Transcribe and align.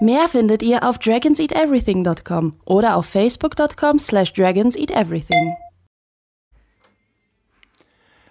Mehr 0.00 0.28
findet 0.28 0.62
ihr 0.62 0.84
auf 0.84 0.98
dragonseateverything.com 0.98 2.60
oder 2.64 2.94
auf 2.94 3.06
facebook.com 3.06 3.98
slash 3.98 4.32
dragonseateverything. 4.32 5.56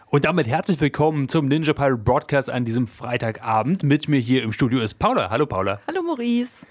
Und 0.10 0.24
damit 0.24 0.48
herzlich 0.48 0.80
willkommen 0.80 1.28
zum 1.28 1.50
Ninja 1.50 1.74
Pirate 1.74 1.98
Broadcast 1.98 2.50
an 2.50 2.64
diesem 2.64 2.88
Freitagabend. 2.88 3.84
Mit 3.84 4.08
mir 4.08 4.22
hier 4.22 4.44
im 4.44 4.54
Studio 4.54 4.80
ist 4.80 4.94
Paula. 4.94 5.30
Hallo 5.30 5.46
Paula. 5.46 5.82
Hallo 5.88 6.02
Maurice. 6.04 6.66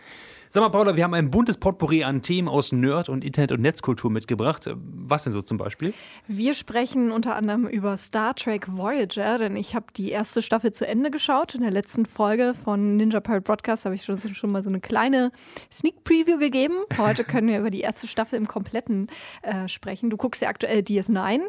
Sag 0.49 0.63
mal, 0.63 0.69
Paula, 0.69 0.97
wir 0.97 1.03
haben 1.03 1.15
ein 1.15 1.31
buntes 1.31 1.59
Potpourri 1.59 2.05
an 2.05 2.23
Themen 2.23 2.49
aus 2.49 2.71
Nerd- 2.71 3.09
und 3.09 3.25
Internet- 3.25 3.51
und 3.51 3.63
Netzkultur 3.63 4.11
mitgebracht. 4.11 4.71
Was 4.77 5.25
denn 5.25 5.33
so 5.33 5.43
zum 5.43 5.59
Beispiel? 5.59 5.93
Wir 6.29 6.55
sprechen 6.55 7.11
unter 7.11 7.35
anderem 7.35 7.67
über 7.67 7.97
Star 7.97 8.35
Trek 8.35 8.69
Voyager, 8.71 9.39
denn 9.39 9.57
ich 9.57 9.75
habe 9.75 9.87
die 9.97 10.11
erste 10.11 10.43
Staffel 10.43 10.73
zu 10.73 10.87
Ende 10.87 11.11
geschaut. 11.11 11.57
In 11.57 11.63
der 11.63 11.73
letzten 11.73 12.07
Folge 12.07 12.55
von 12.55 12.97
Ninja 12.97 13.19
Pirate 13.19 13.43
Broadcast 13.43 13.87
habe 13.87 13.97
ich 13.97 14.05
schon, 14.05 14.19
schon 14.19 14.53
mal 14.53 14.63
so 14.63 14.71
eine 14.71 14.81
kleine 14.81 15.33
Sneak 15.73 16.05
Preview 16.05 16.39
gegeben. 16.39 16.77
Heute 16.97 17.25
können 17.25 17.49
wir 17.49 17.59
über 17.59 17.71
die 17.71 17.81
erste 17.81 18.07
Staffel 18.07 18.37
im 18.37 18.47
Kompletten 18.47 19.09
äh, 19.43 19.67
sprechen. 19.67 20.11
Du 20.11 20.17
guckst 20.17 20.43
ja 20.43 20.49
aktuell 20.49 20.81
DS9. 20.81 21.41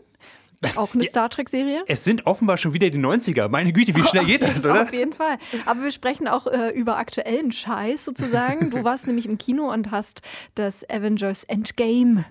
Auch 0.76 0.94
eine 0.94 1.04
Star 1.04 1.30
Trek-Serie? 1.30 1.84
Es 1.88 2.04
sind 2.04 2.26
offenbar 2.26 2.58
schon 2.58 2.74
wieder 2.74 2.90
die 2.90 2.98
90er. 2.98 3.48
Meine 3.48 3.74
Güte, 3.74 3.96
wie 3.96 4.04
schnell 4.04 4.26
geht 4.28 4.42
das, 4.42 4.66
oder? 4.66 4.84
Auf 4.84 4.94
jeden 4.94 5.14
Fall. 5.14 5.38
Aber 5.66 5.84
wir 5.84 5.92
sprechen 5.92 6.28
auch 6.28 6.48
äh, 6.48 6.70
über 6.70 6.98
aktuellen 6.98 7.52
Scheiß 7.52 8.06
sozusagen. 8.06 8.72
Du 8.72 8.84
warst 8.84 9.08
nämlich 9.08 9.28
im 9.28 9.38
Kino 9.38 9.72
und 9.72 9.92
hast 9.92 10.22
das 10.56 10.88
Avengers 10.90 11.44
Endgame 11.44 12.26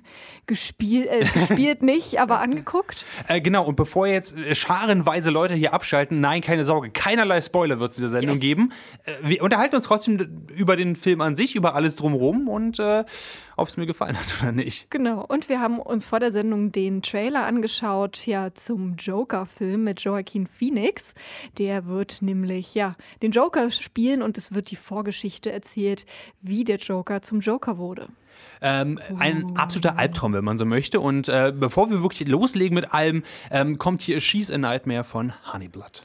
gespielt, 0.46 1.08
äh, 1.08 1.24
gespielt 1.24 1.82
nicht, 1.82 2.20
aber 2.20 2.40
angeguckt. 2.40 3.04
Äh, 3.28 3.40
genau, 3.40 3.64
und 3.64 3.76
bevor 3.76 4.06
jetzt 4.06 4.36
äh, 4.36 4.54
scharenweise 4.54 5.30
Leute 5.30 5.54
hier 5.54 5.72
abschalten, 5.72 6.20
nein, 6.20 6.40
keine 6.40 6.64
Sorge, 6.64 6.90
keinerlei 6.90 7.40
Spoiler 7.40 7.80
wird 7.80 7.90
es 7.90 7.96
dieser 7.96 8.10
Sendung 8.10 8.34
yes. 8.34 8.40
geben. 8.40 8.72
Äh, 9.04 9.12
wir 9.22 9.42
unterhalten 9.42 9.76
uns 9.76 9.84
trotzdem 9.84 10.46
über 10.54 10.76
den 10.76 10.96
Film 10.96 11.20
an 11.20 11.36
sich, 11.36 11.56
über 11.56 11.74
alles 11.74 11.96
drumherum 11.96 12.48
und 12.48 12.78
äh, 12.78 13.04
ob 13.56 13.68
es 13.68 13.76
mir 13.76 13.86
gefallen 13.86 14.16
hat 14.18 14.26
oder 14.40 14.52
nicht. 14.52 14.90
Genau, 14.90 15.24
und 15.26 15.48
wir 15.48 15.60
haben 15.60 15.78
uns 15.78 16.06
vor 16.06 16.20
der 16.20 16.32
Sendung 16.32 16.72
den 16.72 17.02
Trailer 17.02 17.44
angeschaut, 17.44 18.15
ja, 18.24 18.54
zum 18.54 18.96
Joker-Film 18.96 19.84
mit 19.84 20.00
Joaquin 20.00 20.46
Phoenix. 20.46 21.14
Der 21.58 21.86
wird 21.86 22.22
nämlich, 22.22 22.74
ja, 22.74 22.96
den 23.22 23.32
Joker 23.32 23.70
spielen 23.70 24.22
und 24.22 24.38
es 24.38 24.54
wird 24.54 24.70
die 24.70 24.76
Vorgeschichte 24.76 25.52
erzählt, 25.52 26.06
wie 26.40 26.64
der 26.64 26.78
Joker 26.78 27.20
zum 27.20 27.40
Joker 27.40 27.76
wurde. 27.76 28.08
Ähm, 28.62 28.98
ein 29.18 29.56
absoluter 29.56 29.98
Albtraum, 29.98 30.32
wenn 30.32 30.44
man 30.44 30.58
so 30.58 30.64
möchte. 30.64 31.00
Und 31.00 31.28
äh, 31.28 31.52
bevor 31.54 31.90
wir 31.90 32.02
wirklich 32.02 32.28
loslegen 32.28 32.74
mit 32.74 32.94
allem, 32.94 33.22
ähm, 33.50 33.78
kommt 33.78 34.02
hier 34.02 34.20
She's 34.20 34.50
a 34.50 34.58
Nightmare 34.58 35.04
von 35.04 35.32
Honeyblood. 35.52 36.04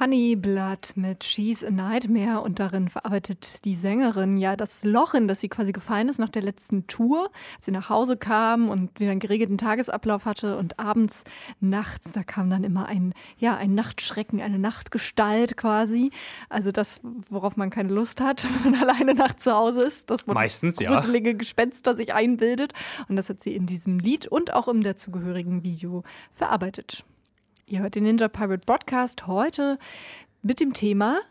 Honeyblood 0.00 0.92
mit 0.96 1.22
She's 1.22 1.62
a 1.62 1.70
Nightmare 1.70 2.40
und 2.40 2.58
darin 2.58 2.88
verarbeitet 2.88 3.64
die 3.64 3.74
Sängerin 3.74 4.38
ja 4.38 4.56
das 4.56 4.84
Loch, 4.84 5.12
in 5.12 5.28
das 5.28 5.40
sie 5.40 5.50
quasi 5.50 5.72
gefallen 5.72 6.08
ist 6.08 6.18
nach 6.18 6.30
der 6.30 6.42
letzten 6.42 6.86
Tour, 6.86 7.30
als 7.56 7.66
sie 7.66 7.72
nach 7.72 7.90
Hause 7.90 8.16
kam 8.16 8.70
und 8.70 8.98
wieder 8.98 9.10
einen 9.10 9.20
geregelten 9.20 9.58
Tagesablauf 9.58 10.24
hatte 10.24 10.56
und 10.56 10.78
abends, 10.78 11.24
nachts, 11.60 12.12
da 12.12 12.22
kam 12.22 12.48
dann 12.48 12.64
immer 12.64 12.86
ein, 12.86 13.12
ja, 13.36 13.56
ein 13.56 13.74
Nachtschrecken, 13.74 14.40
eine 14.40 14.58
Nachtgestalt 14.58 15.58
quasi. 15.58 16.10
Also 16.48 16.72
das, 16.72 17.00
worauf 17.28 17.56
man 17.56 17.68
keine 17.68 17.92
Lust 17.92 18.20
hat, 18.22 18.46
wenn 18.62 18.72
man 18.72 18.88
alleine 18.88 19.14
nachts 19.14 19.44
zu 19.44 19.52
Hause 19.52 19.82
ist, 19.82 20.10
dass 20.10 20.26
man 20.26 20.34
Meistens, 20.34 20.78
gruselige 20.78 21.30
ja. 21.30 21.36
Gespenster 21.36 21.94
sich 21.96 22.14
einbildet. 22.14 22.72
Und 23.08 23.16
das 23.16 23.28
hat 23.28 23.42
sie 23.42 23.54
in 23.54 23.66
diesem 23.66 23.98
Lied 23.98 24.26
und 24.26 24.54
auch 24.54 24.68
im 24.68 24.82
dazugehörigen 24.82 25.62
Video 25.64 26.02
verarbeitet. 26.30 27.04
Ihr 27.72 27.80
hört 27.80 27.94
den 27.94 28.04
Ninja 28.04 28.28
Pirate 28.28 28.66
Broadcast 28.66 29.26
heute 29.26 29.78
mit 30.42 30.60
dem 30.60 30.74
Thema 30.74 31.22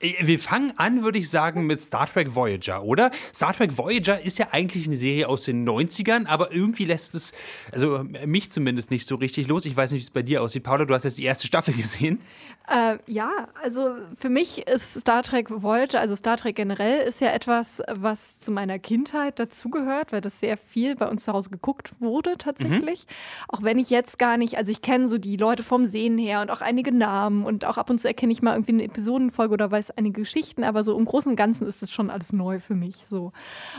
wir 0.00 0.38
fangen 0.38 0.72
an, 0.76 1.02
würde 1.02 1.18
ich 1.18 1.28
sagen, 1.28 1.66
mit 1.66 1.82
Star 1.82 2.06
Trek 2.06 2.34
Voyager, 2.34 2.82
oder? 2.82 3.10
Star 3.34 3.52
Trek 3.52 3.76
Voyager 3.76 4.20
ist 4.20 4.38
ja 4.38 4.48
eigentlich 4.52 4.86
eine 4.86 4.96
Serie 4.96 5.28
aus 5.28 5.44
den 5.44 5.68
90ern, 5.68 6.26
aber 6.26 6.52
irgendwie 6.52 6.86
lässt 6.86 7.14
es, 7.14 7.32
also 7.70 8.04
mich 8.24 8.50
zumindest 8.50 8.90
nicht 8.90 9.06
so 9.06 9.16
richtig 9.16 9.46
los. 9.46 9.66
Ich 9.66 9.76
weiß 9.76 9.92
nicht, 9.92 10.00
wie 10.00 10.04
es 10.04 10.10
bei 10.10 10.22
dir 10.22 10.42
aussieht. 10.42 10.62
Paula, 10.62 10.86
du 10.86 10.94
hast 10.94 11.04
jetzt 11.04 11.18
die 11.18 11.24
erste 11.24 11.46
Staffel 11.46 11.74
gesehen. 11.76 12.20
Äh, 12.68 12.98
ja, 13.06 13.48
also 13.62 13.96
für 14.18 14.28
mich 14.28 14.66
ist 14.68 15.00
Star 15.00 15.22
Trek 15.22 15.48
Voyager, 15.50 16.00
also 16.00 16.14
Star 16.14 16.36
Trek 16.36 16.56
generell, 16.56 17.00
ist 17.00 17.20
ja 17.20 17.32
etwas, 17.32 17.82
was 17.88 18.40
zu 18.40 18.52
meiner 18.52 18.78
Kindheit 18.78 19.38
dazugehört, 19.38 20.12
weil 20.12 20.20
das 20.20 20.40
sehr 20.40 20.56
viel 20.56 20.94
bei 20.94 21.08
uns 21.08 21.24
zu 21.24 21.32
Hause 21.32 21.50
geguckt 21.50 21.90
wurde 22.00 22.36
tatsächlich. 22.38 23.06
Mhm. 23.06 23.44
Auch 23.48 23.62
wenn 23.62 23.78
ich 23.78 23.90
jetzt 23.90 24.18
gar 24.18 24.36
nicht, 24.36 24.56
also 24.56 24.70
ich 24.72 24.82
kenne 24.82 25.08
so 25.08 25.18
die 25.18 25.36
Leute 25.36 25.62
vom 25.62 25.84
Sehen 25.84 26.16
her 26.16 26.40
und 26.42 26.50
auch 26.50 26.60
einige 26.60 26.92
Namen 26.92 27.44
und 27.44 27.64
auch 27.64 27.76
ab 27.76 27.90
und 27.90 27.98
zu 27.98 28.08
erkenne 28.08 28.32
ich 28.32 28.40
mal 28.40 28.54
irgendwie 28.54 28.72
eine 28.72 28.84
Episodenfolge 28.84 29.52
oder 29.52 29.70
weiß 29.70 29.89
einige 29.96 30.20
Geschichten, 30.22 30.64
aber 30.64 30.84
so 30.84 30.96
im 30.98 31.04
Großen 31.04 31.30
und 31.30 31.36
Ganzen 31.36 31.66
ist 31.66 31.82
es 31.82 31.90
schon 31.90 32.10
alles 32.10 32.32
neu 32.32 32.60
für 32.60 32.74
mich 32.74 33.06
so. 33.08 33.32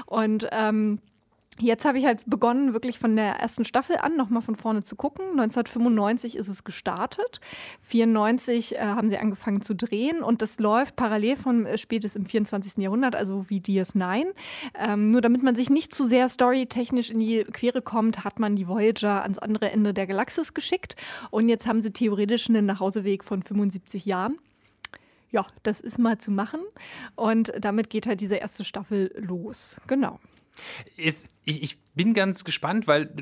Und 0.06 0.48
ähm, 0.52 1.00
Jetzt 1.62 1.86
habe 1.86 2.00
ich 2.00 2.06
halt 2.06 2.22
begonnen, 2.26 2.74
wirklich 2.74 2.98
von 2.98 3.16
der 3.16 3.34
ersten 3.36 3.66
Staffel 3.66 3.98
an 3.98 4.16
nochmal 4.16 4.42
von 4.42 4.56
vorne 4.56 4.82
zu 4.82 4.96
gucken. 4.96 5.26
1995 5.32 6.38
ist 6.38 6.48
es 6.48 6.64
gestartet. 6.64 7.40
1994 7.84 8.76
äh, 8.76 8.80
haben 8.80 9.10
sie 9.10 9.18
angefangen 9.18 9.62
zu 9.62 9.76
drehen 9.76 10.24
und 10.24 10.42
das 10.42 10.60
läuft 10.60 10.96
parallel 10.96 11.36
von 11.36 11.66
äh, 11.66 11.78
spätes 11.78 12.16
im 12.16 12.26
24. 12.26 12.78
Jahrhundert, 12.78 13.16
also 13.16 13.46
wie 13.50 13.60
DS9. 13.60 14.28
Ähm, 14.80 15.12
nur 15.12 15.22
damit 15.22 15.44
man 15.44 15.56
sich 15.56 15.70
nicht 15.70 15.94
zu 15.94 16.06
sehr 16.06 16.30
storytechnisch 16.30 17.12
in 17.12 17.20
die 17.20 17.44
Quere 17.44 17.84
kommt, 17.84 18.24
hat 18.24 18.40
man 18.40 18.56
die 18.56 18.68
Voyager 18.68 19.22
ans 19.22 19.38
andere 19.38 19.70
Ende 19.72 19.94
der 19.94 20.08
Galaxis 20.08 20.54
geschickt 20.56 20.96
und 21.30 21.48
jetzt 21.48 21.68
haben 21.68 21.82
sie 21.82 21.92
theoretisch 21.92 22.50
einen 22.50 22.66
Nachhauseweg 22.66 23.24
von 23.24 23.44
75 23.44 24.06
Jahren 24.06 24.40
ja, 25.32 25.46
das 25.64 25.80
ist 25.80 25.98
mal 25.98 26.18
zu 26.18 26.32
machen. 26.32 26.62
Und 27.16 27.54
damit 27.60 27.90
geht 27.90 28.08
halt 28.08 28.22
diese 28.22 28.36
erste 28.36 28.64
Staffel 28.64 29.14
los. 29.18 29.80
Genau. 29.88 30.20
Jetzt, 30.98 31.28
ich, 31.46 31.64
ich 31.64 31.80
bin 31.96 32.14
ganz 32.14 32.44
gespannt, 32.44 32.88
weil 32.88 33.14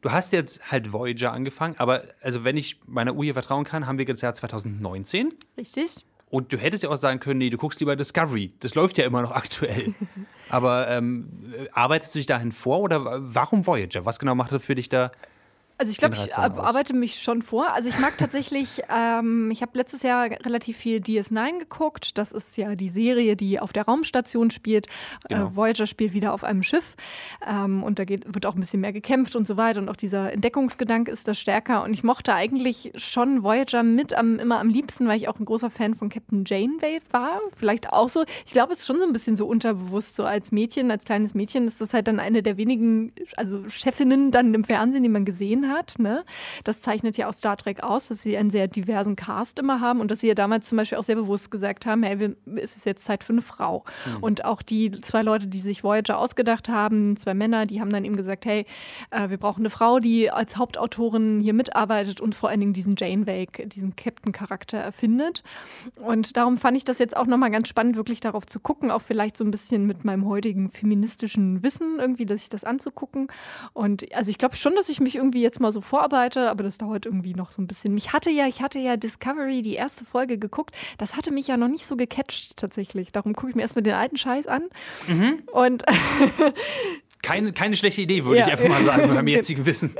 du 0.00 0.10
hast 0.10 0.32
jetzt 0.32 0.72
halt 0.72 0.92
Voyager 0.92 1.32
angefangen, 1.32 1.74
aber 1.78 2.02
also 2.22 2.42
wenn 2.42 2.56
ich 2.56 2.80
meiner 2.86 3.14
Uhr 3.14 3.24
hier 3.24 3.34
vertrauen 3.34 3.64
kann, 3.64 3.86
haben 3.86 3.98
wir 3.98 4.06
jetzt 4.06 4.22
Jahr 4.22 4.34
2019. 4.34 5.28
Richtig. 5.56 6.04
Und 6.30 6.52
du 6.52 6.56
hättest 6.56 6.84
ja 6.84 6.88
auch 6.90 6.96
sagen 6.96 7.18
können, 7.18 7.38
nee, 7.38 7.50
du 7.50 7.58
guckst 7.58 7.80
lieber 7.80 7.96
Discovery. 7.96 8.52
Das 8.60 8.74
läuft 8.74 8.98
ja 8.98 9.04
immer 9.04 9.20
noch 9.20 9.32
aktuell. 9.32 9.94
aber 10.48 10.88
ähm, 10.88 11.28
arbeitest 11.72 12.14
du 12.14 12.20
dich 12.20 12.26
dahin 12.26 12.52
vor 12.52 12.80
oder 12.80 13.20
warum 13.20 13.66
Voyager? 13.66 14.06
Was 14.06 14.18
genau 14.18 14.34
macht 14.34 14.52
das 14.52 14.62
für 14.62 14.76
dich 14.76 14.88
da 14.88 15.10
also 15.80 15.92
ich 15.92 15.96
glaube, 15.96 16.14
ich 16.14 16.36
arbeite 16.36 16.92
mich 16.92 17.22
schon 17.22 17.40
vor. 17.40 17.72
Also 17.72 17.88
ich 17.88 17.98
mag 17.98 18.18
tatsächlich, 18.18 18.82
ähm, 18.94 19.50
ich 19.50 19.62
habe 19.62 19.78
letztes 19.78 20.02
Jahr 20.02 20.24
relativ 20.24 20.76
viel 20.76 20.98
DS9 20.98 21.60
geguckt. 21.60 22.18
Das 22.18 22.32
ist 22.32 22.58
ja 22.58 22.76
die 22.76 22.90
Serie, 22.90 23.34
die 23.34 23.58
auf 23.58 23.72
der 23.72 23.86
Raumstation 23.86 24.50
spielt. 24.50 24.88
Äh, 25.24 25.34
genau. 25.34 25.46
Äh, 25.46 25.56
Voyager 25.56 25.86
spielt 25.86 26.12
wieder 26.12 26.34
auf 26.34 26.44
einem 26.44 26.62
Schiff. 26.62 26.96
Ähm, 27.48 27.82
und 27.82 27.98
da 27.98 28.04
geht, 28.04 28.34
wird 28.34 28.44
auch 28.44 28.56
ein 28.56 28.60
bisschen 28.60 28.82
mehr 28.82 28.92
gekämpft 28.92 29.34
und 29.36 29.46
so 29.46 29.56
weiter. 29.56 29.80
Und 29.80 29.88
auch 29.88 29.96
dieser 29.96 30.30
Entdeckungsgedanke 30.30 31.10
ist 31.10 31.26
da 31.26 31.32
stärker. 31.32 31.82
Und 31.82 31.94
ich 31.94 32.04
mochte 32.04 32.34
eigentlich 32.34 32.92
schon 32.96 33.42
Voyager 33.42 33.82
mit 33.82 34.12
am, 34.12 34.38
immer 34.38 34.60
am 34.60 34.68
liebsten, 34.68 35.08
weil 35.08 35.16
ich 35.16 35.28
auch 35.28 35.40
ein 35.40 35.46
großer 35.46 35.70
Fan 35.70 35.94
von 35.94 36.10
Captain 36.10 36.44
Janeway 36.46 37.00
war. 37.10 37.40
Vielleicht 37.56 37.90
auch 37.90 38.10
so. 38.10 38.24
Ich 38.44 38.52
glaube, 38.52 38.74
es 38.74 38.80
ist 38.80 38.86
schon 38.86 38.98
so 38.98 39.06
ein 39.06 39.14
bisschen 39.14 39.34
so 39.34 39.46
unterbewusst. 39.46 40.14
So 40.14 40.24
als 40.24 40.52
Mädchen, 40.52 40.90
als 40.90 41.06
kleines 41.06 41.32
Mädchen 41.32 41.66
ist 41.66 41.80
das 41.80 41.94
halt 41.94 42.06
dann 42.06 42.20
eine 42.20 42.42
der 42.42 42.58
wenigen, 42.58 43.14
also 43.38 43.66
Chefinnen 43.70 44.30
dann 44.30 44.52
im 44.52 44.64
Fernsehen, 44.64 45.02
die 45.02 45.08
man 45.08 45.24
gesehen 45.24 45.68
hat 45.68 45.69
hat. 45.70 45.98
Ne? 45.98 46.24
Das 46.64 46.82
zeichnet 46.82 47.16
ja 47.16 47.28
auch 47.28 47.32
Star 47.32 47.56
Trek 47.56 47.82
aus, 47.82 48.08
dass 48.08 48.22
sie 48.22 48.36
einen 48.36 48.50
sehr 48.50 48.68
diversen 48.68 49.16
Cast 49.16 49.58
immer 49.58 49.80
haben 49.80 50.00
und 50.00 50.10
dass 50.10 50.20
sie 50.20 50.28
ja 50.28 50.34
damals 50.34 50.68
zum 50.68 50.76
Beispiel 50.76 50.98
auch 50.98 51.02
sehr 51.02 51.16
bewusst 51.16 51.50
gesagt 51.50 51.86
haben, 51.86 52.02
hey, 52.02 52.34
es 52.56 52.76
ist 52.76 52.86
jetzt 52.86 53.04
Zeit 53.04 53.24
für 53.24 53.32
eine 53.32 53.42
Frau. 53.42 53.84
Mhm. 54.06 54.22
Und 54.22 54.44
auch 54.44 54.62
die 54.62 54.90
zwei 55.00 55.22
Leute, 55.22 55.46
die 55.46 55.58
sich 55.58 55.84
Voyager 55.84 56.18
ausgedacht 56.18 56.68
haben, 56.68 57.16
zwei 57.16 57.34
Männer, 57.34 57.66
die 57.66 57.80
haben 57.80 57.90
dann 57.90 58.04
eben 58.04 58.16
gesagt, 58.16 58.44
hey, 58.44 58.66
äh, 59.10 59.30
wir 59.30 59.38
brauchen 59.38 59.60
eine 59.60 59.70
Frau, 59.70 60.00
die 60.00 60.30
als 60.30 60.56
Hauptautorin 60.56 61.40
hier 61.40 61.54
mitarbeitet 61.54 62.20
und 62.20 62.34
vor 62.34 62.48
allen 62.48 62.60
Dingen 62.60 62.72
diesen 62.72 62.96
Janeway, 62.96 63.46
diesen 63.66 63.96
Captain-Charakter 63.96 64.78
erfindet. 64.78 65.42
Und 65.96 66.36
darum 66.36 66.58
fand 66.58 66.76
ich 66.76 66.84
das 66.84 66.98
jetzt 66.98 67.16
auch 67.16 67.26
nochmal 67.26 67.50
ganz 67.50 67.68
spannend, 67.68 67.96
wirklich 67.96 68.20
darauf 68.20 68.46
zu 68.46 68.60
gucken, 68.60 68.90
auch 68.90 69.02
vielleicht 69.02 69.36
so 69.36 69.44
ein 69.44 69.50
bisschen 69.50 69.86
mit 69.86 70.04
meinem 70.04 70.26
heutigen 70.26 70.70
feministischen 70.70 71.62
Wissen 71.62 71.98
irgendwie, 71.98 72.26
dass 72.26 72.42
ich 72.42 72.48
das 72.48 72.64
anzugucken. 72.64 73.28
Und 73.72 74.14
also 74.14 74.30
ich 74.30 74.38
glaube 74.38 74.56
schon, 74.56 74.74
dass 74.74 74.88
ich 74.88 75.00
mich 75.00 75.16
irgendwie 75.16 75.42
jetzt 75.42 75.59
mal 75.60 75.72
so 75.72 75.80
vorarbeite, 75.80 76.50
aber 76.50 76.64
das 76.64 76.78
dauert 76.78 77.06
irgendwie 77.06 77.34
noch 77.34 77.52
so 77.52 77.62
ein 77.62 77.66
bisschen. 77.66 77.94
Mich 77.94 78.12
hatte 78.12 78.30
ja, 78.30 78.46
ich 78.46 78.62
hatte 78.62 78.78
ja 78.78 78.96
Discovery, 78.96 79.62
die 79.62 79.74
erste 79.74 80.04
Folge 80.04 80.38
geguckt. 80.38 80.74
Das 80.98 81.16
hatte 81.16 81.30
mich 81.30 81.46
ja 81.46 81.56
noch 81.56 81.68
nicht 81.68 81.86
so 81.86 81.96
gecatcht 81.96 82.56
tatsächlich. 82.56 83.12
Darum 83.12 83.34
gucke 83.34 83.50
ich 83.50 83.56
mir 83.56 83.62
erstmal 83.62 83.82
den 83.82 83.94
alten 83.94 84.16
Scheiß 84.16 84.46
an. 84.46 84.62
Mhm. 85.08 85.42
Und 85.52 85.84
keine, 87.22 87.52
keine 87.52 87.76
schlechte 87.76 88.00
Idee, 88.00 88.24
würde 88.24 88.40
ja. 88.40 88.46
ich 88.46 88.52
einfach 88.52 88.68
mal 88.68 88.82
sagen, 88.82 89.14
beim 89.14 89.26
jetzigen 89.28 89.66
Wissen. 89.66 89.94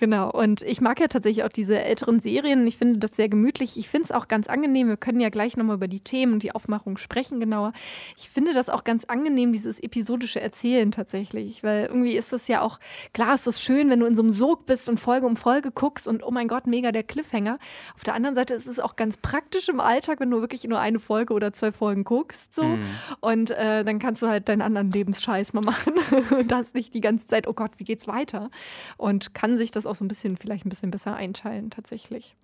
Genau, 0.00 0.30
und 0.30 0.62
ich 0.62 0.80
mag 0.80 1.00
ja 1.00 1.08
tatsächlich 1.08 1.44
auch 1.44 1.50
diese 1.50 1.80
älteren 1.80 2.20
Serien. 2.20 2.66
Ich 2.66 2.78
finde 2.78 2.98
das 2.98 3.16
sehr 3.16 3.28
gemütlich. 3.28 3.76
Ich 3.76 3.88
finde 3.88 4.06
es 4.06 4.12
auch 4.12 4.28
ganz 4.28 4.46
angenehm. 4.46 4.88
Wir 4.88 4.96
können 4.96 5.20
ja 5.20 5.28
gleich 5.28 5.56
nochmal 5.56 5.76
über 5.76 5.88
die 5.88 6.00
Themen 6.00 6.34
und 6.34 6.42
die 6.42 6.54
Aufmachung 6.54 6.96
sprechen 6.96 7.40
genauer. 7.40 7.72
Ich 8.16 8.28
finde 8.28 8.54
das 8.54 8.68
auch 8.68 8.84
ganz 8.84 9.04
angenehm, 9.04 9.52
dieses 9.52 9.78
episodische 9.78 10.40
Erzählen 10.40 10.90
tatsächlich, 10.92 11.62
weil 11.62 11.86
irgendwie 11.86 12.16
ist 12.16 12.32
es 12.32 12.48
ja 12.48 12.62
auch, 12.62 12.78
klar 13.12 13.34
ist 13.34 13.46
es 13.46 13.60
schön, 13.60 13.90
wenn 13.90 14.00
du 14.00 14.06
in 14.06 14.14
so 14.14 14.22
einem 14.22 14.30
Sog 14.30 14.66
bist 14.66 14.88
und 14.88 14.98
Folge 14.98 15.26
um 15.26 15.36
Folge 15.36 15.70
guckst 15.70 16.08
und 16.08 16.24
oh 16.24 16.30
mein 16.30 16.48
Gott, 16.48 16.66
mega 16.66 16.92
der 16.92 17.02
Cliffhanger. 17.02 17.58
Auf 17.94 18.04
der 18.04 18.14
anderen 18.14 18.34
Seite 18.34 18.54
ist 18.54 18.66
es 18.66 18.78
auch 18.78 18.96
ganz 18.96 19.16
praktisch 19.16 19.68
im 19.68 19.80
Alltag, 19.80 20.20
wenn 20.20 20.30
du 20.30 20.40
wirklich 20.40 20.64
nur 20.64 20.80
eine 20.80 20.98
Folge 20.98 21.34
oder 21.34 21.52
zwei 21.52 21.72
Folgen 21.72 22.04
guckst. 22.04 22.54
So. 22.54 22.64
Mhm. 22.64 22.86
Und 23.20 23.50
äh, 23.50 23.84
dann 23.84 23.98
kannst 23.98 24.22
du 24.22 24.28
halt 24.28 24.48
deinen 24.48 24.62
anderen 24.62 24.90
Lebensscheiß 24.90 25.52
mal 25.52 25.62
machen. 25.62 25.94
hast 26.62 26.74
nicht 26.74 26.94
die 26.94 27.00
ganze 27.00 27.26
Zeit, 27.26 27.46
oh 27.46 27.52
Gott, 27.52 27.72
wie 27.78 27.84
geht's 27.84 28.06
weiter? 28.06 28.50
Und 28.96 29.34
kann 29.34 29.58
sich 29.58 29.70
das 29.70 29.86
auch 29.86 29.94
so 29.94 30.04
ein 30.04 30.08
bisschen, 30.08 30.36
vielleicht 30.36 30.64
ein 30.64 30.70
bisschen 30.70 30.90
besser 30.90 31.14
einteilen, 31.14 31.70
tatsächlich. 31.70 32.36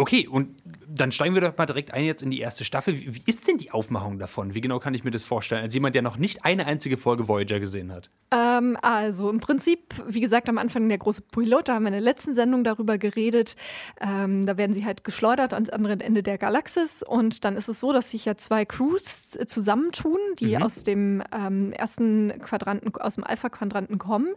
Okay, 0.00 0.26
und 0.26 0.56
dann 0.88 1.12
steigen 1.12 1.34
wir 1.34 1.42
doch 1.42 1.56
mal 1.58 1.66
direkt 1.66 1.92
ein 1.92 2.04
jetzt 2.04 2.22
in 2.22 2.30
die 2.30 2.40
erste 2.40 2.64
Staffel. 2.64 2.98
Wie, 2.98 3.16
wie, 3.16 3.22
ist 3.26 3.46
denn 3.46 3.58
die 3.58 3.70
Aufmachung 3.70 4.18
davon? 4.18 4.54
Wie 4.54 4.62
genau 4.62 4.78
kann 4.78 4.94
ich 4.94 5.04
mir 5.04 5.10
das 5.10 5.24
vorstellen? 5.24 5.62
Als 5.62 5.74
jemand, 5.74 5.94
der 5.94 6.00
noch 6.00 6.16
nicht 6.16 6.44
eine 6.44 6.66
einzige 6.66 6.96
Folge 6.96 7.28
Voyager 7.28 7.60
gesehen 7.60 7.92
hat. 7.92 8.08
Ähm, 8.30 8.78
also 8.80 9.28
im 9.28 9.40
Prinzip, 9.40 9.94
wie 10.08 10.20
gesagt, 10.20 10.48
am 10.48 10.56
Anfang 10.56 10.88
der 10.88 10.96
große 10.96 11.22
Pilot, 11.22 11.68
da 11.68 11.74
haben 11.74 11.82
wir 11.82 11.88
in 11.88 11.92
der 11.92 12.00
letzten 12.00 12.34
Sendung 12.34 12.64
darüber 12.64 12.96
geredet. 12.96 13.56
Ähm, 14.00 14.46
da 14.46 14.56
werden 14.56 14.72
sie 14.72 14.86
halt 14.86 15.04
geschleudert 15.04 15.52
ans 15.52 15.68
andere 15.68 15.92
Ende 16.00 16.22
der 16.22 16.38
Galaxis. 16.38 17.02
Und 17.06 17.44
dann 17.44 17.54
ist 17.56 17.68
es 17.68 17.78
so, 17.78 17.92
dass 17.92 18.10
sich 18.10 18.24
ja 18.24 18.38
zwei 18.38 18.64
Crews 18.64 19.36
zusammentun, 19.46 20.18
die 20.38 20.56
mhm. 20.56 20.62
aus 20.62 20.82
dem 20.82 21.22
ähm, 21.30 21.72
ersten 21.72 22.32
Quadranten, 22.40 22.94
aus 22.94 23.16
dem 23.16 23.24
Alpha-Quadranten 23.24 23.98
kommen. 23.98 24.28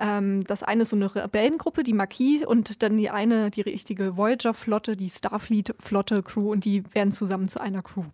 Ähm, 0.00 0.42
das 0.44 0.62
eine 0.62 0.82
ist 0.82 0.90
so 0.90 0.96
eine 0.96 1.14
Rebellengruppe, 1.14 1.82
die 1.82 1.92
Marquis, 1.92 2.46
und 2.46 2.82
dann 2.82 2.96
die 2.96 3.10
eine, 3.10 3.50
die 3.50 3.60
richtige 3.60 4.16
Voyager-Flotte 4.16 4.61
Flotte, 4.62 4.96
die 4.96 5.10
Starfleet-Flotte-Crew 5.10 6.52
und 6.52 6.64
die 6.64 6.84
werden 6.94 7.10
zusammen 7.10 7.48
zu 7.48 7.60
einer 7.60 7.82
Crew. 7.82 8.04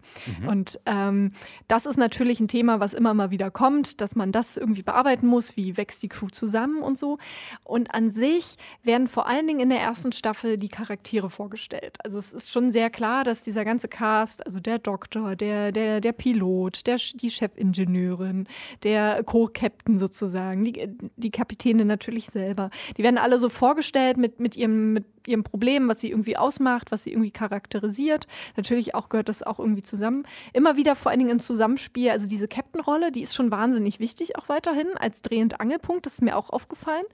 Mhm. 0.40 0.48
Und 0.48 0.80
ähm, 0.86 1.32
das 1.68 1.84
ist 1.84 1.98
natürlich 1.98 2.40
ein 2.40 2.48
Thema, 2.48 2.80
was 2.80 2.94
immer 2.94 3.12
mal 3.12 3.30
wieder 3.30 3.50
kommt, 3.50 4.00
dass 4.00 4.16
man 4.16 4.32
das 4.32 4.56
irgendwie 4.56 4.82
bearbeiten 4.82 5.26
muss, 5.26 5.56
wie 5.56 5.76
wächst 5.76 6.02
die 6.02 6.08
Crew 6.08 6.28
zusammen 6.28 6.82
und 6.82 6.96
so. 6.96 7.18
Und 7.64 7.94
an 7.94 8.10
sich 8.10 8.56
werden 8.82 9.08
vor 9.08 9.26
allen 9.26 9.46
Dingen 9.46 9.60
in 9.60 9.68
der 9.68 9.80
ersten 9.80 10.12
Staffel 10.12 10.56
die 10.56 10.68
Charaktere 10.68 11.28
vorgestellt. 11.28 11.98
Also 12.02 12.18
es 12.18 12.32
ist 12.32 12.50
schon 12.50 12.72
sehr 12.72 12.88
klar, 12.88 13.24
dass 13.24 13.42
dieser 13.42 13.64
ganze 13.66 13.88
Cast, 13.88 14.46
also 14.46 14.58
der 14.58 14.78
Doktor, 14.78 15.36
der, 15.36 15.70
der, 15.72 16.00
der 16.00 16.12
Pilot, 16.12 16.86
der, 16.86 16.96
die 16.96 17.30
Chefingenieurin, 17.30 18.46
der 18.84 19.22
Co-Captain 19.24 19.98
sozusagen, 19.98 20.64
die, 20.64 20.88
die 21.16 21.30
Kapitäne 21.30 21.84
natürlich 21.84 22.26
selber, 22.26 22.70
die 22.96 23.02
werden 23.02 23.18
alle 23.18 23.38
so 23.38 23.50
vorgestellt 23.50 24.16
mit, 24.16 24.40
mit 24.40 24.56
ihrem 24.56 24.94
mit 24.94 25.04
ihrem 25.28 25.44
Problem, 25.44 25.88
was 25.88 26.00
sie 26.00 26.10
irgendwie 26.10 26.36
ausmacht, 26.40 26.90
was 26.90 27.04
sie 27.04 27.12
irgendwie 27.12 27.30
charakterisiert. 27.30 28.26
Natürlich 28.56 28.94
auch 28.94 29.08
gehört 29.08 29.28
das 29.28 29.42
auch 29.42 29.58
irgendwie 29.58 29.82
zusammen. 29.82 30.24
Immer 30.52 30.76
wieder 30.76 30.96
vor 30.96 31.10
allen 31.10 31.18
Dingen 31.18 31.30
im 31.30 31.40
Zusammenspiel, 31.40 32.10
also 32.10 32.26
diese 32.26 32.48
Captain-Rolle, 32.48 33.12
die 33.12 33.22
ist 33.22 33.34
schon 33.34 33.50
wahnsinnig 33.50 34.00
wichtig 34.00 34.36
auch 34.36 34.48
weiterhin 34.48 34.88
als 34.98 35.22
Dreh- 35.22 35.42
und 35.42 35.60
Angelpunkt, 35.60 36.06
das 36.06 36.14
ist 36.14 36.22
mir 36.22 36.36
auch 36.36 36.50
aufgefallen. 36.50 37.04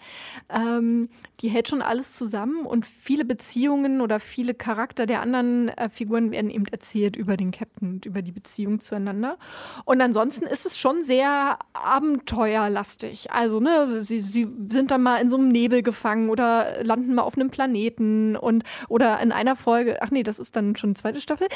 Ähm, 0.48 1.08
die 1.40 1.48
hält 1.48 1.68
schon 1.68 1.82
alles 1.82 2.16
zusammen 2.16 2.66
und 2.66 2.86
viele 2.86 3.24
Beziehungen 3.24 4.00
oder 4.00 4.20
viele 4.20 4.54
Charakter 4.54 5.06
der 5.06 5.20
anderen 5.20 5.68
äh, 5.68 5.88
Figuren 5.88 6.30
werden 6.30 6.50
eben 6.50 6.66
erzählt 6.66 7.16
über 7.16 7.36
den 7.36 7.50
Captain 7.50 7.94
und 7.94 8.06
über 8.06 8.22
die 8.22 8.32
Beziehung 8.32 8.80
zueinander. 8.80 9.38
Und 9.84 10.00
ansonsten 10.00 10.46
ist 10.46 10.66
es 10.66 10.78
schon 10.78 11.02
sehr 11.02 11.58
abenteuerlastig. 11.72 13.30
Also, 13.32 13.60
ne, 13.60 14.02
sie, 14.02 14.20
sie 14.20 14.48
sind 14.68 14.90
dann 14.90 15.02
mal 15.02 15.18
in 15.18 15.28
so 15.28 15.36
einem 15.36 15.48
Nebel 15.48 15.82
gefangen 15.82 16.30
oder 16.30 16.82
landen 16.82 17.14
mal 17.14 17.22
auf 17.22 17.36
einem 17.36 17.50
Planeten 17.50 18.36
und 18.36 18.64
oder 18.88 19.13
in 19.16 19.32
einer 19.32 19.56
Folge, 19.56 20.02
ach 20.02 20.10
nee, 20.10 20.22
das 20.22 20.38
ist 20.38 20.56
dann 20.56 20.76
schon 20.76 20.94
die 20.94 21.00
zweite 21.00 21.20
Staffel, 21.20 21.48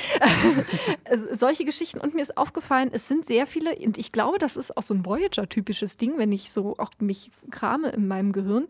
solche 1.33 1.65
Geschichten. 1.65 2.01
Und 2.01 2.15
mir 2.15 2.23
ist 2.23 2.37
aufgefallen, 2.37 2.91
es 2.93 3.09
sind 3.09 3.25
sehr 3.25 3.47
viele, 3.47 3.75
und 3.77 3.99
ich 3.99 4.13
glaube, 4.13 4.39
das 4.39 4.57
ist 4.57 4.77
auch 4.77 4.83
so 4.83 4.95
ein 4.95 5.05
Voyager-typisches 5.05 5.97
Ding, 5.97 6.15
wenn 6.17 6.33
ich 6.33 6.53
so 6.53 6.77
auch 6.79 6.91
mich 6.99 7.31
krame 7.51 7.91
in 7.91 8.09
meinem 8.09 8.33
Gehirn. 8.33 8.67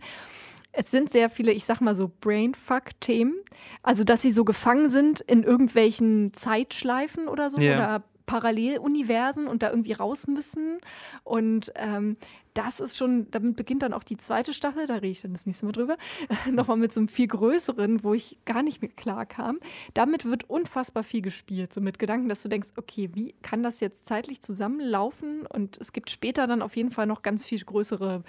Es 0.73 0.91
sind 0.91 1.11
sehr 1.11 1.31
viele, 1.31 1.53
ich 1.53 1.65
sag 1.65 1.81
mal 1.81 1.95
so 1.95 2.11
Brainfuck-Themen. 2.21 3.35
Also, 3.83 4.05
dass 4.05 4.23
sie 4.23 4.31
so 4.31 4.45
gefangen 4.45 4.89
sind 4.91 5.21
in 5.23 5.43
irgendwelchen 5.43 6.33
Zeitschleifen 6.35 7.27
oder 7.27 7.51
so 7.51 7.61
yeah. 7.61 7.77
oder 7.77 8.05
Paralleluniversen 8.27 9.49
und 9.49 9.63
da 9.63 9.71
irgendwie 9.71 9.95
raus 9.95 10.29
müssen. 10.29 10.79
Und 11.25 11.73
ähm, 11.75 12.17
das 12.59 12.81
ist 12.81 12.97
schon, 12.97 13.31
damit 13.31 13.55
beginnt 13.55 13.85
dann 13.85 13.93
auch 13.93 14.03
die 14.03 14.17
zweite 14.17 14.53
Staffel, 14.53 14.89
da 14.89 14.95
rede 14.95 15.07
ich 15.07 15.21
dann 15.21 15.33
das 15.33 15.47
nächste 15.47 15.65
Mal 15.65 15.71
drüber, 15.71 15.97
nochmal 16.51 16.77
mit 16.77 16.93
so 16.93 16.99
einem 16.99 17.07
viel 17.07 17.29
größeren, 17.29 18.03
wo 18.03 18.15
ich 18.15 18.37
gar 18.45 18.65
nicht 18.65 18.83
mehr 18.83 18.91
klar 18.91 19.27
kam. 19.27 19.61
Damit 19.95 20.25
wird 20.25 20.51
unfassbar 20.51 21.05
viel 21.05 21.23
gespielt, 21.23 21.73
so 21.73 21.81
mit 21.81 22.01
Gedanken, 22.01 22.29
dass 22.29 22.43
du 22.43 22.49
denkst, 22.49 22.71
okay, 22.77 23.11
wie 23.15 23.37
kann 23.43 23.63
das 23.63 23.79
jetzt 23.79 24.07
zeitlich 24.07 24.43
zusammenlaufen? 24.43 25.47
Und 25.47 25.79
es 25.79 25.93
gibt 25.93 26.11
später 26.11 26.49
dann 26.49 26.61
auf 26.61 26.75
jeden 26.75 26.91
Fall 26.91 27.07
noch 27.07 27.23
ganz 27.23 27.47
viel 27.47 27.61
größere, 27.61 28.25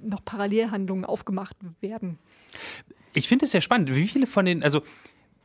noch 0.00 0.24
Parallelhandlungen 0.24 1.04
aufgemacht 1.04 1.56
werden. 1.82 2.18
Ich 3.12 3.28
finde 3.28 3.44
es 3.44 3.50
sehr 3.50 3.60
spannend. 3.60 3.94
Wie 3.94 4.06
viele 4.06 4.26
von 4.26 4.46
den, 4.46 4.62
also 4.62 4.80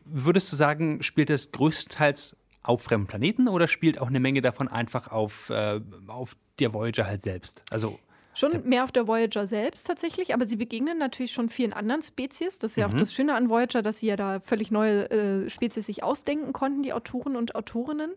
würdest 0.06 0.50
du 0.50 0.56
sagen, 0.56 1.04
spielt 1.04 1.30
es 1.30 1.52
größtenteils 1.52 2.38
auf 2.62 2.84
fremden 2.84 3.08
Planeten 3.08 3.50
oder 3.50 3.68
spielt 3.68 4.00
auch 4.00 4.08
eine 4.08 4.22
Menge 4.22 4.42
davon 4.42 4.70
einfach 4.70 5.10
auf, 5.10 5.50
äh, 5.50 5.82
auf 6.08 6.38
der 6.60 6.74
Voyager 6.74 7.06
halt 7.06 7.22
selbst? 7.22 7.66
Also 7.70 8.00
Schon 8.36 8.68
mehr 8.68 8.84
auf 8.84 8.92
der 8.92 9.08
Voyager 9.08 9.46
selbst 9.48 9.86
tatsächlich, 9.86 10.34
aber 10.34 10.46
sie 10.46 10.56
begegnen 10.56 10.98
natürlich 10.98 11.32
schon 11.32 11.50
vielen 11.50 11.74
anderen 11.74 12.02
Spezies. 12.02 12.60
Das 12.60 12.72
ist 12.72 12.78
ja 12.78 12.88
mhm. 12.88 12.94
auch 12.94 13.00
das 13.00 13.14
Schöne 13.14 13.36
an 13.36 13.50
Voyager, 13.50 13.82
dass 13.82 14.00
sie 14.00 14.08
ja 14.08 14.16
da 14.16 14.40
völlig 14.40 14.72
neue 14.72 15.10
äh, 15.12 15.50
Spezies 15.50 15.86
sich 15.86 16.04
ausdenken 16.04 16.54
konnten, 16.54 16.82
die 16.82 16.94
Autoren 16.94 17.36
und 17.36 17.56
Autorinnen. 17.56 18.12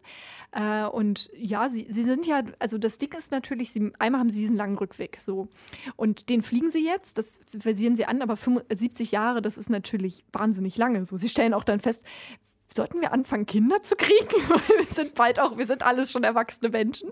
Äh, 0.53 0.87
und 0.87 1.31
ja, 1.37 1.69
sie, 1.69 1.87
sie 1.91 2.03
sind 2.03 2.27
ja, 2.27 2.43
also 2.59 2.79
das 2.79 2.99
Ding 2.99 3.13
ist 3.17 3.33
natürlich, 3.33 3.73
sie, 3.73 3.93
einmal 3.99 4.21
haben 4.21 4.31
sie 4.31 4.41
diesen 4.41 4.57
langen 4.57 4.79
Rückweg 4.79 5.19
so. 5.21 5.49
Und 5.97 6.29
den 6.29 6.43
fliegen 6.43 6.71
sie 6.71 6.85
jetzt, 6.85 7.19
das 7.19 7.41
versieren 7.59 7.97
sie 7.97 8.07
an, 8.07 8.23
aber 8.23 8.37
75 8.37 9.13
Jahre, 9.13 9.43
das 9.43 9.59
ist 9.59 9.71
natürlich 9.71 10.25
wahnsinnig 10.33 10.77
lange. 10.77 11.05
So, 11.05 11.17
sie 11.17 11.29
stellen 11.29 11.55
auch 11.55 11.65
dann 11.65 11.81
fest, 11.81 12.05
sollten 12.75 13.01
wir 13.01 13.13
anfangen, 13.13 13.47
Kinder 13.47 13.83
zu 13.83 13.97
kriegen? 13.97 14.29
wir 14.79 14.87
sind 14.89 15.15
bald 15.15 15.41
auch, 15.41 15.57
wir 15.57 15.67
sind 15.67 15.83
alles 15.83 16.11
schon 16.11 16.25
erwachsene 16.25 16.71
Menschen. 16.71 17.11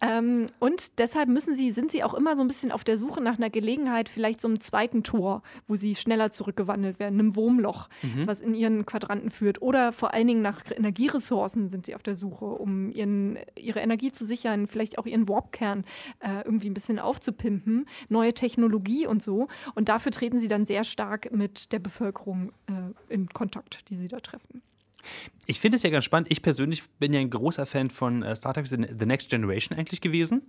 Ähm, 0.00 0.46
und 0.58 0.98
deshalb 0.98 1.28
müssen 1.28 1.54
sie, 1.54 1.72
sind 1.72 1.90
sie 1.90 2.02
auch 2.04 2.14
immer 2.14 2.36
so 2.36 2.42
ein 2.42 2.48
bisschen 2.48 2.72
auf 2.72 2.84
der 2.84 2.98
Suche 2.98 3.20
nach 3.20 3.36
einer 3.36 3.50
Gelegenheit, 3.50 4.08
vielleicht 4.08 4.40
so 4.40 4.48
einem 4.48 4.60
zweiten 4.60 5.02
Tor, 5.02 5.42
wo 5.68 5.76
sie 5.76 5.94
schneller 5.94 6.30
zurückgewandelt 6.30 6.98
werden, 6.98 7.18
einem 7.18 7.36
Wurmloch, 7.36 7.88
mhm. 8.02 8.26
was 8.26 8.40
in 8.40 8.54
ihren 8.54 8.86
Quadranten 8.86 9.30
führt. 9.30 9.62
Oder 9.62 9.92
vor 9.92 10.14
allen 10.14 10.26
Dingen 10.26 10.42
nach 10.42 10.62
Energieressourcen 10.70 11.70
sind 11.70 11.86
sie 11.86 11.94
auf 11.94 12.02
der 12.02 12.16
Suche, 12.16 12.44
um 12.44 12.90
ihren, 12.90 13.38
ihre 13.56 13.80
Energie 13.80 14.12
zu 14.12 14.24
sichern, 14.24 14.66
vielleicht 14.66 14.98
auch 14.98 15.06
ihren 15.06 15.28
Warpkern 15.28 15.84
äh, 16.20 16.42
irgendwie 16.44 16.68
ein 16.68 16.74
bisschen 16.74 16.98
aufzupimpen, 16.98 17.86
neue 18.08 18.34
Technologie 18.34 19.06
und 19.06 19.22
so. 19.22 19.48
Und 19.74 19.88
dafür 19.88 20.12
treten 20.12 20.38
sie 20.38 20.48
dann 20.48 20.64
sehr 20.64 20.84
stark 20.84 21.32
mit 21.32 21.72
der 21.72 21.78
Bevölkerung 21.78 22.52
äh, 22.66 23.12
in 23.12 23.28
Kontakt, 23.28 23.88
die 23.88 23.96
sie 23.96 24.08
da 24.08 24.20
treffen. 24.20 24.62
Ich 25.46 25.60
finde 25.60 25.76
es 25.76 25.82
ja 25.82 25.90
ganz 25.90 26.04
spannend. 26.04 26.30
Ich 26.30 26.42
persönlich 26.42 26.82
bin 26.98 27.12
ja 27.12 27.20
ein 27.20 27.30
großer 27.30 27.66
Fan 27.66 27.90
von 27.90 28.22
äh, 28.22 28.36
Star 28.36 28.54
Trek 28.54 28.66
The 28.68 29.06
Next 29.06 29.28
Generation 29.30 29.78
eigentlich 29.78 30.00
gewesen. 30.00 30.42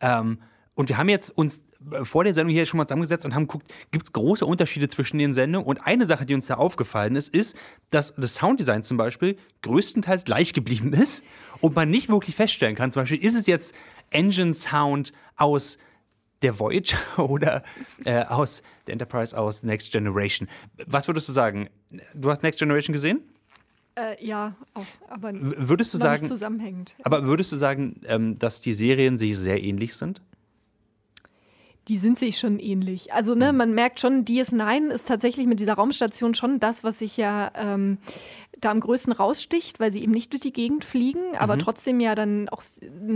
Ähm, 0.00 0.38
und 0.74 0.88
wir 0.88 0.96
haben 0.96 1.08
jetzt 1.08 1.30
uns 1.36 1.62
äh, 1.90 2.04
vor 2.04 2.24
der 2.24 2.34
Sendung 2.34 2.54
hier 2.54 2.64
schon 2.64 2.78
mal 2.78 2.86
zusammengesetzt 2.86 3.24
und 3.26 3.34
haben 3.34 3.46
geguckt, 3.46 3.72
gibt 3.90 4.06
es 4.06 4.12
große 4.12 4.46
Unterschiede 4.46 4.88
zwischen 4.88 5.18
den 5.18 5.34
Sendungen? 5.34 5.66
Und 5.66 5.86
eine 5.86 6.06
Sache, 6.06 6.24
die 6.24 6.34
uns 6.34 6.46
da 6.46 6.54
aufgefallen 6.54 7.16
ist, 7.16 7.28
ist, 7.28 7.56
dass 7.90 8.14
das 8.14 8.34
Sounddesign 8.36 8.82
zum 8.82 8.96
Beispiel 8.96 9.36
größtenteils 9.62 10.24
gleich 10.24 10.54
geblieben 10.54 10.92
ist 10.94 11.24
und 11.60 11.76
man 11.76 11.90
nicht 11.90 12.08
wirklich 12.08 12.36
feststellen 12.36 12.74
kann, 12.74 12.92
zum 12.92 13.02
Beispiel, 13.02 13.22
ist 13.22 13.38
es 13.38 13.46
jetzt 13.46 13.74
Engine 14.10 14.54
Sound 14.54 15.12
aus 15.36 15.78
der 16.40 16.58
Voyager 16.58 16.98
oder 17.18 17.62
äh, 18.04 18.24
aus 18.24 18.62
der 18.86 18.94
Enterprise 18.94 19.36
aus 19.36 19.62
Next 19.62 19.92
Generation? 19.92 20.48
Was 20.86 21.06
würdest 21.06 21.28
du 21.28 21.32
sagen? 21.32 21.68
Du 22.14 22.30
hast 22.30 22.42
Next 22.42 22.58
Generation 22.58 22.92
gesehen? 22.92 23.20
Äh, 23.94 24.24
ja, 24.24 24.56
auch, 24.72 24.86
aber 25.10 25.32
würdest 25.34 25.92
du 25.92 25.98
sagen, 25.98 26.26
zusammenhängend. 26.26 26.94
Aber 27.02 27.24
würdest 27.24 27.52
du 27.52 27.56
sagen, 27.56 28.00
ähm, 28.06 28.38
dass 28.38 28.62
die 28.62 28.72
Serien 28.72 29.18
sich 29.18 29.36
sehr 29.36 29.62
ähnlich 29.62 29.96
sind? 29.96 30.22
Die 31.88 31.98
sind 31.98 32.18
sich 32.18 32.38
schon 32.38 32.58
ähnlich. 32.58 33.12
Also, 33.12 33.34
ne, 33.34 33.48
hm. 33.48 33.56
man 33.56 33.74
merkt 33.74 34.00
schon, 34.00 34.24
DS9 34.24 34.88
ist 34.88 35.08
tatsächlich 35.08 35.46
mit 35.46 35.60
dieser 35.60 35.74
Raumstation 35.74 36.34
schon 36.34 36.58
das, 36.58 36.84
was 36.84 37.00
sich 37.00 37.16
ja 37.18 37.50
ähm, 37.54 37.98
da 38.64 38.70
am 38.70 38.80
größten 38.80 39.12
raussticht, 39.12 39.80
weil 39.80 39.92
sie 39.92 40.02
eben 40.02 40.12
nicht 40.12 40.32
durch 40.32 40.40
die 40.40 40.52
Gegend 40.52 40.84
fliegen, 40.84 41.36
aber 41.38 41.56
mhm. 41.56 41.60
trotzdem 41.60 42.00
ja 42.00 42.14
dann 42.14 42.48
auch 42.48 42.62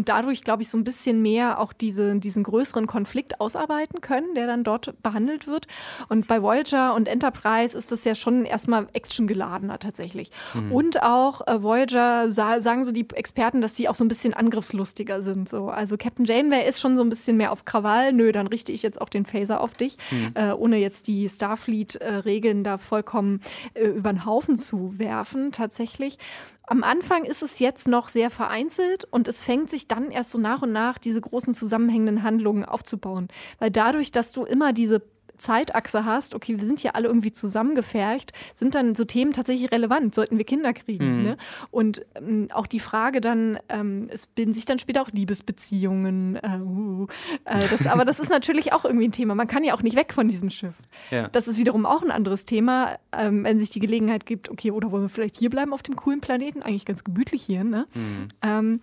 dadurch, 0.05 0.43
glaube 0.43 0.63
ich, 0.63 0.69
so 0.69 0.77
ein 0.77 0.85
bisschen 0.85 1.23
mehr 1.23 1.61
auch 1.61 1.73
diese, 1.73 2.17
diesen 2.17 2.43
größeren 2.43 2.87
Konflikt 2.87 3.41
ausarbeiten 3.41 4.01
können, 4.01 4.35
der 4.35 4.47
dann 4.47 4.65
dort 4.65 5.01
behandelt 5.03 5.47
wird. 5.47 5.67
Und 6.09 6.27
bei 6.27 6.43
Voyager 6.43 6.95
und 6.95 7.09
Enterprise 7.09 7.77
ist 7.77 7.93
das 7.93 8.05
ja 8.05 8.15
schon 8.15 8.45
erstmal 8.45 8.89
actiongeladener 8.93 9.79
tatsächlich. 9.79 10.31
Mhm. 10.55 10.73
Und 10.73 11.03
auch 11.03 11.47
äh, 11.47 11.63
Voyager, 11.63 12.31
sagen 12.31 12.85
so 12.85 12.93
die 12.93 13.07
Experten, 13.15 13.61
dass 13.61 13.75
die 13.75 13.89
auch 13.89 13.95
so 13.95 14.05
ein 14.05 14.09
bisschen 14.09 14.35
angriffslustiger 14.35 15.23
sind. 15.23 15.49
So. 15.49 15.69
Also 15.69 15.97
Captain 15.97 16.25
Janeway 16.25 16.67
ist 16.67 16.81
schon 16.81 16.97
so 16.97 17.03
ein 17.03 17.09
bisschen 17.09 17.37
mehr 17.37 17.53
auf 17.53 17.65
Krawall. 17.65 18.13
Nö, 18.13 18.33
dann 18.33 18.47
richte 18.47 18.73
ich 18.73 18.83
jetzt 18.83 19.01
auch 19.01 19.09
den 19.09 19.27
Phaser 19.27 19.61
auf 19.61 19.75
dich, 19.75 19.97
mhm. 20.11 20.33
äh, 20.35 20.53
ohne 20.53 20.79
jetzt 20.79 21.09
die 21.09 21.29
Starfleet-Regeln 21.29 22.65
da 22.65 22.79
vollkommen 22.79 23.41
äh, 23.75 23.87
über 23.87 24.13
den 24.13 24.25
Haufen 24.25 24.57
zu 24.57 24.99
werfen, 24.99 25.36
tatsächlich. 25.53 26.19
Am 26.65 26.83
Anfang 26.83 27.25
ist 27.25 27.43
es 27.43 27.59
jetzt 27.59 27.87
noch 27.87 28.09
sehr 28.09 28.31
vereinzelt 28.31 29.05
und 29.05 29.29
es 29.29 29.43
fängt 29.43 29.71
sich 29.71 29.87
dann 29.87 30.11
erst 30.11 30.33
so 30.33 30.39
nach 30.39 30.63
und 30.63 30.73
nach 30.73 30.99
diese 30.99 31.21
großen 31.21 31.55
zusammenhängenden 31.55 32.23
Handlungen 32.23 32.65
aufzubauen. 32.65 33.29
Weil 33.59 33.71
dadurch, 33.71 34.11
dass 34.11 34.33
du 34.33 34.45
immer 34.45 34.73
diese 34.73 35.01
Zeitachse 35.39 36.05
hast, 36.05 36.35
okay, 36.35 36.59
wir 36.59 36.67
sind 36.67 36.81
hier 36.81 36.97
alle 36.97 37.09
irgendwie 37.09 37.33
zusammengefercht, 37.33 38.33
sind 38.55 38.75
dann 38.75 38.95
so 38.95 39.05
Themen 39.05 39.33
tatsächlich 39.33 39.71
relevant, 39.71 40.15
sollten 40.15 40.39
wir 40.39 40.45
Kinder 40.45 40.73
kriegen. 40.73 41.19
Mhm. 41.19 41.23
Ne? 41.23 41.37
Und 41.71 42.05
ähm, 42.15 42.49
auch 42.53 42.67
die 42.67 42.81
Frage 42.81 43.21
dann, 43.21 43.59
ähm, 43.69 44.09
es 44.11 44.27
bilden 44.27 44.53
sich 44.53 44.65
dann 44.65 44.79
später 44.79 45.03
auch 45.03 45.11
Liebesbeziehungen. 45.11 46.37
Äh, 46.37 46.59
uh, 46.61 47.07
äh, 47.45 47.61
das, 47.71 47.87
aber 47.87 48.05
das 48.05 48.21
ist 48.21 48.31
natürlich 48.31 48.73
auch 48.73 48.85
irgendwie 48.85 49.09
ein 49.09 49.13
Thema. 49.13 49.35
Man 49.35 49.47
kann 49.47 49.65
ja 49.65 49.75
auch 49.75 49.83
nicht 49.83 49.97
weg 49.97 50.13
von 50.13 50.29
diesem 50.29 50.51
Schiff. 50.51 50.75
Ja. 51.11 51.29
Das 51.29 51.49
ist 51.49 51.59
wiederum 51.59 51.87
auch 51.87 52.03
ein 52.03 52.11
anderes 52.11 52.45
Thema, 52.45 52.97
ähm, 53.13 53.45
wenn 53.45 53.59
sich 53.59 53.71
die 53.71 53.81
Gelegenheit 53.81 54.27
gibt, 54.27 54.51
okay, 54.51 54.71
oder 54.71 54.91
wollen 54.91 55.05
wir 55.05 55.09
vielleicht 55.09 55.37
hier 55.37 55.51
bleiben 55.51 55.73
auf 55.73 55.83
dem 55.83 55.97
coolen 55.97 56.21
Planeten? 56.21 56.63
Eigentlich 56.63 56.85
ganz 56.85 57.05
gemütlich 57.05 57.43
hier. 57.43 57.65
Ne? 57.65 57.87
Mhm. 57.95 58.29
Ähm, 58.43 58.81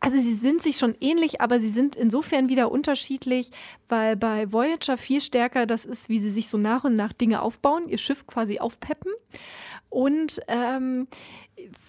also 0.00 0.18
sie 0.18 0.34
sind 0.34 0.62
sich 0.62 0.76
schon 0.76 0.94
ähnlich, 1.00 1.40
aber 1.40 1.60
sie 1.60 1.68
sind 1.68 1.96
insofern 1.96 2.48
wieder 2.48 2.70
unterschiedlich, 2.70 3.50
weil 3.88 4.16
bei 4.16 4.52
Voyager 4.52 4.98
viel 4.98 5.20
stärker 5.20 5.66
das 5.66 5.85
ist, 5.86 6.08
wie 6.08 6.18
sie 6.18 6.30
sich 6.30 6.48
so 6.48 6.58
nach 6.58 6.84
und 6.84 6.96
nach 6.96 7.12
Dinge 7.12 7.42
aufbauen, 7.42 7.88
ihr 7.88 7.98
Schiff 7.98 8.26
quasi 8.26 8.58
aufpeppen. 8.58 9.12
Und 9.88 10.40
ähm, 10.48 11.08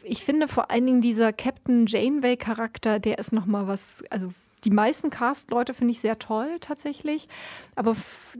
ich 0.04 0.24
finde 0.24 0.48
vor 0.48 0.72
allen 0.72 0.86
Dingen 0.86 1.02
dieser 1.02 1.34
Captain 1.34 1.86
Janeway-Charakter, 1.88 3.00
der 3.00 3.18
ist 3.18 3.34
nochmal 3.34 3.68
was, 3.68 4.04
also 4.10 4.32
die 4.64 4.72
meisten 4.72 5.10
Cast-Leute 5.10 5.74
finde 5.74 5.92
ich 5.92 6.00
sehr 6.00 6.20
toll 6.20 6.58
tatsächlich, 6.60 7.28
aber 7.76 7.96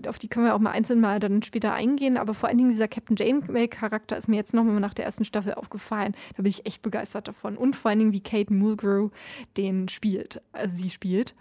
auf 0.08 0.18
die 0.20 0.28
können 0.28 0.46
wir 0.46 0.56
auch 0.56 0.60
mal 0.60 0.72
einzeln 0.72 1.00
mal 1.00 1.20
dann 1.20 1.44
später 1.44 1.74
eingehen. 1.74 2.18
Aber 2.18 2.34
vor 2.34 2.50
allen 2.50 2.58
Dingen 2.58 2.70
dieser 2.70 2.88
Captain 2.88 3.16
Janeway-Charakter 3.16 4.18
ist 4.18 4.28
mir 4.28 4.36
jetzt 4.36 4.54
nochmal 4.54 4.80
nach 4.80 4.94
der 4.94 5.06
ersten 5.06 5.26
Staffel 5.26 5.54
aufgefallen. 5.54 6.16
Da 6.36 6.44
bin 6.44 6.50
ich 6.50 6.66
echt 6.66 6.82
begeistert 6.82 7.28
davon. 7.28 7.56
Und 7.56 7.76
vor 7.76 7.90
allen 7.90 8.00
Dingen, 8.00 8.14
wie 8.14 8.22
Kate 8.22 8.52
Mulgrew 8.52 9.10
den 9.58 9.90
spielt, 9.90 10.42
also 10.52 10.76
sie 10.76 10.90
spielt. 10.90 11.36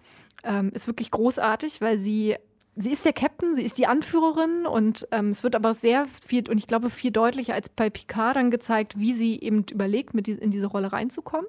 Ähm, 0.45 0.71
ist 0.73 0.87
wirklich 0.87 1.11
großartig, 1.11 1.81
weil 1.81 1.99
sie 1.99 2.37
sie 2.77 2.93
ist 2.93 3.05
der 3.05 3.13
Captain, 3.13 3.55
sie 3.55 3.63
ist 3.63 3.79
die 3.79 3.87
Anführerin 3.87 4.67
und 4.67 5.09
ähm, 5.11 5.31
es 5.31 5.43
wird 5.43 5.57
aber 5.57 5.75
sehr 5.75 6.07
viel 6.27 6.49
und 6.49 6.59
ich 6.59 6.67
glaube 6.67 6.91
viel 6.91 7.11
deutlicher 7.11 7.55
als 7.55 7.69
bei 7.69 7.91
Picard 7.91 8.37
dann 8.37 8.51
gezeigt, 8.51 8.99
wie 8.99 9.15
sie 9.15 9.41
eben 9.41 9.65
überlegt, 9.71 10.15
mit 10.15 10.27
die, 10.27 10.33
in 10.33 10.51
diese 10.51 10.67
Rolle 10.67 10.93
reinzukommen. 10.93 11.47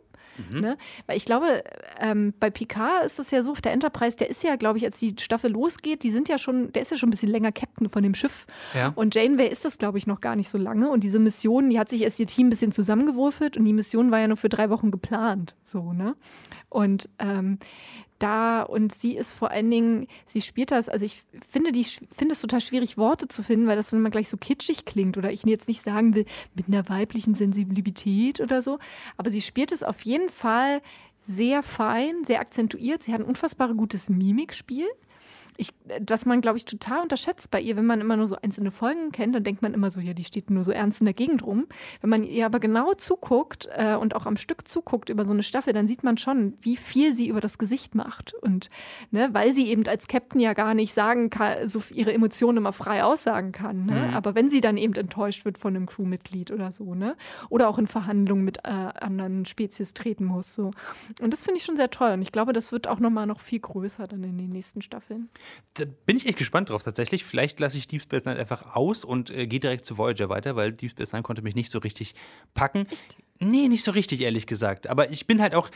Mhm. 0.51 0.59
Ne? 0.59 0.77
Weil 1.05 1.17
ich 1.17 1.25
glaube, 1.25 1.63
ähm, 1.99 2.33
bei 2.39 2.49
Picard 2.49 3.05
ist 3.05 3.19
das 3.19 3.31
ja 3.31 3.41
so, 3.41 3.51
auf 3.51 3.61
der 3.61 3.73
Enterprise, 3.73 4.17
der 4.17 4.29
ist 4.29 4.43
ja, 4.43 4.55
glaube 4.55 4.77
ich, 4.77 4.85
als 4.85 4.99
die 4.99 5.15
Staffel 5.19 5.51
losgeht, 5.51 6.03
die 6.03 6.11
sind 6.11 6.29
ja 6.29 6.37
schon, 6.37 6.71
der 6.73 6.83
ist 6.83 6.91
ja 6.91 6.97
schon 6.97 7.09
ein 7.09 7.11
bisschen 7.11 7.29
länger 7.29 7.51
Captain 7.51 7.89
von 7.89 8.03
dem 8.03 8.13
Schiff. 8.13 8.45
Ja. 8.75 8.93
Und 8.95 9.15
Janeway 9.15 9.47
ist 9.47 9.65
das, 9.65 9.77
glaube 9.77 9.97
ich, 9.97 10.07
noch 10.07 10.21
gar 10.21 10.35
nicht 10.35 10.49
so 10.49 10.57
lange. 10.57 10.89
Und 10.89 11.03
diese 11.03 11.19
Mission, 11.19 11.69
die 11.69 11.79
hat 11.79 11.89
sich 11.89 12.01
erst 12.01 12.19
ihr 12.19 12.27
Team 12.27 12.47
ein 12.47 12.49
bisschen 12.51 12.71
zusammengewürfelt 12.71 13.57
und 13.57 13.65
die 13.65 13.73
Mission 13.73 14.11
war 14.11 14.19
ja 14.19 14.27
nur 14.27 14.37
für 14.37 14.49
drei 14.49 14.69
Wochen 14.69 14.91
geplant. 14.91 15.55
So, 15.63 15.93
ne? 15.93 16.15
Und 16.69 17.09
ähm, 17.19 17.59
da 18.19 18.61
und 18.63 18.93
sie 18.93 19.15
ist 19.15 19.33
vor 19.33 19.51
allen 19.51 19.69
Dingen, 19.69 20.07
sie 20.25 20.41
spielt 20.41 20.71
das, 20.71 20.89
also 20.89 21.05
ich 21.05 21.23
finde 21.49 21.71
die 21.71 21.83
finde 21.83 22.33
es 22.33 22.41
total 22.41 22.61
schwierig 22.61 22.97
Worte 22.97 23.27
zu 23.27 23.43
finden, 23.43 23.67
weil 23.67 23.75
das 23.75 23.89
dann 23.89 23.99
immer 23.99 24.09
gleich 24.09 24.29
so 24.29 24.37
kitschig 24.37 24.85
klingt 24.85 25.17
oder 25.17 25.31
ich 25.31 25.43
jetzt 25.43 25.67
nicht 25.67 25.81
sagen 25.81 26.15
will 26.15 26.25
mit 26.55 26.67
einer 26.67 26.87
weiblichen 26.89 27.35
Sensibilität 27.35 28.39
oder 28.39 28.61
so, 28.61 28.79
aber 29.17 29.29
sie 29.29 29.41
spielt 29.41 29.71
es 29.71 29.83
auf 29.83 30.01
jeden 30.01 30.29
Fall 30.29 30.81
sehr 31.21 31.61
fein, 31.61 32.23
sehr 32.23 32.39
akzentuiert. 32.39 33.03
Sie 33.03 33.13
hat 33.13 33.19
ein 33.19 33.27
unfassbar 33.27 33.73
gutes 33.73 34.09
Mimikspiel 34.09 34.87
ich, 35.57 35.73
was 36.07 36.25
man, 36.25 36.41
glaube 36.41 36.57
ich, 36.57 36.65
total 36.65 37.01
unterschätzt 37.01 37.49
bei 37.51 37.59
ihr, 37.59 37.75
wenn 37.75 37.85
man 37.85 37.99
immer 37.99 38.15
nur 38.15 38.27
so 38.27 38.37
einzelne 38.41 38.71
Folgen 38.71 39.11
kennt, 39.11 39.35
dann 39.35 39.43
denkt 39.43 39.61
man 39.61 39.73
immer 39.73 39.89
so, 39.91 39.99
ja, 39.99 40.13
die 40.13 40.23
steht 40.23 40.49
nur 40.49 40.63
so 40.63 40.71
ernst 40.71 41.01
in 41.01 41.05
der 41.05 41.13
Gegend 41.13 41.43
rum. 41.43 41.65
Wenn 42.01 42.11
man 42.11 42.23
ihr 42.23 42.45
aber 42.45 42.59
genau 42.59 42.93
zuguckt 42.93 43.67
äh, 43.75 43.95
und 43.95 44.15
auch 44.15 44.25
am 44.27 44.37
Stück 44.37 44.67
zuguckt 44.67 45.09
über 45.09 45.25
so 45.25 45.31
eine 45.31 45.43
Staffel, 45.43 45.73
dann 45.73 45.87
sieht 45.87 46.03
man 46.03 46.17
schon, 46.17 46.53
wie 46.61 46.77
viel 46.77 47.13
sie 47.13 47.27
über 47.27 47.41
das 47.41 47.57
Gesicht 47.57 47.95
macht. 47.95 48.33
Und 48.35 48.69
ne, 49.11 49.29
weil 49.33 49.51
sie 49.51 49.67
eben 49.67 49.85
als 49.87 50.07
Captain 50.07 50.39
ja 50.39 50.53
gar 50.53 50.73
nicht 50.75 50.93
sagen 50.93 51.29
kann, 51.29 51.67
so 51.67 51.81
ihre 51.91 52.13
Emotionen 52.13 52.57
immer 52.57 52.73
frei 52.73 53.03
aussagen 53.03 53.51
kann. 53.51 53.85
Ne? 53.85 54.07
Mhm. 54.09 54.13
Aber 54.13 54.35
wenn 54.35 54.49
sie 54.49 54.61
dann 54.61 54.77
eben 54.77 54.93
enttäuscht 54.93 55.43
wird 55.43 55.57
von 55.57 55.75
einem 55.75 55.87
Crewmitglied 55.87 56.51
oder 56.51 56.71
so, 56.71 56.93
ne? 56.93 57.15
Oder 57.49 57.67
auch 57.67 57.79
in 57.79 57.87
Verhandlungen 57.87 58.43
mit 58.43 58.59
äh, 58.59 58.69
anderen 58.69 59.45
Spezies 59.45 59.93
treten 59.93 60.25
muss. 60.25 60.53
So. 60.53 60.71
Und 61.21 61.33
das 61.33 61.43
finde 61.43 61.57
ich 61.57 61.65
schon 61.65 61.77
sehr 61.77 61.89
toll. 61.89 62.11
Und 62.11 62.21
ich 62.21 62.31
glaube, 62.31 62.53
das 62.53 62.71
wird 62.71 62.87
auch 62.87 62.99
nochmal 62.99 63.25
noch 63.25 63.39
viel 63.39 63.59
größer 63.59 64.07
dann 64.07 64.23
in 64.23 64.37
den 64.37 64.49
nächsten 64.49 64.81
Staffeln. 64.81 65.06
Da 65.73 65.85
bin 66.05 66.17
ich 66.17 66.25
echt 66.25 66.37
gespannt 66.37 66.69
drauf 66.69 66.83
tatsächlich. 66.83 67.23
Vielleicht 67.23 67.59
lasse 67.59 67.77
ich 67.77 67.87
Deep 67.87 68.01
Space 68.01 68.25
Nine 68.25 68.39
einfach 68.39 68.75
aus 68.75 69.03
und 69.03 69.29
äh, 69.29 69.47
gehe 69.47 69.59
direkt 69.59 69.85
zu 69.85 69.97
Voyager 69.97 70.29
weiter, 70.29 70.55
weil 70.55 70.71
Deep 70.71 70.91
Space 70.91 71.13
Nine 71.13 71.23
konnte 71.23 71.41
mich 71.41 71.55
nicht 71.55 71.71
so 71.71 71.79
richtig 71.79 72.15
packen. 72.53 72.87
Echt? 72.89 73.17
Nee, 73.39 73.67
nicht 73.67 73.83
so 73.83 73.91
richtig, 73.91 74.21
ehrlich 74.21 74.47
gesagt. 74.47 74.87
Aber 74.87 75.11
ich 75.11 75.27
bin 75.27 75.41
halt 75.41 75.55
auch. 75.55 75.69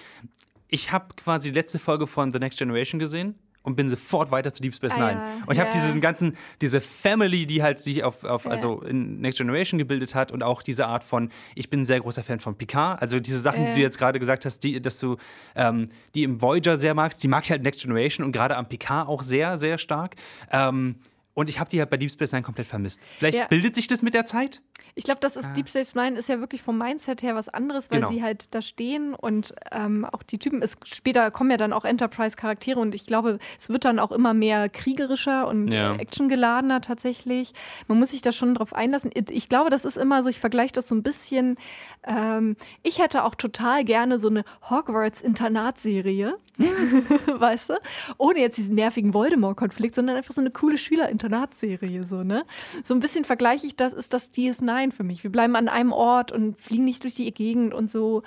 Ich 0.68 0.92
habe 0.92 1.14
quasi 1.16 1.52
die 1.52 1.60
letzte 1.60 1.80
Folge 1.80 2.08
von 2.08 2.32
The 2.32 2.40
Next 2.40 2.58
Generation 2.58 3.00
gesehen 3.00 3.36
und 3.64 3.76
bin 3.76 3.90
sofort 3.90 4.32
weiter 4.32 4.54
zu 4.54 4.62
Deep 4.62 4.74
Space 4.76 4.94
ah, 4.94 4.98
Nine. 4.98 5.22
Ah, 5.22 5.26
ja. 5.26 5.44
Und 5.46 5.54
ich 5.54 5.60
habe 5.60 5.70
ja. 5.70 5.76
diesen 5.76 6.02
ganzen, 6.02 6.38
diese 6.62 6.82
Family, 6.82 7.46
die 7.46 7.62
halt 7.62 7.80
sich 7.80 8.04
auf, 8.04 8.24
auf 8.24 8.46
ja. 8.46 8.52
also 8.52 8.82
in 8.82 9.22
Next 9.22 9.38
Generation 9.38 9.78
gebildet 9.78 10.16
hat 10.16 10.32
und 10.32 10.44
auch 10.44 10.62
diese 10.62 10.88
Art 10.88 11.04
von, 11.04 11.30
ich 11.56 11.70
bin 11.70 11.82
ein 11.82 11.86
sehr 11.86 12.00
großer 12.00 12.24
Fan 12.24 12.40
von 12.40 12.56
Picard. 12.56 13.02
Also 13.02 13.20
diese 13.20 13.40
Sachen, 13.40 13.66
die 13.68 13.72
du 13.74 13.80
jetzt 13.80 13.98
gerade 13.98 14.20
gesagt 14.20 14.46
hast, 14.46 14.60
die, 14.64 14.82
dass 14.82 15.00
du 15.00 15.18
ähm, 15.56 15.88
die 16.16 16.24
im 16.24 16.42
Voyager 16.42 16.78
sehr 16.78 16.94
magst, 16.94 17.24
die 17.24 17.28
mag 17.28 17.44
ich 17.44 17.52
halt 17.52 17.64
Next 17.64 17.82
Generation 17.82 18.26
und 18.26 18.32
gerade 18.32 18.58
am 18.58 18.68
Picard 18.68 19.08
auch 19.08 19.24
sehr, 19.24 19.58
sehr 19.58 19.78
stark. 19.78 20.16
Ähm, 20.52 20.96
und 21.34 21.50
ich 21.50 21.60
habe 21.60 21.70
die 21.70 21.80
halt 21.80 21.90
bei 21.90 21.98
Deep 21.98 22.12
Space 22.12 22.34
Nine 22.34 22.44
komplett 22.44 22.68
vermisst. 22.68 23.02
Vielleicht 23.18 23.50
bildet 23.50 23.76
sich 23.76 23.88
das 23.88 24.02
mit 24.02 24.14
der 24.14 24.26
Zeit? 24.26 24.62
Ich 24.96 25.06
glaube, 25.06 25.20
das 25.22 25.36
ist 25.36 25.46
ah. 25.46 25.50
Deep 25.52 25.70
Space 25.70 25.96
Nine 25.96 26.18
ist 26.18 26.30
ja 26.30 26.40
wirklich 26.40 26.62
vom 26.62 26.78
Mindset 26.78 27.24
her 27.24 27.36
was 27.36 27.50
anderes, 27.50 27.90
weil 27.92 28.00
genau. 28.00 28.12
sie 28.12 28.24
halt 28.24 28.54
da 28.54 28.62
stehen 28.62 29.14
und 29.14 29.54
ähm, 29.72 30.06
auch 30.06 30.24
die 30.24 30.38
Typen, 30.38 30.62
es, 30.62 30.76
später 30.84 31.32
kommen 31.32 31.52
ja 31.52 31.58
dann 31.58 31.74
auch 31.74 31.86
Enterprise-Charaktere 31.86 32.80
und 32.80 32.94
ich 32.96 33.06
glaube, 33.06 33.40
es 33.58 33.70
wird 33.70 33.86
dann 33.86 34.00
auch 34.00 34.12
immer 34.12 34.34
mehr 34.34 34.70
kriegerischer 34.70 35.48
und 35.48 35.70
ja. 35.70 35.94
actiongeladener 35.94 36.82
tatsächlich. 36.82 37.54
Man 37.88 38.00
muss 38.00 38.12
sich 38.12 38.22
da 38.22 38.32
schon 38.32 38.56
drauf 38.56 38.74
einlassen. 38.74 39.12
Ich 39.30 39.50
glaube, 39.50 39.70
das 39.70 39.86
ist 39.86 39.98
immer 39.98 40.24
so, 40.24 40.30
ich 40.30 40.40
vergleiche 40.40 40.74
das 40.74 40.90
so 40.90 40.96
ein 40.96 41.04
bisschen. 41.04 41.58
Ähm, 42.04 42.56
ich 42.84 43.00
hätte 43.00 43.24
auch 43.24 43.36
total 43.36 43.84
gerne 43.84 44.20
so 44.20 44.28
eine 44.28 44.44
Hogwarts-Internatserie, 44.70 46.36
weißt 47.28 47.70
du? 47.70 47.74
Ohne 48.18 48.40
jetzt 48.40 48.58
diesen 48.58 48.76
nervigen 48.76 49.14
Voldemort-Konflikt, 49.14 49.96
sondern 49.96 50.18
einfach 50.18 50.34
so 50.34 50.42
eine 50.42 50.52
coole 50.52 50.78
Schüler-Internatserie, 50.78 52.06
so, 52.06 52.24
ne? 52.24 52.44
So 52.84 52.94
ein 52.94 53.00
bisschen 53.00 53.26
vergleiche 53.26 53.68
ich 53.68 53.76
das, 53.76 53.94
ist 53.94 54.14
das 54.14 54.34
DS9 54.34 54.71
Nein 54.72 54.94
für 54.94 55.04
mich. 55.04 55.22
Wir 55.24 55.32
bleiben 55.32 55.58
an 55.58 55.68
einem 55.68 55.92
Ort 55.92 56.32
und 56.32 56.58
fliegen 56.58 56.86
nicht 56.86 57.04
durch 57.04 57.16
die 57.16 57.30
Gegend 57.34 57.74
und 57.74 57.92
so. 57.92 58.24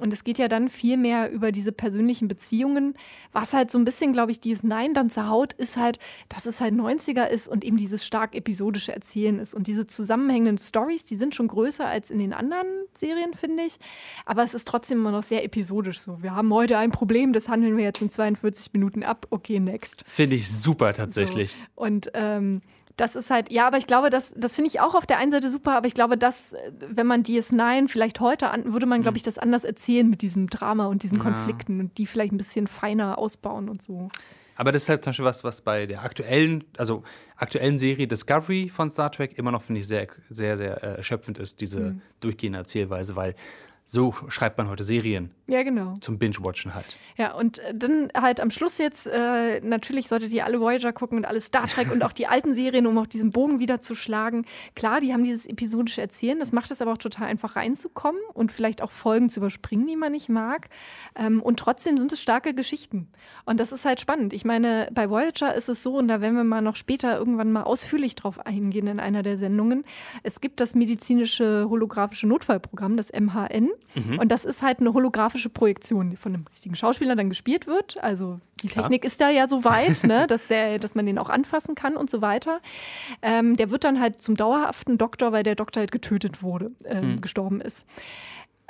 Und 0.00 0.12
es 0.12 0.24
geht 0.24 0.38
ja 0.38 0.48
dann 0.48 0.68
viel 0.68 0.96
mehr 0.96 1.30
über 1.30 1.52
diese 1.52 1.70
persönlichen 1.70 2.26
Beziehungen. 2.26 2.94
Was 3.32 3.52
halt 3.52 3.70
so 3.70 3.78
ein 3.78 3.84
bisschen, 3.84 4.12
glaube 4.12 4.32
ich, 4.32 4.40
dieses 4.40 4.64
Nein 4.64 4.92
dann 4.92 5.08
zerhaut, 5.08 5.52
ist 5.52 5.76
halt, 5.76 6.00
dass 6.28 6.46
es 6.46 6.60
halt 6.60 6.74
90er 6.74 7.28
ist 7.28 7.46
und 7.46 7.64
eben 7.64 7.76
dieses 7.76 8.04
stark 8.04 8.34
episodische 8.34 8.92
Erzählen 8.92 9.38
ist. 9.38 9.54
Und 9.54 9.68
diese 9.68 9.86
zusammenhängenden 9.86 10.58
Stories, 10.58 11.04
die 11.04 11.14
sind 11.14 11.36
schon 11.36 11.46
größer 11.46 11.86
als 11.86 12.10
in 12.10 12.18
den 12.18 12.32
anderen 12.32 12.66
Serien, 12.92 13.34
finde 13.34 13.62
ich. 13.62 13.76
Aber 14.26 14.42
es 14.42 14.52
ist 14.52 14.66
trotzdem 14.66 14.98
immer 14.98 15.12
noch 15.12 15.22
sehr 15.22 15.44
episodisch 15.44 16.00
so. 16.00 16.20
Wir 16.20 16.34
haben 16.34 16.52
heute 16.52 16.76
ein 16.76 16.90
Problem, 16.90 17.32
das 17.32 17.48
handeln 17.48 17.76
wir 17.76 17.84
jetzt 17.84 18.02
in 18.02 18.10
42 18.10 18.72
Minuten 18.72 19.04
ab. 19.04 19.28
Okay, 19.30 19.60
next. 19.60 20.02
Finde 20.08 20.34
ich 20.34 20.50
super 20.50 20.92
tatsächlich. 20.92 21.52
So. 21.52 21.84
Und 21.84 22.10
ähm, 22.14 22.62
das 22.96 23.16
ist 23.16 23.30
halt, 23.30 23.50
ja, 23.50 23.66
aber 23.66 23.78
ich 23.78 23.86
glaube, 23.86 24.10
das, 24.10 24.32
das 24.36 24.54
finde 24.54 24.68
ich 24.68 24.80
auch 24.80 24.94
auf 24.94 25.06
der 25.06 25.18
einen 25.18 25.32
Seite 25.32 25.50
super, 25.50 25.76
aber 25.76 25.86
ich 25.86 25.94
glaube, 25.94 26.16
dass, 26.16 26.54
wenn 26.78 27.06
man 27.06 27.22
DS9 27.22 27.88
vielleicht 27.88 28.20
heute 28.20 28.50
an, 28.50 28.72
würde 28.72 28.86
man, 28.86 29.02
glaube 29.02 29.14
mhm. 29.14 29.16
ich, 29.16 29.22
das 29.24 29.38
anders 29.38 29.64
erzählen 29.64 30.08
mit 30.08 30.22
diesem 30.22 30.48
Drama 30.48 30.86
und 30.86 31.02
diesen 31.02 31.18
ja. 31.18 31.24
Konflikten 31.24 31.80
und 31.80 31.98
die 31.98 32.06
vielleicht 32.06 32.32
ein 32.32 32.38
bisschen 32.38 32.66
feiner 32.66 33.18
ausbauen 33.18 33.68
und 33.68 33.82
so. 33.82 34.10
Aber 34.56 34.70
das 34.70 34.84
ist 34.84 34.88
halt 34.88 35.02
zum 35.02 35.10
Beispiel 35.10 35.24
was, 35.24 35.42
was 35.42 35.62
bei 35.62 35.86
der 35.86 36.04
aktuellen, 36.04 36.62
also 36.76 37.02
aktuellen 37.36 37.78
Serie 37.78 38.06
Discovery 38.06 38.68
von 38.68 38.90
Star 38.90 39.10
Trek 39.10 39.36
immer 39.36 39.50
noch, 39.50 39.62
finde 39.62 39.80
ich, 39.80 39.88
sehr, 39.88 40.06
sehr, 40.30 40.56
sehr 40.56 40.82
äh, 40.82 40.96
erschöpfend 40.98 41.38
ist, 41.38 41.60
diese 41.60 41.80
mhm. 41.80 42.02
durchgehende 42.20 42.58
Erzählweise, 42.58 43.16
weil 43.16 43.34
So 43.86 44.14
schreibt 44.28 44.56
man 44.56 44.68
heute 44.68 44.82
Serien. 44.82 45.34
Ja, 45.46 45.62
genau. 45.62 45.94
Zum 46.00 46.18
Binge-Watchen 46.18 46.74
halt. 46.74 46.96
Ja, 47.18 47.34
und 47.34 47.58
äh, 47.58 47.74
dann 47.74 48.10
halt 48.18 48.40
am 48.40 48.50
Schluss 48.50 48.78
jetzt, 48.78 49.06
äh, 49.06 49.60
natürlich 49.60 50.08
solltet 50.08 50.32
ihr 50.32 50.46
alle 50.46 50.58
Voyager 50.58 50.94
gucken 50.94 51.18
und 51.18 51.26
alle 51.26 51.40
Star 51.40 51.68
Trek 51.68 51.92
und 51.92 52.02
auch 52.02 52.12
die 52.12 52.26
alten 52.26 52.54
Serien, 52.54 52.86
um 52.86 52.96
auch 52.96 53.06
diesen 53.06 53.30
Bogen 53.30 53.58
wieder 53.58 53.82
zu 53.82 53.94
schlagen. 53.94 54.46
Klar, 54.74 55.02
die 55.02 55.12
haben 55.12 55.22
dieses 55.22 55.44
episodische 55.44 56.00
Erzählen, 56.00 56.38
das 56.38 56.52
macht 56.52 56.70
es 56.70 56.80
aber 56.80 56.92
auch 56.92 56.98
total 56.98 57.28
einfach 57.28 57.56
reinzukommen 57.56 58.20
und 58.32 58.52
vielleicht 58.52 58.80
auch 58.80 58.90
Folgen 58.90 59.28
zu 59.28 59.40
überspringen, 59.40 59.86
die 59.86 59.96
man 59.96 60.12
nicht 60.12 60.30
mag. 60.30 60.70
Ähm, 61.14 61.42
und 61.42 61.58
trotzdem 61.58 61.98
sind 61.98 62.10
es 62.10 62.22
starke 62.22 62.54
Geschichten. 62.54 63.08
Und 63.44 63.60
das 63.60 63.70
ist 63.70 63.84
halt 63.84 64.00
spannend. 64.00 64.32
Ich 64.32 64.46
meine, 64.46 64.88
bei 64.92 65.10
Voyager 65.10 65.54
ist 65.54 65.68
es 65.68 65.82
so, 65.82 65.98
und 65.98 66.08
da 66.08 66.22
werden 66.22 66.36
wir 66.36 66.44
mal 66.44 66.62
noch 66.62 66.76
später 66.76 67.18
irgendwann 67.18 67.52
mal 67.52 67.64
ausführlich 67.64 68.14
drauf 68.14 68.44
eingehen 68.46 68.86
in 68.86 68.98
einer 68.98 69.22
der 69.22 69.36
Sendungen. 69.36 69.84
Es 70.22 70.40
gibt 70.40 70.60
das 70.60 70.74
medizinische 70.74 71.66
holographische 71.68 72.26
Notfallprogramm, 72.26 72.96
das 72.96 73.12
MHN. 73.12 73.73
Mhm. 73.94 74.18
Und 74.18 74.28
das 74.28 74.44
ist 74.44 74.62
halt 74.62 74.80
eine 74.80 74.92
holographische 74.92 75.48
Projektion, 75.48 76.10
die 76.10 76.16
von 76.16 76.34
einem 76.34 76.46
richtigen 76.50 76.74
Schauspieler 76.74 77.16
dann 77.16 77.28
gespielt 77.28 77.66
wird. 77.66 78.02
Also 78.02 78.40
die 78.62 78.68
Klar. 78.68 78.84
Technik 78.84 79.04
ist 79.04 79.20
da 79.20 79.30
ja 79.30 79.46
so 79.48 79.64
weit, 79.64 80.04
ne, 80.04 80.26
dass, 80.28 80.48
der, 80.48 80.78
dass 80.78 80.94
man 80.94 81.06
den 81.06 81.18
auch 81.18 81.30
anfassen 81.30 81.74
kann 81.74 81.96
und 81.96 82.10
so 82.10 82.22
weiter. 82.22 82.60
Ähm, 83.22 83.56
der 83.56 83.70
wird 83.70 83.84
dann 83.84 84.00
halt 84.00 84.20
zum 84.20 84.36
dauerhaften 84.36 84.98
Doktor, 84.98 85.32
weil 85.32 85.42
der 85.42 85.54
Doktor 85.54 85.80
halt 85.80 85.92
getötet 85.92 86.42
wurde, 86.42 86.70
äh, 86.84 87.00
mhm. 87.00 87.20
gestorben 87.20 87.60
ist. 87.60 87.86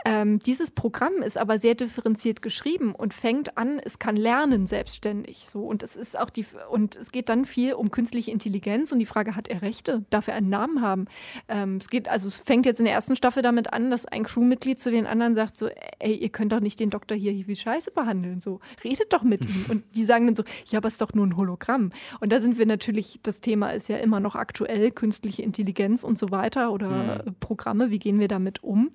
Ähm, 0.04 0.38
dieses 0.40 0.70
Programm 0.70 1.22
ist 1.24 1.38
aber 1.38 1.58
sehr 1.58 1.74
differenziert 1.74 2.42
geschrieben 2.42 2.94
und 2.94 3.14
fängt 3.14 3.56
an, 3.56 3.80
es 3.82 3.98
kann 3.98 4.16
lernen 4.16 4.66
selbstständig. 4.66 5.48
So 5.48 5.60
und 5.60 5.82
es 5.82 5.96
ist 5.96 6.18
auch 6.18 6.30
die 6.30 6.44
und 6.70 6.96
es 6.96 7.10
geht 7.10 7.28
dann 7.28 7.44
viel 7.44 7.74
um 7.74 7.90
künstliche 7.90 8.30
Intelligenz 8.30 8.92
und 8.92 8.98
die 8.98 9.06
Frage, 9.06 9.34
hat 9.34 9.48
er 9.48 9.62
Rechte? 9.62 10.04
Darf 10.10 10.28
er 10.28 10.34
einen 10.34 10.50
Namen 10.50 10.82
haben? 10.82 11.06
Ähm, 11.48 11.78
es 11.80 11.88
geht 11.88 12.08
also 12.08 12.28
es 12.28 12.36
fängt 12.36 12.66
jetzt 12.66 12.80
in 12.80 12.84
der 12.84 12.94
ersten 12.94 13.16
Staffel 13.16 13.42
damit 13.42 13.72
an, 13.72 13.90
dass 13.90 14.04
ein 14.04 14.24
Crewmitglied 14.24 14.78
zu 14.78 14.90
den 14.90 15.06
anderen 15.06 15.34
sagt 15.34 15.56
so, 15.56 15.68
ey, 16.00 16.14
ihr 16.14 16.28
könnt 16.28 16.52
doch 16.52 16.60
nicht 16.60 16.80
den 16.80 16.90
Doktor 16.90 17.16
hier 17.16 17.32
wie 17.46 17.56
Scheiße 17.56 17.90
behandeln. 17.90 18.40
So 18.40 18.60
redet 18.82 19.12
doch 19.12 19.22
mit 19.22 19.46
ihm 19.46 19.66
und 19.68 19.84
die 19.94 20.04
sagen 20.04 20.26
dann 20.26 20.36
so, 20.36 20.44
ja, 20.66 20.78
aber 20.78 20.88
es 20.88 20.94
ist 20.94 21.00
doch 21.00 21.14
nur 21.14 21.26
ein 21.26 21.36
Hologramm. 21.36 21.92
Und 22.20 22.30
da 22.30 22.40
sind 22.40 22.58
wir 22.58 22.66
natürlich, 22.66 23.20
das 23.22 23.40
Thema 23.40 23.70
ist 23.70 23.88
ja 23.88 23.96
immer 23.96 24.20
noch 24.20 24.34
aktuell, 24.34 24.90
künstliche 24.90 25.42
Intelligenz 25.42 26.04
und 26.04 26.18
so 26.18 26.30
weiter 26.30 26.72
oder 26.72 27.22
mhm. 27.24 27.36
Programme. 27.40 27.90
Wie 27.90 27.98
gehen 27.98 28.20
wir 28.20 28.28
damit 28.28 28.62
um? 28.62 28.90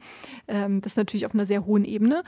Ähm, 0.48 0.82
das 0.89 0.98
natürlich 0.98 1.25
auf 1.25 1.34
einer 1.34 1.46
sehr 1.46 1.65
hohen 1.65 1.86
Ebene. 1.86 2.24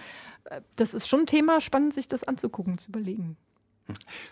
Äh, 0.45 0.61
das 0.75 0.93
ist 0.93 1.07
schon 1.07 1.21
ein 1.21 1.25
Thema, 1.25 1.61
spannend, 1.61 1.93
sich 1.93 2.07
das 2.07 2.23
anzugucken, 2.23 2.77
zu 2.77 2.89
überlegen. 2.89 3.37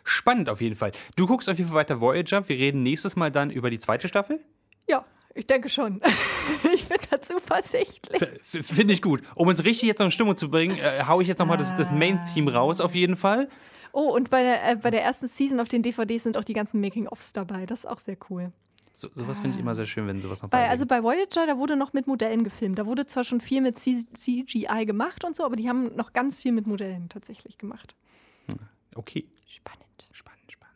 Spannend 0.03 0.49
auf 0.49 0.61
jeden 0.61 0.75
Fall. 0.75 0.91
Du 1.15 1.27
guckst 1.27 1.49
auf 1.49 1.57
jeden 1.57 1.69
Fall 1.69 1.79
weiter 1.79 2.01
Voyager. 2.01 2.47
Wir 2.47 2.57
reden 2.57 2.83
nächstes 2.83 3.15
Mal 3.15 3.31
dann 3.31 3.51
über 3.51 3.69
die 3.69 3.79
zweite 3.79 4.07
Staffel. 4.07 4.39
Ja, 4.87 5.05
ich 5.35 5.47
denke 5.47 5.69
schon. 5.69 6.01
ich 6.73 6.87
bin 6.87 6.97
da 7.09 7.19
zuversichtlich. 7.19 8.23
Finde 8.43 8.93
ich 8.93 9.01
gut. 9.01 9.21
Um 9.35 9.47
uns 9.47 9.63
richtig 9.63 9.87
jetzt 9.87 9.99
noch 9.99 10.05
in 10.05 10.11
Stimmung 10.11 10.37
zu 10.37 10.49
bringen, 10.49 10.77
äh, 10.77 11.03
haue 11.05 11.21
ich 11.21 11.27
jetzt 11.27 11.39
nochmal 11.39 11.57
das, 11.57 11.75
das 11.77 11.91
Main-Team 11.91 12.47
raus, 12.47 12.81
auf 12.81 12.95
jeden 12.95 13.17
Fall. 13.17 13.49
Oh, 13.91 14.13
und 14.13 14.29
bei 14.29 14.43
der, 14.43 14.71
äh, 14.71 14.75
bei 14.75 14.91
der 14.91 15.03
ersten 15.03 15.27
Season 15.27 15.59
auf 15.59 15.67
den 15.67 15.81
DVDs 15.81 16.23
sind 16.23 16.37
auch 16.37 16.43
die 16.43 16.53
ganzen 16.53 16.79
Making-ofs 16.79 17.33
dabei. 17.33 17.65
Das 17.65 17.79
ist 17.79 17.85
auch 17.85 17.99
sehr 17.99 18.17
cool. 18.29 18.51
So, 18.99 19.07
sowas 19.13 19.39
finde 19.39 19.55
ich 19.55 19.61
immer 19.61 19.75
sehr 19.75 19.85
schön, 19.85 20.07
wenn 20.07 20.19
sowas 20.19 20.43
noch 20.43 20.49
bei, 20.49 20.67
Also 20.67 20.85
bei 20.85 21.01
Voyager, 21.01 21.47
da 21.47 21.57
wurde 21.57 21.77
noch 21.77 21.93
mit 21.93 22.05
Modellen 22.05 22.43
gefilmt. 22.43 22.77
Da 22.77 22.85
wurde 22.85 23.07
zwar 23.07 23.23
schon 23.23 23.39
viel 23.39 23.61
mit 23.61 23.77
C 23.77 24.03
CGI 24.13 24.85
gemacht 24.85 25.23
und 25.23 25.37
so, 25.37 25.45
aber 25.45 25.55
die 25.55 25.69
haben 25.69 25.95
noch 25.95 26.11
ganz 26.11 26.41
viel 26.41 26.51
mit 26.51 26.67
Modellen 26.67 27.07
tatsächlich 27.07 27.57
gemacht. 27.57 27.95
Hm, 28.51 28.59
okay. 28.95 29.25
Spannend. 29.47 29.85
Spannend, 30.11 30.51
spannend. 30.51 30.75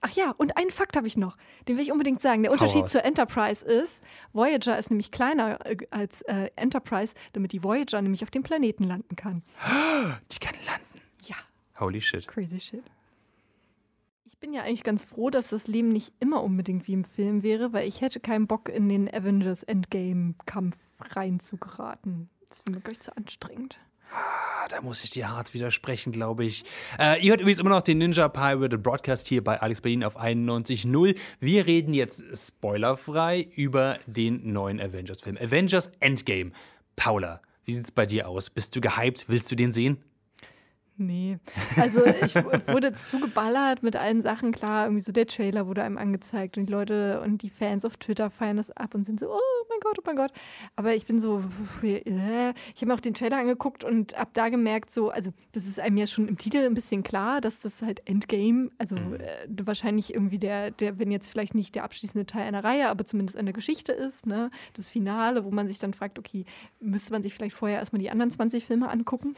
Ach 0.00 0.12
ja, 0.12 0.30
und 0.38 0.56
einen 0.56 0.70
Fakt 0.70 0.96
habe 0.96 1.06
ich 1.06 1.18
noch. 1.18 1.36
Den 1.68 1.76
will 1.76 1.82
ich 1.82 1.92
unbedingt 1.92 2.22
sagen. 2.22 2.42
Der 2.42 2.52
Unterschied 2.52 2.88
zur 2.88 3.04
Enterprise 3.04 3.62
ist, 3.66 4.02
Voyager 4.32 4.78
ist 4.78 4.88
nämlich 4.88 5.10
kleiner 5.10 5.58
äh, 5.66 5.76
als 5.90 6.22
äh, 6.22 6.48
Enterprise, 6.56 7.14
damit 7.34 7.52
die 7.52 7.62
Voyager 7.62 8.00
nämlich 8.00 8.22
auf 8.22 8.30
dem 8.30 8.44
Planeten 8.44 8.84
landen 8.84 9.14
kann. 9.14 9.42
Die 10.32 10.38
kann 10.38 10.54
landen? 10.64 11.02
Ja. 11.24 11.36
Holy 11.78 12.00
shit. 12.00 12.26
Crazy 12.28 12.60
shit. 12.60 12.84
Ich 14.38 14.40
bin 14.40 14.54
ja 14.54 14.62
eigentlich 14.62 14.84
ganz 14.84 15.04
froh, 15.04 15.30
dass 15.30 15.48
das 15.48 15.66
Leben 15.66 15.88
nicht 15.88 16.12
immer 16.20 16.44
unbedingt 16.44 16.86
wie 16.86 16.92
im 16.92 17.02
Film 17.02 17.42
wäre, 17.42 17.72
weil 17.72 17.88
ich 17.88 18.02
hätte 18.02 18.20
keinen 18.20 18.46
Bock, 18.46 18.68
in 18.68 18.88
den 18.88 19.12
Avengers 19.12 19.64
Endgame-Kampf 19.64 20.76
reinzugeraten. 21.00 22.30
Das 22.48 22.62
wäre 22.64 22.76
mir 22.76 22.80
gleich 22.80 23.00
zu 23.00 23.16
anstrengend. 23.16 23.80
Ah, 24.12 24.68
da 24.68 24.80
muss 24.80 25.02
ich 25.02 25.10
dir 25.10 25.28
hart 25.28 25.54
widersprechen, 25.54 26.12
glaube 26.12 26.44
ich. 26.44 26.64
Äh, 27.00 27.20
ihr 27.20 27.32
hört 27.32 27.40
übrigens 27.40 27.58
immer 27.58 27.70
noch 27.70 27.80
den 27.80 27.98
Ninja 27.98 28.28
Pirate 28.28 28.78
Broadcast 28.78 29.26
hier 29.26 29.42
bei 29.42 29.60
Alex 29.60 29.80
Berlin 29.80 30.04
auf 30.04 30.16
91.0. 30.16 31.18
Wir 31.40 31.66
reden 31.66 31.92
jetzt 31.92 32.22
spoilerfrei 32.32 33.40
über 33.56 33.98
den 34.06 34.52
neuen 34.52 34.80
Avengers-Film. 34.80 35.36
Avengers 35.36 35.90
Endgame. 35.98 36.52
Paula, 36.94 37.42
wie 37.64 37.74
sieht 37.74 37.86
es 37.86 37.90
bei 37.90 38.06
dir 38.06 38.28
aus? 38.28 38.50
Bist 38.50 38.76
du 38.76 38.80
gehypt? 38.80 39.24
Willst 39.28 39.50
du 39.50 39.56
den 39.56 39.72
sehen? 39.72 39.98
Nee, 41.00 41.38
also 41.76 42.04
ich 42.04 42.34
wurde 42.66 42.92
zugeballert 42.92 43.84
mit 43.84 43.94
allen 43.94 44.20
Sachen, 44.20 44.50
klar, 44.50 44.86
irgendwie 44.86 45.02
so 45.02 45.12
der 45.12 45.28
Trailer 45.28 45.68
wurde 45.68 45.84
einem 45.84 45.96
angezeigt 45.96 46.58
und 46.58 46.66
die 46.66 46.72
Leute 46.72 47.20
und 47.20 47.42
die 47.42 47.50
Fans 47.50 47.84
auf 47.84 47.96
Twitter 47.98 48.30
feiern 48.30 48.56
das 48.56 48.72
ab 48.72 48.96
und 48.96 49.04
sind 49.04 49.20
so, 49.20 49.30
oh 49.30 49.64
mein 49.68 49.78
Gott, 49.80 49.98
oh 50.00 50.02
mein 50.04 50.16
Gott. 50.16 50.32
Aber 50.74 50.96
ich 50.96 51.06
bin 51.06 51.20
so, 51.20 51.44
äh, 51.84 52.00
ich 52.04 52.80
habe 52.80 52.86
mir 52.86 52.94
auch 52.94 53.00
den 53.00 53.14
Trailer 53.14 53.38
angeguckt 53.38 53.84
und 53.84 54.18
ab 54.18 54.30
da 54.32 54.48
gemerkt, 54.48 54.90
so, 54.90 55.10
also 55.10 55.32
das 55.52 55.68
ist 55.68 55.78
einem 55.78 55.98
ja 55.98 56.08
schon 56.08 56.26
im 56.26 56.36
Titel 56.36 56.58
ein 56.58 56.74
bisschen 56.74 57.04
klar, 57.04 57.40
dass 57.40 57.60
das 57.60 57.80
halt 57.80 58.02
Endgame, 58.08 58.70
also 58.78 58.96
mhm. 58.96 59.14
äh, 59.14 59.46
wahrscheinlich 59.62 60.12
irgendwie 60.12 60.38
der, 60.38 60.72
der, 60.72 60.98
wenn 60.98 61.12
jetzt 61.12 61.30
vielleicht 61.30 61.54
nicht 61.54 61.76
der 61.76 61.84
abschließende 61.84 62.26
Teil 62.26 62.42
einer 62.42 62.64
Reihe, 62.64 62.88
aber 62.88 63.06
zumindest 63.06 63.38
einer 63.38 63.52
Geschichte 63.52 63.92
ist, 63.92 64.26
ne, 64.26 64.50
das 64.74 64.88
Finale, 64.88 65.44
wo 65.44 65.52
man 65.52 65.68
sich 65.68 65.78
dann 65.78 65.94
fragt, 65.94 66.18
okay, 66.18 66.44
müsste 66.80 67.12
man 67.12 67.22
sich 67.22 67.34
vielleicht 67.34 67.54
vorher 67.54 67.78
erstmal 67.78 68.00
die 68.00 68.10
anderen 68.10 68.32
20 68.32 68.64
Filme 68.64 68.88
angucken? 68.88 69.34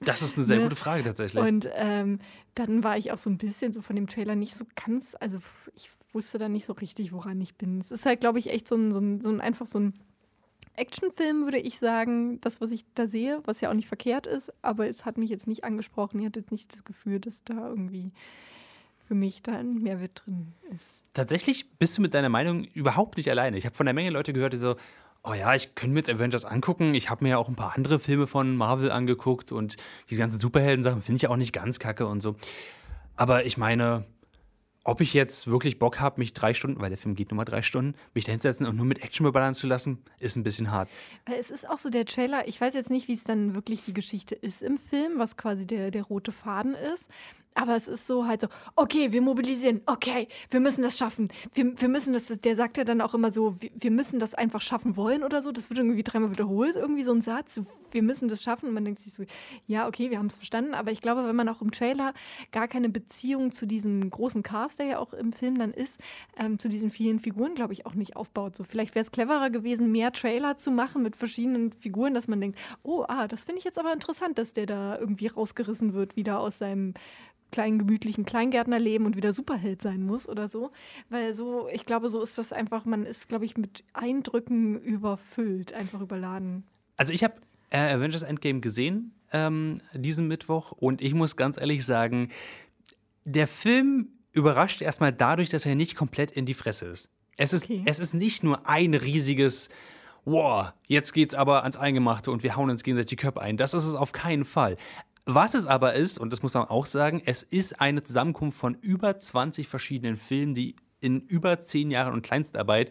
Das 0.00 0.22
ist 0.22 0.36
eine 0.36 0.44
sehr 0.44 0.58
ne? 0.58 0.64
gute 0.64 0.76
Frage 0.76 1.04
tatsächlich. 1.04 1.42
Und 1.42 1.68
ähm, 1.74 2.18
dann 2.54 2.84
war 2.84 2.98
ich 2.98 3.12
auch 3.12 3.18
so 3.18 3.30
ein 3.30 3.38
bisschen 3.38 3.72
so 3.72 3.82
von 3.82 3.96
dem 3.96 4.06
Trailer 4.06 4.36
nicht 4.36 4.54
so 4.54 4.64
ganz, 4.86 5.16
also 5.18 5.38
ich 5.74 5.90
wusste 6.12 6.38
dann 6.38 6.52
nicht 6.52 6.66
so 6.66 6.72
richtig, 6.74 7.12
woran 7.12 7.40
ich 7.40 7.56
bin. 7.56 7.78
Es 7.78 7.90
ist 7.90 8.06
halt, 8.06 8.20
glaube 8.20 8.38
ich, 8.38 8.50
echt 8.50 8.68
so 8.68 8.76
ein, 8.76 8.90
so 8.90 8.98
ein, 8.98 9.20
so 9.20 9.30
ein 9.30 9.40
einfach 9.40 9.66
so 9.66 9.80
ein 9.80 9.94
Actionfilm, 10.74 11.44
würde 11.44 11.58
ich 11.58 11.78
sagen, 11.78 12.40
das, 12.40 12.60
was 12.60 12.70
ich 12.70 12.84
da 12.94 13.06
sehe, 13.06 13.40
was 13.44 13.60
ja 13.60 13.70
auch 13.70 13.74
nicht 13.74 13.88
verkehrt 13.88 14.26
ist, 14.26 14.52
aber 14.62 14.88
es 14.88 15.04
hat 15.04 15.18
mich 15.18 15.30
jetzt 15.30 15.46
nicht 15.46 15.64
angesprochen. 15.64 16.20
Ich 16.20 16.26
hatte 16.26 16.40
jetzt 16.40 16.52
nicht 16.52 16.72
das 16.72 16.84
Gefühl, 16.84 17.20
dass 17.20 17.44
da 17.44 17.68
irgendwie 17.68 18.12
für 19.06 19.14
mich 19.14 19.42
da 19.42 19.52
ein 19.52 19.70
Mehrwert 19.82 20.22
drin 20.24 20.52
ist. 20.74 21.04
Tatsächlich 21.14 21.70
bist 21.78 21.96
du 21.96 22.02
mit 22.02 22.12
deiner 22.12 22.28
Meinung 22.28 22.64
überhaupt 22.64 23.16
nicht 23.16 23.30
alleine. 23.30 23.56
Ich 23.56 23.64
habe 23.64 23.76
von 23.76 23.86
der 23.86 23.94
Menge 23.94 24.10
Leute 24.10 24.32
gehört, 24.32 24.52
die 24.52 24.58
so, 24.58 24.76
oh 25.26 25.34
ja, 25.34 25.54
ich 25.54 25.74
könnte 25.74 25.94
mir 25.94 26.00
jetzt 26.00 26.10
Avengers 26.10 26.44
angucken. 26.44 26.94
Ich 26.94 27.10
habe 27.10 27.24
mir 27.24 27.30
ja 27.30 27.38
auch 27.38 27.48
ein 27.48 27.56
paar 27.56 27.74
andere 27.76 27.98
Filme 27.98 28.26
von 28.26 28.56
Marvel 28.56 28.90
angeguckt 28.90 29.52
und 29.52 29.76
die 30.08 30.16
ganzen 30.16 30.38
Superhelden-Sachen 30.38 31.02
finde 31.02 31.16
ich 31.16 31.28
auch 31.28 31.36
nicht 31.36 31.52
ganz 31.52 31.78
kacke 31.78 32.06
und 32.06 32.20
so. 32.20 32.36
Aber 33.16 33.44
ich 33.44 33.56
meine, 33.56 34.04
ob 34.84 35.00
ich 35.00 35.14
jetzt 35.14 35.48
wirklich 35.48 35.80
Bock 35.80 35.98
habe, 35.98 36.20
mich 36.20 36.32
drei 36.32 36.54
Stunden, 36.54 36.80
weil 36.80 36.90
der 36.90 36.98
Film 36.98 37.16
geht 37.16 37.30
nur 37.30 37.36
mal 37.36 37.44
drei 37.44 37.62
Stunden, 37.62 37.96
mich 38.14 38.24
da 38.24 38.30
hinzusetzen 38.30 38.66
und 38.66 38.76
nur 38.76 38.86
mit 38.86 39.02
Action 39.02 39.24
beballern 39.24 39.56
zu 39.56 39.66
lassen, 39.66 39.98
ist 40.20 40.36
ein 40.36 40.44
bisschen 40.44 40.70
hart. 40.70 40.88
Es 41.24 41.50
ist 41.50 41.68
auch 41.68 41.78
so 41.78 41.90
der 41.90 42.04
Trailer, 42.04 42.46
ich 42.46 42.60
weiß 42.60 42.74
jetzt 42.74 42.90
nicht, 42.90 43.08
wie 43.08 43.14
es 43.14 43.24
dann 43.24 43.56
wirklich 43.56 43.82
die 43.82 43.94
Geschichte 43.94 44.36
ist 44.36 44.62
im 44.62 44.78
Film, 44.78 45.18
was 45.18 45.36
quasi 45.36 45.66
der, 45.66 45.90
der 45.90 46.04
rote 46.04 46.30
Faden 46.30 46.74
ist. 46.74 47.10
Aber 47.56 47.74
es 47.74 47.88
ist 47.88 48.06
so 48.06 48.26
halt 48.26 48.42
so, 48.42 48.48
okay, 48.76 49.12
wir 49.12 49.22
mobilisieren, 49.22 49.80
okay, 49.86 50.28
wir 50.50 50.60
müssen 50.60 50.82
das 50.82 50.98
schaffen. 50.98 51.28
Wir, 51.54 51.72
wir 51.80 51.88
müssen 51.88 52.12
das, 52.12 52.26
der 52.26 52.54
sagt 52.54 52.76
ja 52.76 52.84
dann 52.84 53.00
auch 53.00 53.14
immer 53.14 53.32
so, 53.32 53.60
wir, 53.60 53.70
wir 53.74 53.90
müssen 53.90 54.20
das 54.20 54.34
einfach 54.34 54.60
schaffen 54.60 54.94
wollen 54.96 55.24
oder 55.24 55.40
so. 55.40 55.52
Das 55.52 55.70
wird 55.70 55.78
irgendwie 55.78 56.02
dreimal 56.02 56.30
wiederholt, 56.30 56.76
irgendwie 56.76 57.02
so 57.02 57.12
ein 57.12 57.22
Satz. 57.22 57.62
Wir 57.90 58.02
müssen 58.02 58.28
das 58.28 58.42
schaffen. 58.42 58.68
Und 58.68 58.74
man 58.74 58.84
denkt 58.84 59.00
sich 59.00 59.14
so, 59.14 59.24
ja, 59.66 59.88
okay, 59.88 60.10
wir 60.10 60.18
haben 60.18 60.26
es 60.26 60.36
verstanden. 60.36 60.74
Aber 60.74 60.92
ich 60.92 61.00
glaube, 61.00 61.26
wenn 61.26 61.34
man 61.34 61.48
auch 61.48 61.62
im 61.62 61.70
Trailer 61.70 62.12
gar 62.52 62.68
keine 62.68 62.90
Beziehung 62.90 63.52
zu 63.52 63.66
diesem 63.66 64.10
großen 64.10 64.42
Cast, 64.42 64.78
der 64.78 64.86
ja 64.86 64.98
auch 64.98 65.14
im 65.14 65.32
Film 65.32 65.58
dann 65.58 65.72
ist, 65.72 65.98
ähm, 66.36 66.58
zu 66.58 66.68
diesen 66.68 66.90
vielen 66.90 67.20
Figuren, 67.20 67.54
glaube 67.54 67.72
ich, 67.72 67.86
auch 67.86 67.94
nicht 67.94 68.16
aufbaut. 68.16 68.54
So, 68.54 68.64
vielleicht 68.64 68.94
wäre 68.94 69.02
es 69.02 69.10
cleverer 69.10 69.48
gewesen, 69.48 69.90
mehr 69.90 70.12
Trailer 70.12 70.58
zu 70.58 70.70
machen 70.70 71.02
mit 71.02 71.16
verschiedenen 71.16 71.72
Figuren, 71.72 72.12
dass 72.12 72.28
man 72.28 72.38
denkt, 72.38 72.58
oh, 72.82 73.06
ah, 73.08 73.26
das 73.26 73.44
finde 73.44 73.60
ich 73.60 73.64
jetzt 73.64 73.78
aber 73.78 73.94
interessant, 73.94 74.36
dass 74.36 74.52
der 74.52 74.66
da 74.66 74.98
irgendwie 74.98 75.28
rausgerissen 75.28 75.94
wird, 75.94 76.16
wieder 76.16 76.38
aus 76.38 76.58
seinem 76.58 76.92
kleinen 77.50 77.78
gemütlichen 77.78 78.24
Kleingärtnerleben 78.24 79.06
und 79.06 79.16
wieder 79.16 79.32
Superheld 79.32 79.82
sein 79.82 80.04
muss 80.04 80.28
oder 80.28 80.48
so. 80.48 80.70
Weil 81.08 81.34
so, 81.34 81.68
ich 81.72 81.84
glaube, 81.84 82.08
so 82.08 82.22
ist 82.22 82.38
das 82.38 82.52
einfach, 82.52 82.84
man 82.84 83.06
ist, 83.06 83.28
glaube 83.28 83.44
ich, 83.44 83.56
mit 83.56 83.84
Eindrücken 83.92 84.80
überfüllt, 84.80 85.72
einfach 85.72 86.00
überladen. 86.00 86.64
Also 86.96 87.12
ich 87.12 87.24
habe 87.24 87.34
äh, 87.70 87.94
Avengers 87.94 88.22
Endgame 88.22 88.60
gesehen 88.60 89.12
ähm, 89.32 89.80
diesen 89.92 90.28
Mittwoch 90.28 90.72
und 90.72 91.02
ich 91.02 91.14
muss 91.14 91.36
ganz 91.36 91.58
ehrlich 91.58 91.84
sagen, 91.84 92.30
der 93.24 93.46
Film 93.46 94.08
überrascht 94.32 94.82
erstmal 94.82 95.12
dadurch, 95.12 95.48
dass 95.48 95.66
er 95.66 95.74
nicht 95.74 95.96
komplett 95.96 96.30
in 96.30 96.46
die 96.46 96.54
Fresse 96.54 96.86
ist. 96.86 97.10
Es 97.36 97.52
ist, 97.52 97.64
okay. 97.64 97.82
es 97.86 97.98
ist 97.98 98.14
nicht 98.14 98.44
nur 98.44 98.68
ein 98.68 98.94
riesiges 98.94 99.68
wow, 100.26 100.72
jetzt 100.88 101.14
geht's 101.14 101.34
aber 101.34 101.62
ans 101.62 101.76
Eingemachte 101.76 102.30
und 102.30 102.42
wir 102.42 102.56
hauen 102.56 102.68
uns 102.68 102.82
gegenseitig 102.82 103.10
die 103.10 103.16
Köpfe 103.16 103.40
ein. 103.40 103.56
Das 103.56 103.72
ist 103.72 103.84
es 103.84 103.94
auf 103.94 104.12
keinen 104.12 104.44
Fall. 104.44 104.76
Was 105.28 105.54
es 105.54 105.66
aber 105.66 105.94
ist, 105.94 106.18
und 106.18 106.32
das 106.32 106.42
muss 106.42 106.54
man 106.54 106.68
auch 106.68 106.86
sagen, 106.86 107.20
es 107.24 107.42
ist 107.42 107.80
eine 107.80 108.04
Zusammenkunft 108.04 108.58
von 108.58 108.74
über 108.74 109.18
20 109.18 109.66
verschiedenen 109.66 110.16
Filmen, 110.16 110.54
die 110.54 110.76
in 111.00 111.20
über 111.20 111.60
zehn 111.60 111.90
Jahren 111.90 112.14
und 112.14 112.22
Kleinstarbeit 112.22 112.90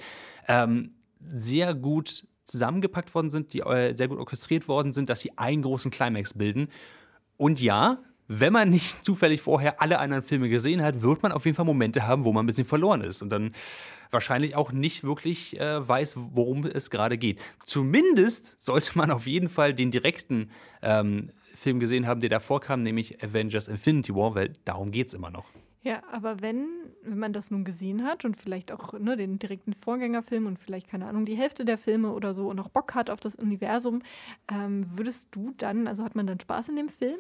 ähm, 0.50 0.92
sehr 1.20 1.74
gut 1.74 2.28
zusammengepackt 2.44 3.16
worden 3.16 3.30
sind, 3.30 3.54
die 3.54 3.62
äh, 3.62 3.96
sehr 3.96 4.10
gut 4.10 4.20
orchestriert 4.20 4.68
worden 4.68 4.92
sind, 4.92 5.10
dass 5.10 5.22
sie 5.22 5.38
einen 5.38 5.62
großen 5.62 5.92
Climax 5.92 6.34
bilden. 6.34 6.68
Und 7.38 7.62
ja, 7.62 8.00
wenn 8.28 8.52
man 8.52 8.70
nicht 8.70 8.98
zufällig 9.06 9.42
vorher 9.42 9.82
alle 9.82 10.00
anderen 10.00 10.24
Filme 10.24 10.50
gesehen 10.50 10.82
hat, 10.82 11.02
wird 11.02 11.24
man 11.24 11.32
auf 11.32 11.46
jeden 11.46 11.56
Fall 11.56 11.66
Momente 11.66 12.06
haben, 12.06 12.26
wo 12.26 12.34
man 12.34 12.44
ein 12.44 12.48
bisschen 12.48 12.68
verloren 12.68 13.00
ist 13.02 13.22
und 13.22 13.30
dann 13.30 13.54
wahrscheinlich 14.12 14.56
auch 14.56 14.74
nicht 14.74 15.04
wirklich 15.04 15.60
äh, 15.60 15.88
weiß, 15.88 16.16
worum 16.18 16.66
es 16.66 16.90
gerade 16.90 17.18
geht. 17.18 17.40
Zumindest 17.64 18.62
sollte 18.62 18.98
man 18.98 19.10
auf 19.12 19.26
jeden 19.26 19.50
Fall 19.50 19.74
den 19.74 19.92
direkten 19.92 20.52
ähm, 20.82 21.32
Film 21.56 21.80
gesehen 21.80 22.08
haben, 22.08 22.22
der 22.22 22.30
davor 22.30 22.62
kam, 22.62 22.82
nämlich 22.82 23.24
Avengers 23.24 23.68
Infinity 23.68 24.14
War, 24.14 24.36
weil 24.36 24.54
darum 24.66 24.92
geht 24.92 25.08
es 25.08 25.14
immer 25.14 25.32
noch. 25.32 25.46
Ja, 25.86 26.02
aber 26.12 26.42
wenn, 26.42 26.68
wenn 27.04 27.20
man 27.20 27.32
das 27.32 27.52
nun 27.52 27.64
gesehen 27.64 28.04
hat 28.04 28.26
und 28.26 28.38
vielleicht 28.38 28.72
auch 28.72 28.94
ne, 28.94 29.16
den 29.16 29.38
direkten 29.38 29.74
Vorgängerfilm 29.74 30.48
und 30.48 30.58
vielleicht, 30.58 30.90
keine 30.90 31.06
Ahnung, 31.06 31.26
die 31.26 31.36
Hälfte 31.36 31.64
der 31.64 31.78
Filme 31.78 32.12
oder 32.12 32.34
so 32.34 32.48
und 32.50 32.60
auch 32.60 32.70
Bock 32.70 32.96
hat 32.96 33.12
auf 33.12 33.20
das 33.20 33.36
Universum, 33.36 34.02
ähm, 34.52 34.86
würdest 34.98 35.30
du 35.36 35.54
dann, 35.58 35.88
also 35.88 36.04
hat 36.04 36.16
man 36.16 36.26
dann 36.26 36.40
Spaß 36.40 36.70
in 36.70 36.78
dem 36.78 36.90
Film? 36.90 37.20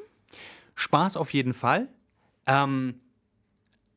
Spaß 0.73 1.15
auf 1.15 1.31
jeden 1.31 1.53
Fall. 1.53 1.87
Ähm, 2.47 2.95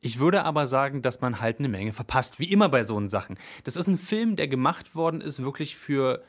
ich 0.01 0.19
würde 0.19 0.43
aber 0.45 0.67
sagen, 0.67 1.01
dass 1.01 1.19
man 1.19 1.41
halt 1.41 1.57
eine 1.57 1.67
Menge 1.67 1.91
verpasst, 1.91 2.39
wie 2.39 2.51
immer 2.51 2.69
bei 2.69 2.83
so 2.83 3.05
Sachen. 3.07 3.37
Das 3.63 3.75
ist 3.75 3.87
ein 3.87 3.97
Film, 3.97 4.35
der 4.35 4.47
gemacht 4.47 4.93
worden 4.93 5.19
ist, 5.19 5.41
wirklich 5.41 5.77
für 5.77 6.23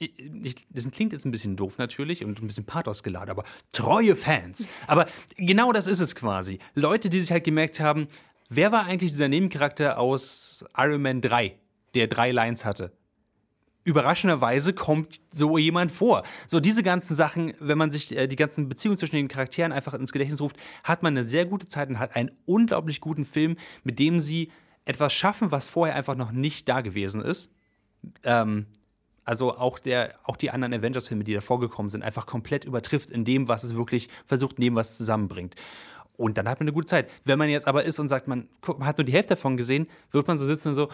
ich, 0.00 0.66
das 0.70 0.90
klingt 0.90 1.12
jetzt 1.12 1.26
ein 1.26 1.30
bisschen 1.30 1.56
doof 1.56 1.76
natürlich 1.76 2.24
und 2.24 2.40
ein 2.40 2.46
bisschen 2.46 2.64
Pathos 2.64 3.02
geladen, 3.02 3.30
aber 3.30 3.44
treue 3.70 4.16
Fans. 4.16 4.66
Aber 4.86 5.06
genau 5.36 5.72
das 5.72 5.86
ist 5.86 6.00
es 6.00 6.14
quasi. 6.14 6.58
Leute, 6.74 7.10
die 7.10 7.20
sich 7.20 7.30
halt 7.30 7.44
gemerkt 7.44 7.80
haben, 7.80 8.08
wer 8.48 8.72
war 8.72 8.86
eigentlich 8.86 9.12
dieser 9.12 9.28
Nebencharakter 9.28 9.98
aus 9.98 10.64
Iron 10.76 11.02
Man 11.02 11.20
3, 11.20 11.54
der 11.94 12.06
drei 12.08 12.32
Lines 12.32 12.64
hatte? 12.64 12.92
Überraschenderweise 13.84 14.72
kommt 14.72 15.20
so 15.30 15.58
jemand 15.58 15.90
vor. 15.90 16.22
So 16.46 16.60
diese 16.60 16.82
ganzen 16.82 17.14
Sachen, 17.14 17.52
wenn 17.60 17.78
man 17.78 17.90
sich 17.90 18.16
äh, 18.16 18.26
die 18.26 18.36
ganzen 18.36 18.68
Beziehungen 18.68 18.98
zwischen 18.98 19.16
den 19.16 19.28
Charakteren 19.28 19.72
einfach 19.72 19.94
ins 19.94 20.12
Gedächtnis 20.12 20.40
ruft, 20.40 20.56
hat 20.84 21.02
man 21.02 21.14
eine 21.14 21.24
sehr 21.24 21.44
gute 21.44 21.66
Zeit 21.66 21.88
und 21.88 21.98
hat 21.98 22.16
einen 22.16 22.30
unglaublich 22.46 23.00
guten 23.00 23.24
Film, 23.24 23.56
mit 23.82 23.98
dem 23.98 24.20
sie 24.20 24.50
etwas 24.84 25.12
schaffen, 25.12 25.50
was 25.50 25.68
vorher 25.68 25.94
einfach 25.94 26.14
noch 26.14 26.32
nicht 26.32 26.68
da 26.68 26.80
gewesen 26.80 27.22
ist. 27.22 27.50
Ähm, 28.22 28.66
also 29.24 29.56
auch, 29.56 29.78
der, 29.78 30.14
auch 30.24 30.36
die 30.36 30.50
anderen 30.50 30.74
Avengers-Filme, 30.74 31.24
die 31.24 31.34
davor 31.34 31.60
gekommen 31.60 31.88
sind, 31.88 32.02
einfach 32.02 32.26
komplett 32.26 32.64
übertrifft 32.64 33.10
in 33.10 33.24
dem, 33.24 33.48
was 33.48 33.64
es 33.64 33.74
wirklich 33.74 34.08
versucht, 34.26 34.58
neben 34.58 34.76
was 34.76 34.96
zusammenbringt. 34.96 35.54
Und 36.16 36.36
dann 36.36 36.48
hat 36.48 36.60
man 36.60 36.64
eine 36.64 36.74
gute 36.74 36.86
Zeit. 36.86 37.08
Wenn 37.24 37.38
man 37.38 37.48
jetzt 37.48 37.66
aber 37.66 37.84
ist 37.84 37.98
und 37.98 38.08
sagt, 38.08 38.28
man, 38.28 38.48
man 38.66 38.86
hat 38.86 38.98
nur 38.98 39.04
die 39.04 39.12
Hälfte 39.12 39.34
davon 39.34 39.56
gesehen, 39.56 39.88
wird 40.10 40.26
man 40.28 40.36
so 40.36 40.44
sitzen 40.44 40.68
und 40.68 40.74
so, 40.74 40.88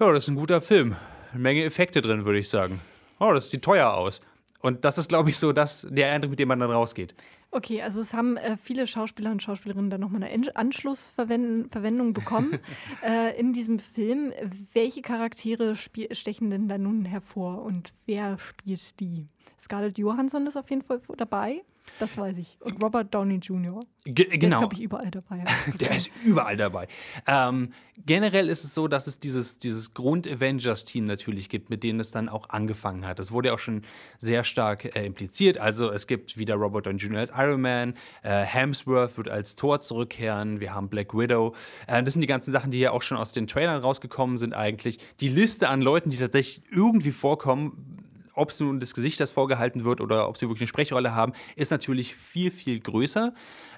ja, 0.00 0.12
das 0.12 0.24
ist 0.24 0.28
ein 0.28 0.36
guter 0.36 0.60
Film. 0.60 0.96
Eine 1.32 1.42
Menge 1.42 1.64
Effekte 1.64 2.02
drin, 2.02 2.24
würde 2.24 2.40
ich 2.40 2.48
sagen. 2.48 2.80
Oh, 3.20 3.32
das 3.32 3.50
sieht 3.50 3.62
teuer 3.62 3.94
aus. 3.94 4.20
Und 4.60 4.84
das 4.84 4.98
ist, 4.98 5.08
glaube 5.08 5.30
ich, 5.30 5.38
so 5.38 5.52
das, 5.52 5.86
der 5.90 6.12
Eindruck, 6.12 6.30
mit 6.30 6.38
dem 6.38 6.48
man 6.48 6.58
dann 6.58 6.70
rausgeht. 6.70 7.14
Okay, 7.54 7.82
also 7.82 8.00
es 8.00 8.14
haben 8.14 8.38
äh, 8.38 8.56
viele 8.56 8.86
Schauspieler 8.86 9.30
und 9.30 9.42
Schauspielerinnen 9.42 9.90
dann 9.90 10.00
nochmal 10.00 10.22
eine 10.22 10.56
Anschlussverwendung 10.56 12.14
bekommen 12.14 12.58
äh, 13.06 13.38
in 13.38 13.52
diesem 13.52 13.78
Film. 13.78 14.32
Welche 14.72 15.02
Charaktere 15.02 15.76
stechen 15.76 16.48
denn 16.48 16.66
da 16.68 16.78
nun 16.78 17.04
hervor 17.04 17.62
und 17.62 17.92
wer 18.06 18.38
spielt 18.38 18.98
die? 19.00 19.26
Scarlett 19.60 19.98
Johansson 19.98 20.46
ist 20.46 20.56
auf 20.56 20.70
jeden 20.70 20.80
Fall 20.80 21.02
dabei. 21.18 21.62
Das 21.98 22.16
weiß 22.16 22.38
ich. 22.38 22.58
Und 22.60 22.82
Robert 22.82 23.14
Downey 23.14 23.36
Jr. 23.36 23.82
Ge 24.04 24.26
genau. 24.26 24.38
Der 24.38 24.48
ist, 24.48 24.58
glaube 24.58 24.74
ich, 24.74 24.80
überall 24.80 25.10
dabei. 25.10 25.44
Der 25.78 25.96
ist 25.96 26.10
überall 26.24 26.56
dabei. 26.56 26.88
Ähm, 27.26 27.72
generell 28.04 28.48
ist 28.48 28.64
es 28.64 28.74
so, 28.74 28.88
dass 28.88 29.06
es 29.06 29.20
dieses, 29.20 29.58
dieses 29.58 29.94
Grund-Avengers-Team 29.94 31.04
natürlich 31.04 31.48
gibt, 31.48 31.70
mit 31.70 31.84
denen 31.84 32.00
es 32.00 32.10
dann 32.10 32.28
auch 32.28 32.48
angefangen 32.48 33.06
hat. 33.06 33.18
Das 33.18 33.30
wurde 33.30 33.48
ja 33.48 33.54
auch 33.54 33.60
schon 33.60 33.82
sehr 34.18 34.42
stark 34.42 34.96
äh, 34.96 35.06
impliziert. 35.06 35.58
Also 35.58 35.90
es 35.90 36.06
gibt 36.06 36.36
wieder 36.36 36.56
Robert 36.56 36.86
Downey 36.86 36.98
Jr. 36.98 37.20
als 37.20 37.32
Iron 37.36 37.60
Man, 37.60 37.94
äh, 38.22 38.42
Hemsworth 38.42 39.16
wird 39.16 39.28
als 39.28 39.54
Thor 39.54 39.78
zurückkehren, 39.80 40.58
wir 40.58 40.74
haben 40.74 40.88
Black 40.88 41.14
Widow. 41.14 41.54
Äh, 41.86 42.02
das 42.02 42.14
sind 42.14 42.22
die 42.22 42.26
ganzen 42.26 42.50
Sachen, 42.50 42.72
die 42.72 42.80
ja 42.80 42.90
auch 42.90 43.02
schon 43.02 43.18
aus 43.18 43.32
den 43.32 43.46
Trailern 43.46 43.80
rausgekommen 43.80 44.38
sind 44.38 44.54
eigentlich. 44.54 44.98
Die 45.20 45.28
Liste 45.28 45.68
an 45.68 45.80
Leuten, 45.80 46.10
die 46.10 46.16
tatsächlich 46.16 46.64
irgendwie 46.72 47.12
vorkommen, 47.12 47.91
ob 48.34 48.50
es 48.50 48.60
nun 48.60 48.80
das 48.80 48.94
Gesicht, 48.94 49.20
das 49.20 49.30
vorgehalten 49.30 49.84
wird 49.84 50.00
oder 50.00 50.28
ob 50.28 50.36
sie 50.36 50.46
wirklich 50.46 50.62
eine 50.62 50.68
Sprechrolle 50.68 51.14
haben, 51.14 51.32
ist 51.56 51.70
natürlich 51.70 52.14
viel, 52.14 52.50
viel 52.50 52.80
größer. 52.80 53.34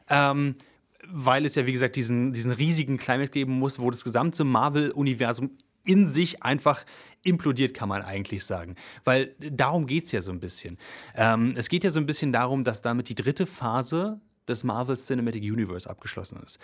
Ähm, 0.08 0.56
weil 1.06 1.44
es 1.44 1.54
ja, 1.54 1.66
wie 1.66 1.72
gesagt, 1.72 1.96
diesen, 1.96 2.32
diesen 2.32 2.50
riesigen 2.50 2.96
Climate 2.96 3.30
geben 3.30 3.52
muss, 3.52 3.78
wo 3.78 3.90
das 3.90 4.04
gesamte 4.04 4.44
Marvel-Universum 4.44 5.50
in 5.84 6.08
sich 6.08 6.42
einfach 6.42 6.84
implodiert, 7.22 7.74
kann 7.74 7.88
man 7.88 8.02
eigentlich 8.02 8.44
sagen. 8.44 8.74
Weil 9.04 9.34
darum 9.38 9.86
geht 9.86 10.04
es 10.04 10.12
ja 10.12 10.22
so 10.22 10.32
ein 10.32 10.40
bisschen. 10.40 10.78
Ähm, 11.14 11.52
es 11.56 11.68
geht 11.68 11.84
ja 11.84 11.90
so 11.90 12.00
ein 12.00 12.06
bisschen 12.06 12.32
darum, 12.32 12.64
dass 12.64 12.82
damit 12.82 13.08
die 13.08 13.14
dritte 13.14 13.46
Phase 13.46 14.20
des 14.48 14.64
Marvel 14.64 14.96
Cinematic 14.96 15.42
Universe 15.42 15.88
abgeschlossen 15.88 16.40
ist. 16.44 16.58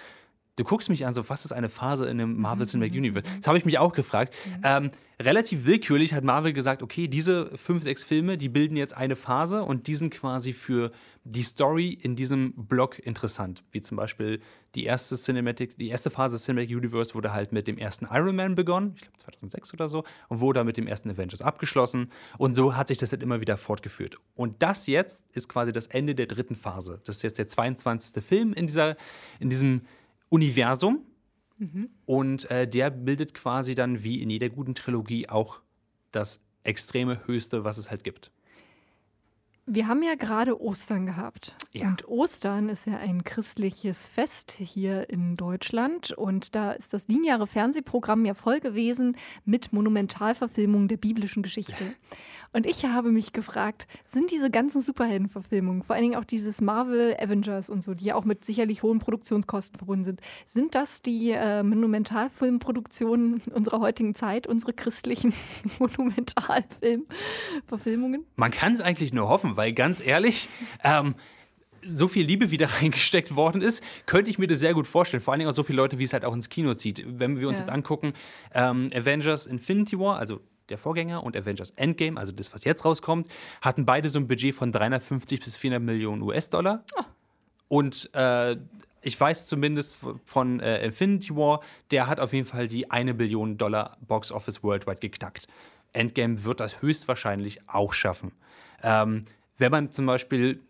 Du 0.60 0.64
guckst 0.64 0.90
mich 0.90 1.06
an, 1.06 1.14
so, 1.14 1.26
was 1.30 1.46
ist 1.46 1.52
eine 1.52 1.70
Phase 1.70 2.04
in 2.04 2.20
einem 2.20 2.38
Marvel 2.38 2.66
Cinematic 2.66 2.94
Universe? 2.94 3.26
Das 3.38 3.46
habe 3.46 3.56
ich 3.56 3.64
mich 3.64 3.78
auch 3.78 3.94
gefragt. 3.94 4.34
Ähm, 4.62 4.90
relativ 5.18 5.64
willkürlich 5.64 6.12
hat 6.12 6.22
Marvel 6.22 6.52
gesagt, 6.52 6.82
okay, 6.82 7.08
diese 7.08 7.56
fünf, 7.56 7.82
sechs 7.82 8.04
Filme, 8.04 8.36
die 8.36 8.50
bilden 8.50 8.76
jetzt 8.76 8.94
eine 8.94 9.16
Phase 9.16 9.62
und 9.62 9.86
die 9.86 9.94
sind 9.94 10.10
quasi 10.12 10.52
für 10.52 10.90
die 11.24 11.44
Story 11.44 11.88
in 11.88 12.14
diesem 12.14 12.52
Block 12.52 12.98
interessant. 12.98 13.64
Wie 13.72 13.80
zum 13.80 13.96
Beispiel 13.96 14.42
die 14.74 14.84
erste 14.84 15.16
Cinematic, 15.16 15.78
die 15.78 15.88
erste 15.88 16.10
Phase 16.10 16.36
des 16.36 16.44
Cinematic 16.44 16.76
Universe 16.76 17.14
wurde 17.14 17.32
halt 17.32 17.52
mit 17.52 17.66
dem 17.66 17.78
ersten 17.78 18.06
Iron 18.10 18.36
Man 18.36 18.54
begonnen, 18.54 18.92
ich 18.96 19.00
glaube 19.00 19.16
2006 19.16 19.72
oder 19.72 19.88
so, 19.88 20.04
und 20.28 20.40
wurde 20.40 20.60
dann 20.60 20.66
mit 20.66 20.76
dem 20.76 20.86
ersten 20.86 21.08
Avengers 21.08 21.40
abgeschlossen. 21.40 22.10
Und 22.36 22.54
so 22.54 22.76
hat 22.76 22.88
sich 22.88 22.98
das 22.98 23.12
halt 23.12 23.22
immer 23.22 23.40
wieder 23.40 23.56
fortgeführt. 23.56 24.18
Und 24.34 24.62
das 24.62 24.86
jetzt 24.86 25.24
ist 25.34 25.48
quasi 25.48 25.72
das 25.72 25.86
Ende 25.86 26.14
der 26.14 26.26
dritten 26.26 26.54
Phase. 26.54 27.00
Das 27.04 27.16
ist 27.16 27.22
jetzt 27.22 27.38
der 27.38 27.48
22. 27.48 28.22
Film 28.22 28.52
in, 28.52 28.66
dieser, 28.66 28.98
in 29.38 29.48
diesem 29.48 29.82
Universum. 30.30 31.04
Mhm. 31.58 31.90
Und 32.06 32.50
äh, 32.50 32.66
der 32.66 32.88
bildet 32.88 33.34
quasi 33.34 33.74
dann 33.74 34.02
wie 34.02 34.22
in 34.22 34.30
jeder 34.30 34.48
guten 34.48 34.74
Trilogie 34.74 35.28
auch 35.28 35.60
das 36.10 36.40
extreme 36.62 37.26
Höchste, 37.26 37.64
was 37.64 37.76
es 37.76 37.90
halt 37.90 38.02
gibt. 38.02 38.32
Wir 39.72 39.86
haben 39.86 40.02
ja 40.02 40.16
gerade 40.16 40.60
Ostern 40.60 41.06
gehabt. 41.06 41.54
Ja. 41.72 41.86
Und 41.86 42.08
Ostern 42.08 42.68
ist 42.68 42.86
ja 42.86 42.96
ein 42.96 43.22
christliches 43.22 44.08
Fest 44.08 44.52
hier 44.52 45.08
in 45.10 45.36
Deutschland. 45.36 46.10
Und 46.10 46.56
da 46.56 46.72
ist 46.72 46.92
das 46.92 47.06
lineare 47.06 47.46
Fernsehprogramm 47.46 48.24
ja 48.24 48.34
voll 48.34 48.58
gewesen 48.58 49.16
mit 49.44 49.72
Monumentalverfilmungen 49.72 50.88
der 50.88 50.96
biblischen 50.96 51.42
Geschichte. 51.42 51.94
Und 52.52 52.66
ich 52.66 52.84
habe 52.84 53.12
mich 53.12 53.32
gefragt, 53.32 53.86
sind 54.04 54.32
diese 54.32 54.50
ganzen 54.50 54.82
Superheldenverfilmungen, 54.82 55.84
vor 55.84 55.94
allen 55.94 56.02
Dingen 56.02 56.16
auch 56.16 56.24
dieses 56.24 56.60
Marvel 56.60 57.16
Avengers 57.18 57.70
und 57.70 57.84
so, 57.84 57.94
die 57.94 58.06
ja 58.06 58.16
auch 58.16 58.24
mit 58.24 58.44
sicherlich 58.44 58.82
hohen 58.82 58.98
Produktionskosten 58.98 59.78
verbunden 59.78 60.04
sind, 60.04 60.20
sind 60.46 60.74
das 60.74 61.00
die 61.02 61.30
äh, 61.30 61.62
Monumentalfilmproduktionen 61.62 63.42
unserer 63.54 63.78
heutigen 63.80 64.16
Zeit, 64.16 64.48
unsere 64.48 64.72
christlichen 64.72 65.32
Monumentalfilmverfilmungen? 65.78 68.24
Man 68.36 68.50
kann 68.50 68.72
es 68.72 68.80
eigentlich 68.80 69.12
nur 69.12 69.28
hoffen, 69.28 69.56
weil 69.56 69.72
ganz 69.72 70.04
ehrlich, 70.04 70.48
ähm, 70.82 71.14
so 71.86 72.08
viel 72.08 72.26
Liebe 72.26 72.50
wieder 72.50 72.66
reingesteckt 72.80 73.36
worden 73.36 73.62
ist, 73.62 73.82
könnte 74.06 74.30
ich 74.30 74.38
mir 74.38 74.46
das 74.46 74.58
sehr 74.58 74.74
gut 74.74 74.86
vorstellen. 74.86 75.22
Vor 75.22 75.32
allen 75.32 75.38
Dingen 75.38 75.50
auch 75.50 75.54
so 75.54 75.62
viele 75.62 75.76
Leute, 75.76 75.98
wie 75.98 76.04
es 76.04 76.12
halt 76.12 76.24
auch 76.24 76.34
ins 76.34 76.48
Kino 76.48 76.74
zieht. 76.74 77.04
Wenn 77.06 77.38
wir 77.38 77.48
uns 77.48 77.60
ja. 77.60 77.66
jetzt 77.66 77.72
angucken, 77.72 78.12
ähm, 78.54 78.90
Avengers 78.94 79.46
Infinity 79.46 79.98
War, 79.98 80.18
also 80.18 80.40
der 80.70 80.78
Vorgänger, 80.78 81.22
und 81.22 81.36
Avengers 81.36 81.70
Endgame, 81.70 82.18
also 82.18 82.32
das, 82.32 82.52
was 82.54 82.64
jetzt 82.64 82.84
rauskommt, 82.84 83.28
hatten 83.60 83.84
beide 83.84 84.08
so 84.08 84.18
ein 84.18 84.28
Budget 84.28 84.54
von 84.54 84.72
350 84.72 85.40
bis 85.40 85.56
400 85.56 85.82
Millionen 85.82 86.22
US-Dollar. 86.22 86.84
Oh. 86.98 87.02
Und 87.68 88.10
äh, 88.14 88.56
ich 89.02 89.18
weiß 89.18 89.46
zumindest 89.46 89.98
von 90.24 90.60
äh, 90.60 90.84
Infinity 90.84 91.34
War, 91.34 91.60
der 91.90 92.06
hat 92.06 92.20
auf 92.20 92.32
jeden 92.32 92.46
Fall 92.46 92.68
die 92.68 92.90
eine 92.90 93.14
Billion 93.14 93.56
Dollar 93.56 93.96
Box 94.06 94.32
Office 94.32 94.62
worldwide 94.62 94.98
geknackt. 94.98 95.46
Endgame 95.92 96.44
wird 96.44 96.60
das 96.60 96.82
höchstwahrscheinlich 96.82 97.60
auch 97.68 97.92
schaffen. 97.92 98.32
Ähm, 98.82 99.24
wenn 99.58 99.70
man 99.70 99.92
zum 99.92 100.06
Beispiel, 100.06 100.60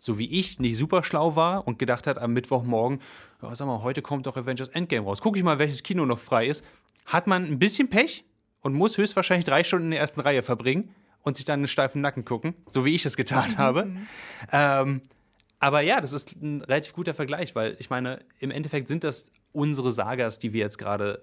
so 0.00 0.18
wie 0.18 0.38
ich, 0.38 0.58
nicht 0.58 0.76
super 0.76 1.02
schlau 1.02 1.36
war 1.36 1.66
und 1.66 1.78
gedacht 1.78 2.06
hat, 2.06 2.18
am 2.18 2.32
Mittwochmorgen, 2.32 3.00
oh, 3.42 3.54
sag 3.54 3.66
mal, 3.66 3.82
heute 3.82 4.02
kommt 4.02 4.26
doch 4.26 4.36
Avengers 4.36 4.68
Endgame 4.68 5.04
raus, 5.04 5.20
gucke 5.20 5.38
ich 5.38 5.44
mal, 5.44 5.58
welches 5.58 5.82
Kino 5.82 6.06
noch 6.06 6.18
frei 6.18 6.46
ist, 6.46 6.64
hat 7.06 7.26
man 7.26 7.44
ein 7.44 7.58
bisschen 7.58 7.88
Pech, 7.88 8.24
und 8.60 8.74
muss 8.74 8.98
höchstwahrscheinlich 8.98 9.44
drei 9.44 9.64
Stunden 9.64 9.86
in 9.86 9.90
der 9.92 10.00
ersten 10.00 10.20
Reihe 10.20 10.42
verbringen 10.42 10.94
und 11.22 11.36
sich 11.36 11.44
dann 11.44 11.60
einen 11.60 11.68
steifen 11.68 12.00
Nacken 12.00 12.24
gucken, 12.24 12.54
so 12.66 12.84
wie 12.84 12.94
ich 12.94 13.04
es 13.04 13.16
getan 13.16 13.58
habe. 13.58 13.88
ähm, 14.52 15.02
aber 15.58 15.80
ja, 15.80 16.00
das 16.00 16.12
ist 16.12 16.40
ein 16.40 16.62
relativ 16.62 16.92
guter 16.92 17.14
Vergleich, 17.14 17.54
weil 17.54 17.76
ich 17.78 17.90
meine, 17.90 18.20
im 18.38 18.50
Endeffekt 18.50 18.88
sind 18.88 19.04
das 19.04 19.32
unsere 19.52 19.90
Sagas, 19.90 20.38
die 20.38 20.52
wir 20.52 20.60
jetzt 20.60 20.78
gerade 20.78 21.22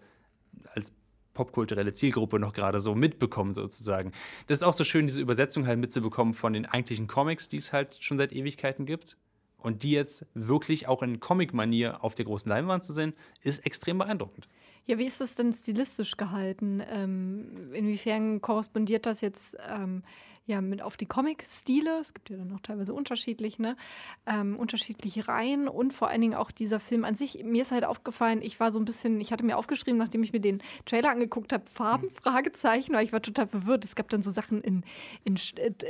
als 0.74 0.92
popkulturelle 1.34 1.94
Zielgruppe 1.94 2.40
noch 2.40 2.54
gerade 2.54 2.80
so 2.80 2.96
mitbekommen, 2.96 3.54
sozusagen. 3.54 4.12
Das 4.48 4.60
ist 4.60 4.64
auch 4.64 4.74
so 4.74 4.84
schön, 4.84 5.08
diese 5.08 5.22
Übersetzung 5.22 5.68
halt 5.68 5.80
mitzubekommen 5.80 6.34
von 6.34 6.54
den 6.54 6.66
eigentlichen 6.66 7.08
Comics, 7.08 7.50
die 7.50 7.58
es 7.58 7.74
halt 7.74 7.98
schon 8.00 8.18
seit 8.18 8.34
Ewigkeiten 8.34 8.86
gibt. 8.86 9.18
Und 9.58 9.84
die 9.84 9.92
jetzt 9.92 10.26
wirklich 10.34 10.90
auch 10.90 11.02
in 11.04 11.22
Comic-Manier 11.22 12.04
auf 12.04 12.16
der 12.16 12.26
großen 12.26 12.50
Leinwand 12.50 12.84
zu 12.84 12.92
sehen, 12.92 13.14
ist 13.44 13.66
extrem 13.66 13.98
beeindruckend. 13.98 14.50
Ja, 14.86 14.98
wie 14.98 15.06
ist 15.06 15.22
das 15.22 15.36
denn 15.36 15.54
stilistisch 15.54 16.18
gehalten? 16.18 16.84
Ähm, 16.90 17.74
inwiefern 17.74 18.42
korrespondiert 18.42 19.06
das 19.06 19.22
jetzt 19.22 19.56
ähm, 19.70 20.04
ja 20.46 20.62
mit 20.62 20.82
auf 20.82 20.98
die 20.98 21.06
Comic-Stile. 21.06 22.00
Es 22.00 22.14
gibt 22.14 22.30
ja 22.30 22.38
dann 22.38 22.48
noch 22.48 22.60
teilweise 22.60 22.94
unterschiedlich, 22.94 23.60
ne? 23.60 23.78
Ähm, 24.26 24.58
unterschiedliche 24.58 25.28
Reihen 25.28 25.68
und 25.68 25.94
vor 25.94 26.10
allen 26.10 26.22
Dingen 26.22 26.34
auch 26.34 26.52
dieser 26.52 26.80
Film 26.80 27.06
an 27.06 27.16
sich. 27.16 27.44
Mir 27.44 27.62
ist 27.62 27.72
halt 27.72 27.86
aufgefallen, 27.86 28.42
ich 28.42 28.60
war 28.60 28.74
so 28.74 28.80
ein 28.80 28.86
bisschen, 28.86 29.22
ich 29.22 29.32
hatte 29.32 29.46
mir 29.46 29.58
aufgeschrieben, 29.58 29.98
nachdem 29.98 30.24
ich 30.24 30.34
mir 30.34 30.42
den 30.42 30.62
Trailer 30.86 31.12
angeguckt 31.12 31.54
habe, 31.54 31.64
Farben, 31.70 32.08
mhm. 32.08 32.12
Fragezeichen, 32.22 32.94
weil 32.94 33.06
ich 33.06 33.14
war 33.14 33.22
total 33.22 33.48
verwirrt. 33.48 33.86
Es 33.86 33.96
gab 33.96 34.10
dann 34.10 34.22
so 34.22 34.32
Sachen 34.32 34.62
in, 34.62 34.84
in, 35.24 35.38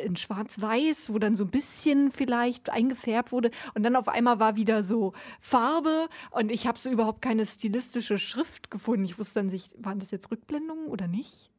in 0.06 0.16
Schwarz-Weiß, 0.16 1.12
wo 1.12 1.20
dann 1.20 1.36
so 1.36 1.46
ein 1.46 1.52
bisschen 1.52 2.12
vielleicht 2.12 2.70
eingefärbt 2.70 3.32
wurde 3.32 3.50
und 3.74 3.84
dann 3.84 3.96
auf 3.96 4.08
einmal 4.08 4.40
war 4.40 4.56
wieder 4.56 4.84
so 4.84 5.14
Farbe 5.40 6.08
und 6.32 6.52
ich 6.52 6.68
habe 6.68 6.80
so 6.80 6.90
überhaupt 6.90 7.22
keine 7.22 7.46
stilistische 7.46 8.20
Schrift 8.20 8.70
gefunden. 8.70 9.06
Ich 9.06 9.18
wusste 9.18 9.40
dann 9.40 9.48
nicht, 9.48 9.74
waren 9.78 10.00
das 10.00 10.12
jetzt 10.12 10.30
Rückblendungen 10.32 10.88
oder 10.88 11.08
nicht? 11.08 11.53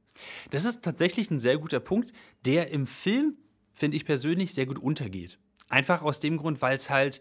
Das 0.50 0.64
ist 0.64 0.82
tatsächlich 0.82 1.30
ein 1.30 1.38
sehr 1.38 1.58
guter 1.58 1.80
Punkt, 1.80 2.12
der 2.44 2.70
im 2.70 2.86
Film, 2.86 3.36
finde 3.74 3.96
ich 3.96 4.04
persönlich, 4.04 4.54
sehr 4.54 4.66
gut 4.66 4.78
untergeht. 4.78 5.38
Einfach 5.68 6.02
aus 6.02 6.20
dem 6.20 6.36
Grund, 6.36 6.62
weil 6.62 6.76
es 6.76 6.90
halt, 6.90 7.20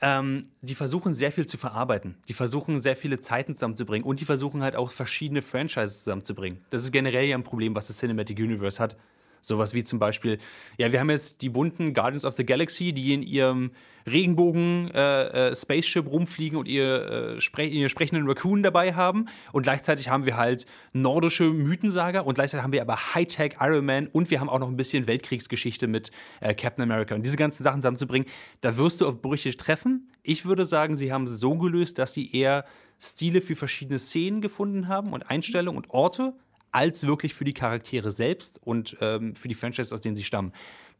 ähm, 0.00 0.48
die 0.62 0.74
versuchen 0.74 1.14
sehr 1.14 1.32
viel 1.32 1.46
zu 1.46 1.58
verarbeiten. 1.58 2.16
Die 2.28 2.32
versuchen 2.32 2.82
sehr 2.82 2.96
viele 2.96 3.20
Zeiten 3.20 3.54
zusammenzubringen 3.54 4.06
und 4.06 4.20
die 4.20 4.24
versuchen 4.24 4.62
halt 4.62 4.76
auch 4.76 4.90
verschiedene 4.90 5.42
Franchises 5.42 5.98
zusammenzubringen. 5.98 6.64
Das 6.70 6.82
ist 6.82 6.92
generell 6.92 7.26
ja 7.26 7.36
ein 7.36 7.44
Problem, 7.44 7.74
was 7.74 7.88
das 7.88 7.98
Cinematic 7.98 8.38
Universe 8.38 8.82
hat. 8.82 8.96
Sowas 9.42 9.74
wie 9.74 9.82
zum 9.82 9.98
Beispiel, 9.98 10.38
ja, 10.78 10.92
wir 10.92 11.00
haben 11.00 11.10
jetzt 11.10 11.42
die 11.42 11.48
bunten 11.48 11.94
Guardians 11.94 12.24
of 12.24 12.36
the 12.36 12.46
Galaxy, 12.46 12.92
die 12.92 13.12
in 13.12 13.22
ihrem 13.22 13.72
Regenbogen-Spaceship 14.06 16.04
äh, 16.06 16.08
äh, 16.08 16.12
rumfliegen 16.12 16.58
und 16.58 16.66
ihr, 16.66 17.36
äh, 17.36 17.40
spre 17.40 17.64
ihr 17.64 17.88
sprechenden 17.88 18.28
Raccoon 18.28 18.62
dabei 18.62 18.94
haben. 18.94 19.26
Und 19.52 19.62
gleichzeitig 19.62 20.08
haben 20.08 20.26
wir 20.26 20.36
halt 20.36 20.66
nordische 20.92 21.44
Mythensaga 21.44 22.20
und 22.20 22.34
gleichzeitig 22.34 22.62
haben 22.62 22.72
wir 22.72 22.82
aber 22.82 23.14
Hightech 23.14 23.56
Iron 23.60 23.84
Man 23.84 24.06
und 24.08 24.30
wir 24.30 24.40
haben 24.40 24.48
auch 24.48 24.60
noch 24.60 24.68
ein 24.68 24.76
bisschen 24.76 25.06
Weltkriegsgeschichte 25.06 25.86
mit 25.88 26.12
äh, 26.40 26.54
Captain 26.54 26.82
America. 26.82 27.14
Und 27.14 27.24
diese 27.24 27.36
ganzen 27.36 27.64
Sachen 27.64 27.80
zusammenzubringen, 27.80 28.28
da 28.60 28.76
wirst 28.76 29.00
du 29.00 29.08
auf 29.08 29.20
Brüche 29.20 29.56
treffen. 29.56 30.08
Ich 30.22 30.44
würde 30.46 30.64
sagen, 30.64 30.96
sie 30.96 31.12
haben 31.12 31.24
es 31.24 31.40
so 31.40 31.56
gelöst, 31.56 31.98
dass 31.98 32.12
sie 32.12 32.32
eher 32.32 32.64
Stile 33.00 33.40
für 33.40 33.56
verschiedene 33.56 33.98
Szenen 33.98 34.40
gefunden 34.40 34.86
haben 34.86 35.12
und 35.12 35.28
Einstellungen 35.28 35.78
und 35.82 35.90
Orte 35.90 36.34
als 36.72 37.06
wirklich 37.06 37.34
für 37.34 37.44
die 37.44 37.54
Charaktere 37.54 38.10
selbst 38.10 38.60
und 38.62 38.96
ähm, 39.00 39.36
für 39.36 39.48
die 39.48 39.54
Franchises, 39.54 39.92
aus 39.92 40.00
denen 40.00 40.16
sie 40.16 40.24
stammen. 40.24 40.52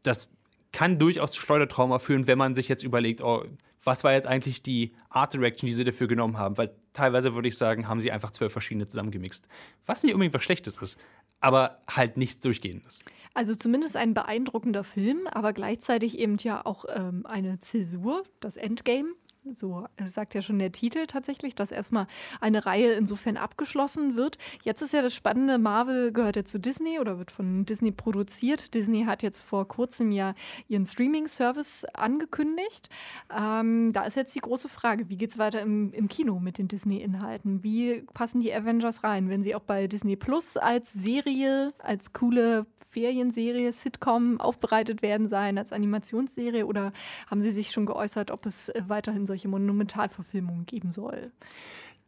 Das 0.03 0.29
kann 0.71 0.99
durchaus 0.99 1.31
zu 1.31 1.41
Schleudertrauma 1.41 1.99
führen, 1.99 2.27
wenn 2.27 2.37
man 2.37 2.55
sich 2.55 2.67
jetzt 2.67 2.83
überlegt, 2.83 3.21
oh, 3.21 3.45
was 3.83 4.03
war 4.03 4.13
jetzt 4.13 4.27
eigentlich 4.27 4.63
die 4.63 4.93
Art 5.09 5.33
Direction, 5.33 5.67
die 5.67 5.73
sie 5.73 5.83
dafür 5.83 6.07
genommen 6.07 6.37
haben? 6.37 6.57
Weil 6.57 6.73
teilweise 6.93 7.35
würde 7.35 7.47
ich 7.47 7.57
sagen, 7.57 7.87
haben 7.87 7.99
sie 7.99 8.11
einfach 8.11 8.31
zwölf 8.31 8.51
verschiedene 8.51 8.87
zusammengemixt. 8.87 9.47
Was 9.85 10.03
nicht 10.03 10.13
unbedingt 10.13 10.33
was 10.33 10.43
Schlechtes 10.43 10.77
ist, 10.77 10.97
aber 11.41 11.81
halt 11.89 12.17
nichts 12.17 12.41
Durchgehendes. 12.41 13.03
Also 13.33 13.55
zumindest 13.55 13.95
ein 13.97 14.13
beeindruckender 14.13 14.83
Film, 14.83 15.27
aber 15.27 15.53
gleichzeitig 15.53 16.19
eben 16.19 16.37
ja 16.37 16.65
auch 16.65 16.85
ähm, 16.93 17.25
eine 17.25 17.59
Zäsur, 17.59 18.23
das 18.39 18.57
Endgame. 18.57 19.13
So 19.51 19.85
äh, 19.97 20.07
sagt 20.07 20.35
ja 20.35 20.41
schon 20.41 20.57
der 20.57 20.71
Titel 20.71 21.05
tatsächlich, 21.05 21.53
dass 21.53 21.71
erstmal 21.71 22.07
eine 22.39 22.65
Reihe 22.65 22.93
insofern 22.93 23.35
abgeschlossen 23.35 24.15
wird. 24.15 24.37
Jetzt 24.63 24.81
ist 24.81 24.93
ja 24.93 25.01
das 25.01 25.13
Spannende, 25.13 25.57
Marvel 25.57 26.13
gehört 26.13 26.37
ja 26.37 26.45
zu 26.45 26.59
Disney 26.59 26.99
oder 26.99 27.17
wird 27.17 27.29
von 27.29 27.65
Disney 27.65 27.91
produziert. 27.91 28.73
Disney 28.73 29.03
hat 29.03 29.21
jetzt 29.21 29.41
vor 29.41 29.67
kurzem 29.67 30.11
ja 30.11 30.33
ihren 30.69 30.85
Streaming-Service 30.85 31.85
angekündigt. 31.93 32.89
Ähm, 33.37 33.91
da 33.91 34.03
ist 34.03 34.15
jetzt 34.15 34.33
die 34.33 34.39
große 34.39 34.69
Frage, 34.69 35.09
wie 35.09 35.17
geht 35.17 35.31
es 35.31 35.37
weiter 35.37 35.61
im, 35.61 35.91
im 35.91 36.07
Kino 36.07 36.39
mit 36.39 36.57
den 36.57 36.69
Disney-Inhalten? 36.69 37.63
Wie 37.63 38.05
passen 38.13 38.39
die 38.39 38.53
Avengers 38.53 39.03
rein? 39.03 39.27
Wenn 39.27 39.43
sie 39.43 39.55
auch 39.55 39.63
bei 39.63 39.87
Disney 39.87 40.15
Plus 40.15 40.55
als 40.55 40.93
Serie, 40.93 41.73
als 41.79 42.13
coole 42.13 42.65
Ferienserie, 42.93 43.71
Sitcom 43.71 44.39
aufbereitet 44.39 45.01
werden 45.01 45.27
sein, 45.27 45.57
als 45.57 45.73
Animationsserie 45.73 46.65
oder 46.65 46.93
haben 47.29 47.41
sie 47.41 47.51
sich 47.51 47.71
schon 47.71 47.87
geäußert, 47.87 48.29
ob 48.29 48.45
es 48.45 48.69
äh, 48.69 48.83
weiterhin 48.87 49.25
solche 49.33 49.47
Monumentalverfilmungen 49.47 50.65
geben 50.65 50.91
soll? 50.91 51.31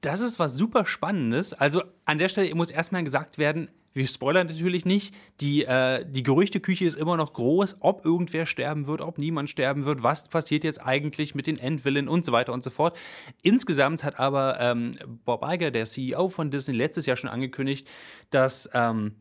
Das 0.01 0.21
ist 0.21 0.37
was 0.37 0.55
super 0.55 0.85
Spannendes. 0.85 1.53
Also 1.53 1.81
an 2.05 2.19
der 2.19 2.29
Stelle 2.29 2.53
muss 2.53 2.69
erstmal 2.69 3.03
gesagt 3.03 3.39
werden, 3.39 3.69
wir 3.93 4.07
spoilern 4.07 4.47
natürlich 4.47 4.85
nicht. 4.85 5.15
Die, 5.39 5.63
äh, 5.63 6.05
die 6.07 6.21
Gerüchteküche 6.21 6.85
ist 6.85 6.97
immer 6.97 7.17
noch 7.17 7.33
groß, 7.33 7.77
ob 7.79 8.05
irgendwer 8.05 8.45
sterben 8.45 8.87
wird, 8.87 9.01
ob 9.01 9.17
niemand 9.17 9.49
sterben 9.49 9.85
wird, 9.85 10.03
was 10.03 10.27
passiert 10.27 10.63
jetzt 10.65 10.85
eigentlich 10.85 11.33
mit 11.33 11.47
den 11.47 11.57
Endwillen 11.57 12.07
und 12.09 12.25
so 12.25 12.33
weiter 12.33 12.53
und 12.53 12.63
so 12.63 12.69
fort. 12.69 12.95
Insgesamt 13.41 14.03
hat 14.03 14.19
aber 14.19 14.59
ähm, 14.59 14.95
Bob 15.23 15.43
Iger, 15.43 15.71
der 15.71 15.85
CEO 15.85 16.27
von 16.27 16.51
Disney, 16.51 16.75
letztes 16.75 17.05
Jahr 17.05 17.15
schon 17.15 17.29
angekündigt, 17.29 17.87
dass 18.29 18.69
ähm, 18.73 19.15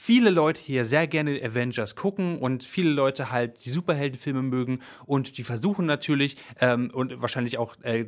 viele 0.00 0.30
Leute 0.30 0.62
hier 0.62 0.84
sehr 0.84 1.08
gerne 1.08 1.42
Avengers 1.42 1.96
gucken 1.96 2.38
und 2.38 2.62
viele 2.62 2.90
Leute 2.90 3.32
halt 3.32 3.64
die 3.64 3.70
Superheldenfilme 3.70 4.42
mögen 4.42 4.78
und 5.06 5.38
die 5.38 5.42
versuchen 5.42 5.86
natürlich 5.86 6.36
ähm, 6.60 6.90
und 6.94 7.20
wahrscheinlich 7.20 7.58
auch 7.58 7.74
äh, 7.82 8.06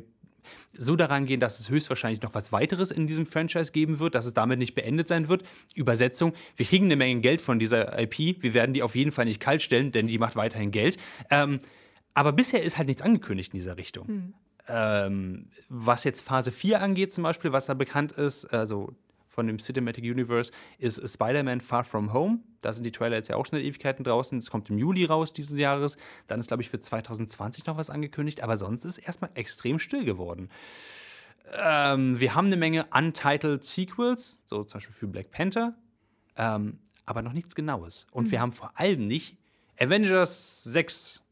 so 0.71 0.95
daran 0.95 1.25
gehen, 1.25 1.41
dass 1.41 1.59
es 1.59 1.69
höchstwahrscheinlich 1.69 2.21
noch 2.21 2.33
was 2.33 2.53
weiteres 2.53 2.91
in 2.91 3.07
diesem 3.07 3.25
Franchise 3.25 3.73
geben 3.73 3.99
wird, 3.99 4.15
dass 4.15 4.25
es 4.25 4.33
damit 4.33 4.57
nicht 4.57 4.73
beendet 4.73 5.09
sein 5.09 5.27
wird. 5.27 5.43
Übersetzung, 5.75 6.33
wir 6.55 6.65
kriegen 6.65 6.85
eine 6.85 6.95
Menge 6.95 7.19
Geld 7.19 7.41
von 7.41 7.59
dieser 7.59 7.99
IP, 7.99 8.41
wir 8.41 8.53
werden 8.53 8.73
die 8.73 8.83
auf 8.83 8.95
jeden 8.95 9.11
Fall 9.11 9.25
nicht 9.25 9.41
kalt 9.41 9.61
stellen, 9.61 9.91
denn 9.91 10.07
die 10.07 10.17
macht 10.17 10.37
weiterhin 10.37 10.71
Geld. 10.71 10.97
Ähm, 11.29 11.59
aber 12.13 12.31
bisher 12.31 12.63
ist 12.63 12.77
halt 12.77 12.87
nichts 12.87 13.01
angekündigt 13.01 13.53
in 13.53 13.59
dieser 13.59 13.75
Richtung. 13.75 14.07
Hm. 14.07 14.33
Ähm, 14.69 15.47
was 15.67 16.05
jetzt 16.05 16.21
Phase 16.21 16.53
4 16.53 16.81
angeht, 16.81 17.11
zum 17.11 17.25
Beispiel, 17.25 17.51
was 17.51 17.65
da 17.65 17.73
bekannt 17.73 18.13
ist, 18.13 18.45
also 18.45 18.95
von 19.31 19.47
dem 19.47 19.57
Cinematic 19.57 20.03
Universe 20.03 20.51
ist 20.77 21.01
Spider-Man 21.07 21.61
Far 21.61 21.85
From 21.85 22.11
Home. 22.11 22.39
Da 22.59 22.73
sind 22.73 22.83
die 22.83 22.91
Trailer 22.91 23.15
jetzt 23.15 23.29
ja 23.29 23.37
auch 23.37 23.45
schon 23.45 23.59
in 23.59 23.65
Ewigkeiten 23.65 24.03
draußen. 24.03 24.37
Es 24.37 24.51
kommt 24.51 24.69
im 24.69 24.77
Juli 24.77 25.05
raus 25.05 25.31
dieses 25.31 25.57
Jahres. 25.57 25.95
Dann 26.27 26.41
ist, 26.41 26.47
glaube 26.47 26.61
ich, 26.61 26.69
für 26.69 26.81
2020 26.81 27.65
noch 27.65 27.77
was 27.77 27.89
angekündigt. 27.89 28.43
Aber 28.43 28.57
sonst 28.57 28.83
ist 28.83 28.97
erstmal 28.97 29.31
extrem 29.35 29.79
still 29.79 30.03
geworden. 30.03 30.49
Ähm, 31.53 32.19
wir 32.19 32.35
haben 32.35 32.47
eine 32.47 32.57
Menge 32.57 32.85
Untitled 32.93 33.63
Sequels, 33.63 34.41
so 34.45 34.65
zum 34.65 34.77
Beispiel 34.77 34.95
für 34.95 35.07
Black 35.07 35.31
Panther. 35.31 35.75
Ähm, 36.35 36.79
aber 37.05 37.21
noch 37.21 37.33
nichts 37.33 37.55
Genaues. 37.55 38.07
Und 38.11 38.27
mhm. 38.27 38.31
wir 38.31 38.41
haben 38.41 38.51
vor 38.51 38.73
allem 38.75 39.07
nicht 39.07 39.37
Avengers 39.79 40.63
6 40.65 41.23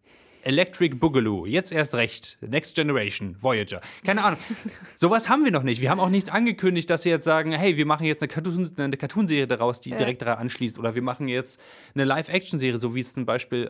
Electric 0.43 0.95
Boogaloo, 0.95 1.45
jetzt 1.45 1.71
erst 1.71 1.95
recht, 1.95 2.37
Next 2.41 2.75
Generation, 2.75 3.35
Voyager. 3.41 3.81
Keine 4.05 4.23
Ahnung. 4.23 4.39
Sowas 4.95 5.29
haben 5.29 5.43
wir 5.43 5.51
noch 5.51 5.63
nicht. 5.63 5.81
Wir 5.81 5.89
haben 5.89 5.99
auch 5.99 6.09
nichts 6.09 6.29
angekündigt, 6.29 6.89
dass 6.89 7.03
sie 7.03 7.09
jetzt 7.09 7.25
sagen, 7.25 7.51
hey, 7.51 7.77
wir 7.77 7.85
machen 7.85 8.05
jetzt 8.05 8.21
eine, 8.21 8.29
Cartoon, 8.29 8.71
eine 8.77 8.97
Cartoonserie 8.97 9.47
daraus, 9.47 9.81
die 9.81 9.91
ja. 9.91 9.97
direkt 9.97 10.21
daran 10.21 10.39
anschließt. 10.39 10.79
Oder 10.79 10.95
wir 10.95 11.01
machen 11.01 11.27
jetzt 11.27 11.61
eine 11.93 12.05
Live-Action-Serie, 12.05 12.77
so 12.77 12.95
wie 12.95 13.01
es 13.01 13.13
zum 13.13 13.25
Beispiel 13.25 13.69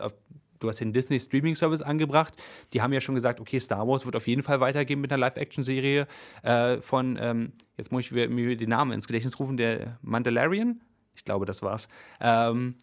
du 0.60 0.68
hast 0.68 0.80
den 0.80 0.92
Disney 0.92 1.18
Streaming 1.18 1.56
Service 1.56 1.82
angebracht. 1.82 2.34
Die 2.72 2.82
haben 2.82 2.92
ja 2.92 3.00
schon 3.00 3.14
gesagt, 3.14 3.40
okay, 3.40 3.58
Star 3.58 3.88
Wars 3.88 4.04
wird 4.04 4.14
auf 4.14 4.26
jeden 4.26 4.42
Fall 4.42 4.60
weitergehen 4.60 5.00
mit 5.00 5.10
einer 5.10 5.18
Live-Action-Serie 5.18 6.06
äh, 6.42 6.80
von, 6.80 7.18
ähm, 7.20 7.52
jetzt 7.76 7.90
muss 7.90 8.04
ich 8.04 8.12
mir 8.12 8.56
den 8.56 8.68
Namen 8.68 8.92
ins 8.92 9.06
Gedächtnis 9.06 9.40
rufen, 9.40 9.56
der 9.56 9.98
Mandalorian. 10.02 10.80
Ich 11.14 11.24
glaube, 11.24 11.46
das 11.46 11.62
war's. 11.62 11.88
Ähm, 12.20 12.76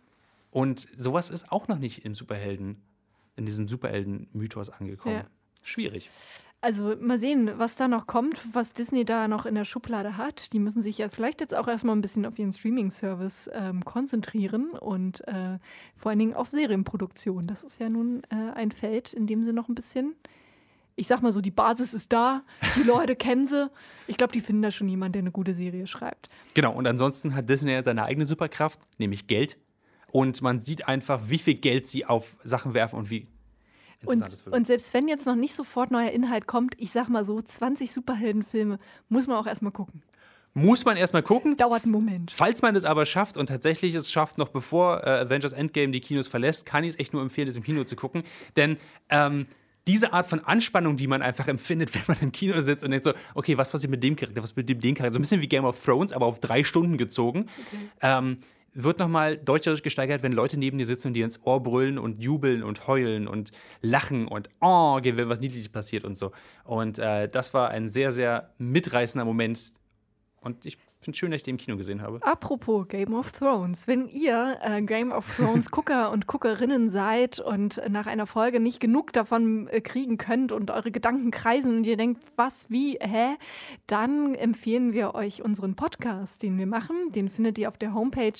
und 0.51 0.87
sowas 0.97 1.29
ist 1.29 1.51
auch 1.51 1.67
noch 1.67 1.77
nicht 1.77 2.03
im 2.03 2.15
Superhelden 2.15 2.81
in 3.37 3.45
diesen 3.45 3.67
Superhelden-Mythos 3.67 4.69
angekommen. 4.69 5.15
Ja. 5.15 5.25
Schwierig. 5.63 6.09
Also 6.59 6.95
mal 6.99 7.19
sehen, 7.19 7.51
was 7.57 7.75
da 7.75 7.87
noch 7.87 8.07
kommt, 8.07 8.41
was 8.53 8.73
Disney 8.73 9.05
da 9.05 9.27
noch 9.27 9.45
in 9.45 9.53
der 9.53 9.63
Schublade 9.63 10.17
hat. 10.17 10.53
Die 10.53 10.59
müssen 10.59 10.81
sich 10.81 10.97
ja 10.97 11.07
vielleicht 11.09 11.39
jetzt 11.39 11.53
auch 11.53 11.67
erstmal 11.67 11.95
ein 11.95 12.01
bisschen 12.01 12.25
auf 12.25 12.39
ihren 12.39 12.51
Streaming-Service 12.51 13.51
ähm, 13.53 13.85
konzentrieren 13.85 14.71
und 14.71 15.25
äh, 15.27 15.59
vor 15.95 16.09
allen 16.09 16.19
Dingen 16.19 16.33
auf 16.33 16.49
Serienproduktion. 16.49 17.45
Das 17.45 17.61
ist 17.61 17.79
ja 17.79 17.89
nun 17.89 18.23
äh, 18.31 18.53
ein 18.55 18.71
Feld, 18.71 19.13
in 19.13 19.27
dem 19.27 19.43
sie 19.43 19.53
noch 19.53 19.69
ein 19.69 19.75
bisschen, 19.75 20.15
ich 20.95 21.05
sag 21.05 21.21
mal 21.21 21.31
so, 21.31 21.41
die 21.41 21.51
Basis 21.51 21.93
ist 21.93 22.11
da, 22.11 22.43
die 22.75 22.83
Leute 22.83 23.15
kennen 23.17 23.45
sie. 23.45 23.69
Ich 24.07 24.17
glaube, 24.17 24.33
die 24.33 24.41
finden 24.41 24.63
da 24.63 24.71
schon 24.71 24.87
jemanden, 24.87 25.13
der 25.13 25.21
eine 25.21 25.31
gute 25.31 25.53
Serie 25.53 25.85
schreibt. 25.85 26.27
Genau, 26.55 26.73
und 26.73 26.87
ansonsten 26.87 27.35
hat 27.35 27.47
Disney 27.47 27.71
ja 27.71 27.83
seine 27.83 28.03
eigene 28.03 28.25
Superkraft, 28.25 28.79
nämlich 28.97 29.27
Geld. 29.27 29.57
Und 30.17 30.41
man 30.41 30.59
sieht 30.59 30.87
einfach, 30.87 31.21
wie 31.27 31.37
viel 31.37 31.53
Geld 31.53 31.85
sie 31.85 32.03
auf 32.03 32.37
Sachen 32.43 32.73
werfen 32.73 32.97
und 32.97 33.11
wie 33.11 33.27
und, 34.03 34.23
und, 34.51 34.65
selbst 34.65 34.91
wenn 34.95 35.07
jetzt 35.07 35.27
noch 35.27 35.35
nicht 35.35 35.53
sofort 35.53 35.91
neuer 35.91 36.09
Inhalt 36.09 36.47
kommt, 36.47 36.73
ich 36.79 36.89
sag 36.89 37.07
mal 37.07 37.23
so, 37.23 37.39
20 37.39 37.91
Superheldenfilme 37.91 38.79
muss 39.09 39.27
man 39.27 39.37
auch 39.37 39.45
erstmal 39.45 39.71
gucken. 39.71 40.01
Muss 40.55 40.85
man 40.85 40.97
erstmal 40.97 41.21
gucken. 41.21 41.55
Dauert 41.55 41.83
einen 41.83 41.91
Moment. 41.91 42.31
Falls 42.31 42.63
man 42.63 42.75
es 42.75 42.83
aber 42.83 43.05
schafft 43.05 43.37
und 43.37 43.45
tatsächlich 43.45 43.93
es 43.93 44.11
schafft, 44.11 44.39
noch 44.39 44.49
bevor 44.49 45.03
äh, 45.05 45.09
Avengers 45.21 45.53
Endgame 45.53 45.91
die 45.91 45.99
Kinos 45.99 46.27
verlässt, 46.27 46.65
kann 46.65 46.83
ich 46.83 46.91
es 46.91 46.99
echt 46.99 47.13
nur 47.13 47.21
empfehlen, 47.21 47.47
es 47.47 47.55
im 47.57 47.63
Kino 47.63 47.83
zu 47.83 47.95
gucken. 47.95 48.23
Denn 48.55 48.77
ähm, 49.09 49.45
diese 49.85 50.13
Art 50.13 50.27
von 50.27 50.39
Anspannung, 50.39 50.97
die 50.97 51.05
man 51.05 51.21
einfach 51.21 51.47
empfindet, 51.47 51.93
wenn 51.93 52.03
man 52.07 52.17
im 52.21 52.31
Kino 52.31 52.59
sitzt 52.61 52.83
und 52.83 52.89
denkt 52.89 53.05
so, 53.05 53.13
okay, 53.35 53.55
was 53.57 53.69
passiert 53.69 53.91
mit 53.91 54.03
dem 54.03 54.15
Charakter, 54.15 54.41
was 54.41 54.55
mit 54.55 54.67
dem, 54.67 54.79
dem 54.79 54.95
Charakter, 54.95 55.13
so 55.13 55.19
ein 55.19 55.21
bisschen 55.21 55.41
wie 55.41 55.47
Game 55.47 55.65
of 55.65 55.79
Thrones, 55.83 56.11
aber 56.11 56.25
auf 56.25 56.39
drei 56.39 56.63
Stunden 56.63 56.97
gezogen. 56.97 57.45
Okay. 57.67 57.89
Ähm, 58.01 58.37
wird 58.83 58.99
nochmal 58.99 59.37
deutlich 59.37 59.81
gesteigert, 59.81 60.21
wenn 60.21 60.31
Leute 60.31 60.57
neben 60.57 60.77
dir 60.77 60.85
sitzen 60.85 61.07
und 61.07 61.13
dir 61.15 61.25
ins 61.25 61.43
Ohr 61.43 61.61
brüllen 61.63 61.97
und 61.97 62.21
jubeln 62.21 62.61
und 62.61 62.87
heulen 62.87 63.27
und 63.27 63.51
lachen 63.81 64.27
und 64.27 64.49
oh, 64.61 64.99
wenn 65.01 65.29
was 65.29 65.39
Niedliches 65.39 65.69
passiert 65.69 66.05
und 66.05 66.15
so. 66.15 66.31
Und 66.63 66.99
äh, 66.99 67.27
das 67.27 67.55
war 67.55 67.69
ein 67.69 67.89
sehr, 67.89 68.11
sehr 68.11 68.53
mitreißender 68.59 69.25
Moment, 69.25 69.73
Und 70.41 70.63
ich 70.65 70.77
finde 71.07 71.19
schön, 71.19 71.31
dass 71.31 71.39
ich 71.39 71.43
den 71.43 71.55
im 71.55 71.57
Kino 71.57 71.77
gesehen 71.77 72.01
habe. 72.01 72.19
Apropos 72.21 72.85
Game 72.89 73.13
of 73.13 73.31
Thrones. 73.31 73.87
Wenn 73.87 74.09
ihr 74.09 74.57
äh, 74.61 74.81
Game 74.81 75.13
of 75.13 75.37
Thrones 75.37 75.71
Gucker 75.71 76.11
und 76.11 76.27
Guckerinnen 76.27 76.89
seid 76.89 77.39
und 77.39 77.81
nach 77.87 78.07
einer 78.07 78.27
Folge 78.27 78.59
nicht 78.59 78.81
genug 78.81 79.13
davon 79.13 79.69
äh, 79.69 79.79
kriegen 79.79 80.17
könnt 80.17 80.51
und 80.51 80.69
eure 80.69 80.91
Gedanken 80.91 81.31
kreisen 81.31 81.77
und 81.77 81.87
ihr 81.87 81.95
denkt, 81.95 82.21
was, 82.35 82.69
wie, 82.69 82.97
hä, 82.99 83.37
dann 83.87 84.35
empfehlen 84.35 84.91
wir 84.91 85.15
euch 85.15 85.41
unseren 85.41 85.75
Podcast, 85.75 86.43
den 86.43 86.57
wir 86.57 86.67
machen. 86.67 87.13
Den 87.15 87.29
findet 87.29 87.57
ihr 87.57 87.69
auf 87.69 87.77
der 87.77 87.93
Homepage 87.93 88.33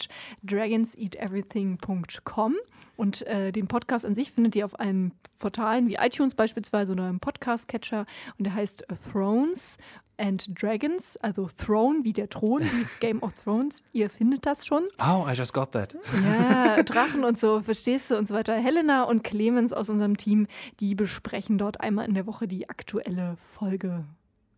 dragonseateverything.com. 0.43 2.55
Und 2.97 3.25
äh, 3.27 3.51
den 3.51 3.67
Podcast 3.67 4.05
an 4.05 4.15
sich 4.15 4.31
findet 4.31 4.55
ihr 4.55 4.65
auf 4.65 4.79
allen 4.79 5.13
Portalen 5.39 5.87
wie 5.87 5.95
iTunes 5.95 6.35
beispielsweise 6.35 6.91
oder 6.91 7.09
im 7.09 7.19
Podcast-Catcher. 7.19 8.05
Und 8.37 8.43
der 8.43 8.53
heißt 8.53 8.85
Thrones 9.11 9.77
and 10.17 10.49
Dragons, 10.59 11.15
also 11.17 11.47
Throne 11.47 11.99
wie 12.03 12.11
der 12.13 12.27
Thron, 12.27 12.63
wie 12.63 12.85
Game 12.99 13.21
of 13.21 13.33
Thrones. 13.43 13.83
Ihr 13.93 14.09
findet 14.09 14.45
das 14.45 14.65
schon. 14.65 14.83
Oh, 14.99 15.25
I 15.27 15.33
just 15.33 15.53
got 15.53 15.71
that. 15.71 15.95
Ja, 16.23 16.81
Drachen 16.83 17.23
und 17.23 17.37
so, 17.37 17.61
verstehst 17.61 18.09
du 18.11 18.17
und 18.17 18.27
so 18.27 18.33
weiter. 18.33 18.55
Helena 18.55 19.03
und 19.03 19.23
Clemens 19.23 19.73
aus 19.73 19.89
unserem 19.89 20.17
Team, 20.17 20.47
die 20.79 20.95
besprechen 20.95 21.57
dort 21.57 21.81
einmal 21.81 22.07
in 22.07 22.15
der 22.15 22.25
Woche 22.25 22.47
die 22.47 22.67
aktuelle 22.67 23.37
Folge. 23.37 24.05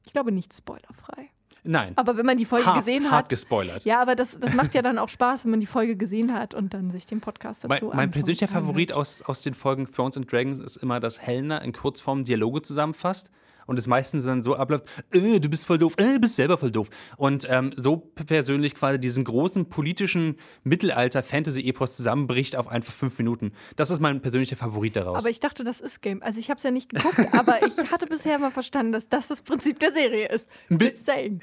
Ich 0.06 0.14
glaube 0.14 0.32
nicht 0.32 0.54
spoilerfrei. 0.54 1.30
Nein. 1.64 1.94
Aber 1.96 2.18
wenn 2.18 2.26
man 2.26 2.38
die 2.38 2.46
Folge 2.46 2.66
hart, 2.66 2.78
gesehen 2.78 3.06
hat. 3.06 3.12
Hart 3.12 3.30
gespoilert. 3.30 3.86
Ja, 3.86 4.02
aber 4.02 4.16
das, 4.16 4.40
das 4.40 4.54
macht 4.54 4.76
ja 4.76 4.82
dann 4.82 4.98
auch 4.98 5.10
Spaß, 5.10 5.46
wenn 5.46 5.52
man 5.52 5.60
die 5.60 5.66
Folge 5.66 5.96
gesehen 5.96 6.34
hat 6.34 6.54
und 6.54 6.74
dann 6.74 6.90
sich 6.90 7.06
den 7.06 7.22
Podcast 7.22 7.64
dazu 7.64 7.88
Mein, 7.88 7.96
mein 7.96 8.12
persönlicher 8.12 8.48
Favorit 8.48 8.92
aus, 8.92 9.22
aus 9.22 9.42
den 9.42 9.54
Folgen 9.54 9.92
Thrones 9.92 10.18
and 10.18 10.32
Dragons 10.32 10.60
ist 10.60 10.78
immer, 10.78 11.00
dass 11.00 11.22
Helena 11.22 11.60
in 11.60 11.74
Kurzform 11.74 12.24
Dialoge 12.24 12.62
zusammenfasst 12.62 13.32
und 13.70 13.78
es 13.78 13.88
meistens 13.88 14.26
dann 14.26 14.44
so 14.44 14.56
abläuft, 14.56 14.86
äh, 15.14 15.40
du 15.40 15.48
bist 15.48 15.66
voll 15.66 15.78
doof, 15.78 15.94
äh, 15.98 16.14
du 16.14 16.20
bist 16.20 16.36
selber 16.36 16.58
voll 16.58 16.72
doof. 16.72 16.90
Und 17.18 17.48
ähm, 17.50 17.72
so 17.76 17.98
persönlich 17.98 18.76
quasi 18.76 19.00
diesen 19.00 19.24
großen 19.24 19.70
politischen 19.70 20.38
Mittelalter-Fantasy-Epos 20.64 21.96
zusammenbricht 21.96 22.56
auf 22.56 22.68
einfach 22.68 22.92
fünf 22.92 23.18
Minuten. 23.20 23.54
Das 23.76 23.92
ist 23.92 24.00
mein 24.00 24.22
persönlicher 24.22 24.56
Favorit 24.56 24.96
daraus. 24.96 25.20
Aber 25.20 25.30
ich 25.30 25.40
dachte, 25.40 25.64
das 25.64 25.82
ist 25.82 26.02
Game. 26.02 26.24
Also 26.24 26.40
ich 26.40 26.50
habe 26.50 26.58
es 26.58 26.64
ja 26.64 26.72
nicht 26.72 26.90
geguckt, 26.90 27.20
aber 27.34 27.66
ich 27.66 27.78
hatte 27.92 28.08
bisher 28.08 28.38
immer 28.38 28.52
verstanden, 28.52 28.92
dass 28.92 29.08
das 29.08 29.28
das 29.28 29.44
Prinzip 29.44 29.80
der 29.80 29.94
Serie 29.94 30.28
ist. 30.30 30.50
Ein, 30.70 30.80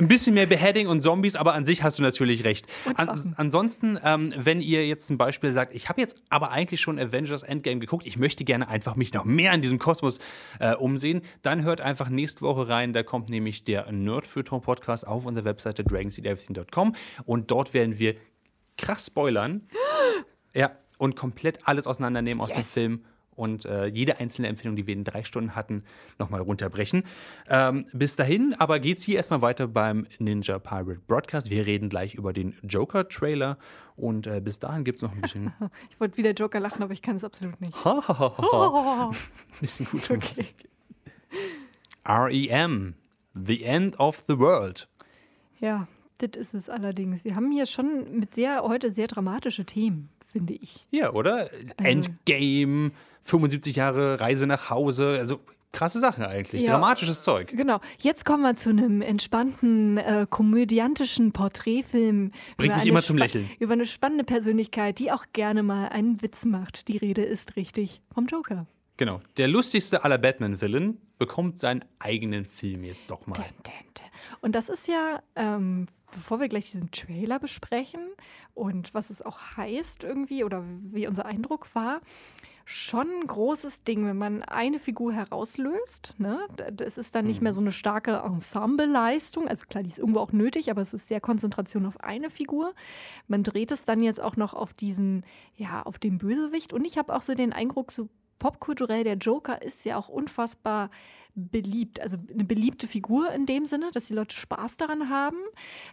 ein 0.01 0.09
bisschen 0.09 0.35
mehr 0.35 0.47
Beheading 0.47 0.89
und 0.89 1.03
Zombies, 1.03 1.37
aber 1.37 1.55
an 1.55 1.65
sich 1.65 1.83
hast 1.83 1.99
du 1.99 2.03
natürlich 2.03 2.45
recht. 2.45 2.67
An, 2.97 3.35
ansonsten, 3.37 3.99
ähm, 4.03 4.35
wenn 4.37 4.61
ihr 4.61 4.87
jetzt 4.87 5.07
zum 5.07 5.17
Beispiel 5.17 5.53
sagt, 5.53 5.75
ich 5.75 5.89
habe 5.89 6.01
jetzt 6.01 6.17
aber 6.29 6.51
eigentlich 6.51 6.81
schon 6.81 6.99
Avengers 6.99 7.45
Endgame 7.45 7.79
geguckt, 7.79 8.05
ich 8.07 8.17
möchte 8.17 8.45
gerne 8.45 8.69
einfach 8.69 8.97
mich 8.97 9.13
noch 9.13 9.25
mehr 9.25 9.53
in 9.53 9.63
diesem 9.63 9.79
Kosmos 9.79 10.19
äh, 10.59 10.75
umsehen, 10.75 11.23
dann 11.43 11.63
hört 11.63 11.81
einfach 11.81 12.09
nächste 12.17 12.43
Woche 12.43 12.69
rein. 12.69 12.93
Da 12.93 13.03
kommt 13.03 13.29
nämlich 13.29 13.65
der 13.65 13.91
Nerdfeuilleton 13.93 14.61
Podcast 14.61 15.07
auf 15.07 15.25
unserer 15.25 15.45
Webseite 15.45 15.85
dragonseedeverything.com 15.85 16.95
und 17.25 17.51
dort 17.51 17.75
werden 17.75 17.99
wir 17.99 18.17
krass 18.77 19.07
spoilern. 19.07 19.63
ja, 20.55 20.73
und 20.99 21.15
komplett 21.15 21.69
alles 21.69 21.87
auseinandernehmen 21.87 22.41
yes. 22.41 22.49
aus 22.51 22.55
dem 22.55 22.65
Film 22.65 23.05
und 23.37 23.67
äh, 23.67 23.87
jede 23.87 24.19
einzelne 24.19 24.49
Empfehlung, 24.49 24.77
die 24.77 24.87
wir 24.87 24.95
in 24.95 25.05
drei 25.05 25.23
Stunden 25.23 25.55
hatten, 25.55 25.85
nochmal 26.19 26.41
runterbrechen. 26.41 27.05
Ähm, 27.49 27.87
bis 27.93 28.17
dahin 28.17 28.55
aber 28.59 28.81
geht 28.81 28.99
es 28.99 29.05
hier 29.05 29.17
erstmal 29.17 29.43
weiter 29.43 29.69
beim 29.69 30.07
Ninja 30.19 30.59
Pirate 30.59 31.01
Broadcast. 31.07 31.51
Wir 31.51 31.67
reden 31.67 31.89
gleich 31.89 32.15
über 32.15 32.33
den 32.33 32.57
Joker-Trailer 32.63 33.59
und 33.95 34.27
äh, 34.27 34.41
bis 34.41 34.59
dahin 34.59 34.85
gibt 34.85 34.97
es 34.97 35.03
noch 35.03 35.13
ein 35.13 35.21
bisschen. 35.21 35.53
ich 35.91 36.01
wollte 36.01 36.17
wieder 36.17 36.33
Joker 36.33 36.61
lachen, 36.61 36.83
aber 36.83 36.93
ich 36.93 37.03
kann 37.03 37.17
es 37.17 37.25
absolut 37.25 37.61
nicht. 37.61 37.75
ein 39.11 39.17
bisschen 39.61 39.87
gute 39.87 40.15
okay. 40.15 40.27
Musik. 40.27 40.69
REM, 42.09 42.95
The 43.35 43.65
End 43.65 43.99
of 43.99 44.25
the 44.29 44.39
World. 44.39 44.89
Ja, 45.61 45.89
das 46.19 46.37
ist 46.37 46.55
es 46.55 46.69
allerdings. 46.69 47.25
Wir 47.25 47.37
haben 47.37 47.51
hier 47.51 47.67
schon 47.67 48.19
mit 48.19 48.35
sehr 48.35 48.63
heute 48.63 48.91
sehr 48.91 49.07
dramatische 49.07 49.65
Themen, 49.65 50.09
finde 50.31 50.55
ich. 50.55 50.87
Ja, 50.91 51.13
oder? 51.13 51.51
Also, 51.77 52.11
Endgame, 52.29 52.93
75 53.23 53.77
Jahre 53.77 54.21
Reise 54.21 54.47
nach 54.47 54.71
Hause, 54.71 55.17
also 55.19 55.41
krasse 55.73 56.01
Sachen 56.01 56.25
eigentlich, 56.25 56.63
ja, 56.63 56.73
dramatisches 56.73 57.23
Zeug. 57.23 57.53
Genau. 57.55 57.81
Jetzt 57.99 58.25
kommen 58.25 58.43
wir 58.43 58.55
zu 58.55 58.71
einem 58.71 59.03
entspannten, 59.03 59.99
äh, 59.99 60.27
komödiantischen 60.29 61.33
Porträtfilm. 61.33 62.31
Bringt 62.57 62.77
mich 62.77 62.87
immer 62.87 63.03
zum 63.03 63.19
Lächeln. 63.19 63.51
Über 63.59 63.75
eine 63.75 63.85
spannende 63.85 64.25
Persönlichkeit, 64.25 64.99
die 64.99 65.13
auch 65.13 65.25
gerne 65.33 65.63
mal 65.63 65.89
einen 65.89 66.23
Witz 66.23 66.45
macht. 66.45 66.89
Die 66.89 66.97
Rede 66.97 67.23
ist 67.23 67.57
richtig 67.57 68.01
vom 68.15 68.27
Joker. 68.27 68.67
Genau. 68.97 69.21
Der 69.37 69.49
lustigste 69.49 70.05
aller 70.05 70.17
Batman-Villain 70.17 70.97
bekommt 71.19 71.59
seinen 71.59 71.85
eigenen 71.99 72.45
Film 72.45 72.85
jetzt 72.85 73.11
doch 73.11 73.27
mal. 73.27 73.37
Und 74.41 74.55
das 74.55 74.69
ist 74.69 74.89
ja, 74.89 75.23
ähm, 75.35 75.87
bevor 76.11 76.41
wir 76.41 76.49
gleich 76.49 76.71
diesen 76.71 76.91
Trailer 76.91 77.39
besprechen 77.39 78.01
und 78.55 78.95
was 78.95 79.11
es 79.11 79.23
auch 79.23 79.57
heißt 79.57 80.05
irgendwie 80.05 80.45
oder 80.45 80.65
wie 80.93 81.07
unser 81.07 81.27
Eindruck 81.27 81.75
war, 81.75 82.01
schon 82.69 83.09
ein 83.09 83.27
großes 83.29 83.85
Ding, 83.85 84.05
wenn 84.07 84.19
man 84.19 84.43
eine 84.43 84.81
Figur 84.81 85.13
herauslöst. 85.13 86.15
Ne? 86.19 86.41
Es 86.79 86.99
ist 86.99 87.15
dann 87.15 87.25
nicht 87.25 87.41
mehr 87.41 87.53
mhm. 87.53 87.57
so 87.57 87.61
eine 87.61 87.73
starke 87.73 88.17
Ensemble-Leistung. 88.17 89.47
Also 89.47 89.67
klar, 89.67 89.85
die 89.85 89.89
ist 89.89 90.01
irgendwo 90.01 90.19
auch 90.19 90.33
nötig, 90.33 90.69
aber 90.69 90.83
es 90.83 90.93
ist 90.93 91.07
sehr 91.07 91.21
Konzentration 91.21 91.87
auf 91.87 92.01
eine 92.01 92.29
Figur. 92.29 92.75
Man 93.29 93.45
dreht 93.45 93.71
es 93.71 93.85
dann 93.85 94.03
jetzt 94.03 94.21
auch 94.21 94.37
noch 94.37 94.53
auf 94.53 94.75
diesen, 94.75 95.25
ja, 95.57 95.83
auf 95.83 96.01
den 96.01 96.19
Bösewicht. 96.19 96.73
Und 96.73 96.85
ich 96.85 96.99
habe 96.99 97.15
auch 97.15 97.23
so 97.23 97.35
den 97.35 97.53
Eindruck, 97.53 97.93
so 97.93 98.09
popkulturell, 98.39 99.05
der 99.05 99.17
Joker 99.17 99.63
ist 99.63 99.85
ja 99.85 99.97
auch 99.97 100.09
unfassbar 100.09 100.91
beliebt. 101.37 102.01
Also 102.01 102.17
eine 102.33 102.45
beliebte 102.45 102.89
Figur 102.89 103.31
in 103.33 103.47
dem 103.47 103.67
Sinne, 103.67 103.91
dass 103.93 104.07
die 104.07 104.15
Leute 104.15 104.35
Spaß 104.35 104.79
daran 104.79 105.11
haben. 105.11 105.37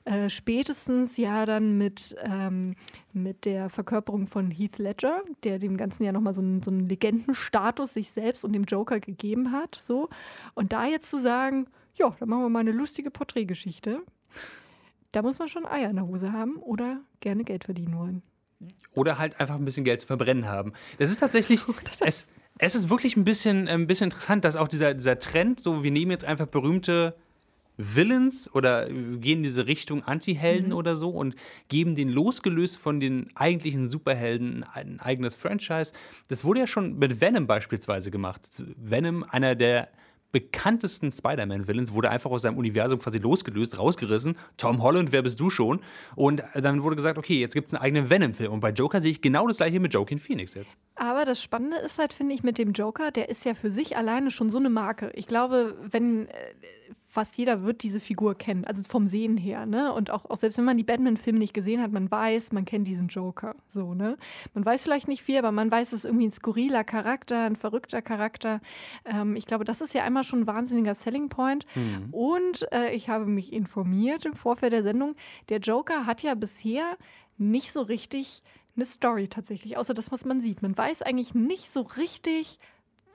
Äh, 0.05 0.29
spätestens 0.29 1.17
ja 1.17 1.45
dann 1.45 1.77
mit, 1.77 2.15
ähm, 2.23 2.75
mit 3.11 3.45
der 3.45 3.69
Verkörperung 3.69 4.25
von 4.25 4.49
Heath 4.49 4.77
Ledger, 4.77 5.21
der 5.43 5.59
dem 5.59 5.77
Ganzen 5.77 6.03
ja 6.03 6.13
nochmal 6.13 6.33
so 6.33 6.41
einen, 6.41 6.63
so 6.63 6.71
einen 6.71 6.87
Legendenstatus 6.87 7.93
sich 7.93 8.09
selbst 8.09 8.45
und 8.45 8.53
dem 8.53 8.63
Joker 8.63 8.99
gegeben 8.99 9.51
hat. 9.51 9.75
So. 9.75 10.09
Und 10.53 10.71
da 10.71 10.85
jetzt 10.85 11.09
zu 11.09 11.19
sagen, 11.19 11.67
ja, 11.95 12.15
dann 12.19 12.29
machen 12.29 12.43
wir 12.43 12.49
mal 12.49 12.59
eine 12.59 12.71
lustige 12.71 13.11
Porträtgeschichte. 13.11 14.01
Da 15.11 15.21
muss 15.21 15.39
man 15.39 15.49
schon 15.49 15.65
Eier 15.65 15.89
in 15.89 15.97
der 15.97 16.07
Hose 16.07 16.31
haben 16.31 16.55
oder 16.55 17.01
gerne 17.19 17.43
Geld 17.43 17.65
verdienen 17.65 17.97
wollen. 17.97 18.23
Oder 18.93 19.17
halt 19.17 19.39
einfach 19.39 19.55
ein 19.55 19.65
bisschen 19.65 19.83
Geld 19.83 20.01
zu 20.01 20.07
verbrennen 20.07 20.47
haben. 20.47 20.73
Das 20.99 21.09
ist 21.09 21.19
tatsächlich. 21.19 21.61
es, 21.99 22.29
es 22.57 22.75
ist 22.75 22.89
wirklich 22.89 23.17
ein 23.17 23.23
bisschen, 23.23 23.67
ein 23.67 23.87
bisschen 23.87 24.05
interessant, 24.05 24.45
dass 24.45 24.55
auch 24.55 24.67
dieser, 24.67 24.93
dieser 24.93 25.19
Trend, 25.19 25.59
so 25.59 25.83
wir 25.83 25.91
nehmen 25.91 26.11
jetzt 26.11 26.25
einfach 26.25 26.47
berühmte 26.47 27.15
Villains 27.77 28.53
oder 28.53 28.87
gehen 28.87 29.39
in 29.39 29.43
diese 29.43 29.65
Richtung 29.65 30.03
Anti-Helden 30.03 30.67
mhm. 30.67 30.75
oder 30.75 30.95
so 30.95 31.09
und 31.09 31.35
geben 31.69 31.95
den 31.95 32.09
losgelöst 32.09 32.77
von 32.77 32.99
den 32.99 33.31
eigentlichen 33.35 33.89
Superhelden 33.89 34.63
ein 34.63 34.99
eigenes 34.99 35.33
Franchise. 35.33 35.93
Das 36.27 36.43
wurde 36.43 36.61
ja 36.61 36.67
schon 36.67 36.99
mit 36.99 37.19
Venom 37.19 37.47
beispielsweise 37.47 38.11
gemacht. 38.11 38.63
Venom, 38.77 39.23
einer 39.23 39.55
der 39.55 39.89
bekanntesten 40.33 41.11
Spider-Man-Villains 41.11 41.93
wurde 41.93 42.09
einfach 42.09 42.31
aus 42.31 42.41
seinem 42.41 42.57
Universum 42.57 42.99
quasi 42.99 43.19
losgelöst, 43.19 43.77
rausgerissen. 43.77 44.35
Tom 44.57 44.83
Holland, 44.83 45.13
wer 45.13 45.21
bist 45.21 45.39
du 45.39 45.49
schon? 45.49 45.79
Und 46.15 46.43
dann 46.55 46.83
wurde 46.83 46.97
gesagt, 46.97 47.17
okay, 47.17 47.39
jetzt 47.39 47.53
gibt 47.53 47.67
es 47.67 47.73
einen 47.73 47.83
eigenen 47.83 48.09
Venom-Film. 48.09 48.51
Und 48.51 48.59
bei 48.59 48.71
Joker 48.71 48.99
sehe 48.99 49.11
ich 49.11 49.21
genau 49.21 49.47
das 49.47 49.57
gleiche 49.57 49.79
mit 49.79 49.93
Joaquin 49.93 50.19
Phoenix 50.19 50.55
jetzt. 50.55 50.77
Aber 50.95 51.23
das 51.23 51.41
Spannende 51.41 51.77
ist 51.77 51.99
halt, 51.99 52.13
finde 52.13 52.33
ich, 52.33 52.43
mit 52.43 52.57
dem 52.57 52.73
Joker, 52.73 53.11
der 53.11 53.29
ist 53.29 53.45
ja 53.45 53.53
für 53.53 53.71
sich 53.71 53.95
alleine 53.95 54.31
schon 54.31 54.49
so 54.49 54.57
eine 54.57 54.69
Marke. 54.69 55.11
Ich 55.13 55.27
glaube, 55.27 55.77
wenn 55.89 56.27
äh, 56.27 56.33
fast 57.13 57.37
jeder 57.37 57.61
wird 57.61 57.83
diese 57.83 57.99
Figur 57.99 58.35
kennen, 58.35 58.65
also 58.65 58.81
vom 58.89 59.07
Sehen 59.07 59.37
her, 59.37 59.67
ne? 59.67 59.93
Und 59.93 60.09
auch, 60.09 60.25
auch 60.31 60.35
selbst 60.35 60.57
wenn 60.57 60.65
man 60.65 60.77
die 60.77 60.83
Batman-Filme 60.83 61.37
nicht 61.37 61.53
gesehen 61.53 61.79
hat, 61.79 61.91
man 61.91 62.09
weiß, 62.09 62.53
man 62.53 62.65
kennt 62.65 62.87
diesen 62.87 63.07
Joker, 63.07 63.55
so, 63.67 63.93
ne? 63.93 64.17
Man 64.55 64.65
weiß 64.65 64.81
vielleicht 64.81 65.07
nicht 65.07 65.21
viel, 65.21 65.37
aber 65.37 65.51
man 65.51 65.69
weiß, 65.69 65.93
es 65.93 65.99
ist 65.99 66.05
irgendwie 66.05 66.25
ein 66.25 66.31
skurriler 66.31 66.83
Charakter, 66.83 67.45
ein 67.45 67.55
verrückter 67.55 68.01
Charakter. 68.01 68.61
Ähm, 69.05 69.35
ich 69.35 69.45
glaube, 69.45 69.63
das 69.63 69.81
ist 69.81 69.93
ja 69.93 70.03
einmal 70.03 70.23
schon 70.23 70.41
ein 70.41 70.47
wahnsinniger 70.47 70.95
Selling 70.95 71.29
Point. 71.29 71.67
Mhm. 71.75 72.11
Und 72.11 72.67
äh, 72.73 72.91
ich 72.95 73.09
habe 73.09 73.27
mich 73.27 73.53
informiert 73.53 74.25
im 74.25 74.33
Vorfeld 74.33 74.73
der 74.73 74.81
Sendung, 74.81 75.15
der 75.49 75.59
Joker 75.59 76.07
hat 76.07 76.23
ja 76.23 76.33
bisher 76.33 76.97
nicht 77.37 77.71
so 77.71 77.83
richtig 77.83 78.41
eine 78.75 78.85
Story 78.85 79.27
tatsächlich, 79.27 79.77
außer 79.77 79.93
das, 79.93 80.11
was 80.11 80.25
man 80.25 80.41
sieht. 80.41 80.63
Man 80.63 80.75
weiß 80.75 81.03
eigentlich 81.03 81.35
nicht 81.35 81.71
so 81.71 81.81
richtig, 81.81 82.57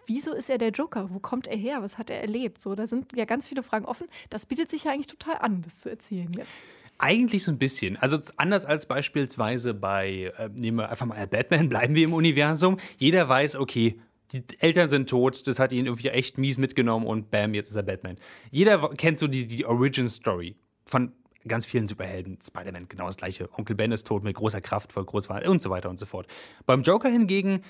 wieso 0.09 0.33
ist 0.33 0.51
er 0.51 0.59
der 0.59 0.71
Joker? 0.71 1.11
Wo 1.11 1.21
kommt 1.21 1.47
er 1.47 1.57
her? 1.57 1.83
Was 1.83 1.99
hat 1.99 2.11
er 2.11 2.21
erlebt? 2.21 2.61
So, 2.61 2.75
da 2.75 2.87
sind 2.87 3.13
ja 3.15 3.25
ganz 3.25 3.47
viele 3.47 3.63
Fragen 3.63 3.85
offen. 3.85 4.09
Das 4.31 4.47
bietet 4.47 4.71
sich 4.71 4.85
ja 4.85 4.93
eigentlich 4.93 5.07
total 5.07 5.37
an, 5.39 5.63
das 5.63 5.79
zu 5.79 5.91
erzählen 5.91 6.33
jetzt. 6.37 6.63
Eigentlich 6.99 7.45
so 7.45 7.53
ein 7.53 7.59
bisschen. 7.59 7.97
Also 7.97 8.19
anders 8.37 8.65
als 8.65 8.87
beispielsweise 8.87 9.73
bei, 9.73 10.33
äh, 10.37 10.49
nehmen 10.49 10.79
wir 10.79 10.91
einfach 10.91 11.07
mal 11.07 11.25
Batman, 11.29 11.69
bleiben 11.69 11.95
wir 11.95 12.05
im 12.05 12.13
Universum. 12.13 12.79
Jeder 12.97 13.29
weiß, 13.29 13.57
okay, 13.57 14.01
die 14.33 14.43
Eltern 14.59 14.91
sind 14.91 15.09
tot, 15.09 15.47
das 15.47 15.59
hat 15.59 15.73
ihn 15.73 15.87
irgendwie 15.87 16.09
echt 16.09 16.39
mies 16.39 16.59
mitgenommen 16.59 17.07
und 17.07 17.31
bam, 17.31 17.55
jetzt 17.55 17.71
ist 17.71 17.77
er 17.77 17.83
Batman. 17.83 18.17
Jeder 18.51 18.91
kennt 18.91 19.19
so 19.19 19.29
die, 19.29 19.47
die 19.47 19.65
Origin 19.65 20.09
Story 20.09 20.57
von 20.87 21.13
ganz 21.47 21.67
vielen 21.67 21.87
Superhelden. 21.87 22.39
Spider-Man 22.43 22.89
genau 22.89 23.07
das 23.07 23.17
gleiche. 23.17 23.49
Onkel 23.57 23.77
Ben 23.77 23.93
ist 23.93 24.07
tot 24.07 24.25
mit 24.25 24.37
großer 24.37 24.61
Kraft, 24.61 24.93
voll 24.93 25.05
groß 25.05 25.29
war 25.29 25.45
und 25.47 25.63
so 25.63 25.71
weiter 25.71 25.89
und 25.89 25.99
so 25.99 26.07
fort. 26.07 26.27
Beim 26.67 26.83
Joker 26.83 27.09
hingegen 27.09 27.63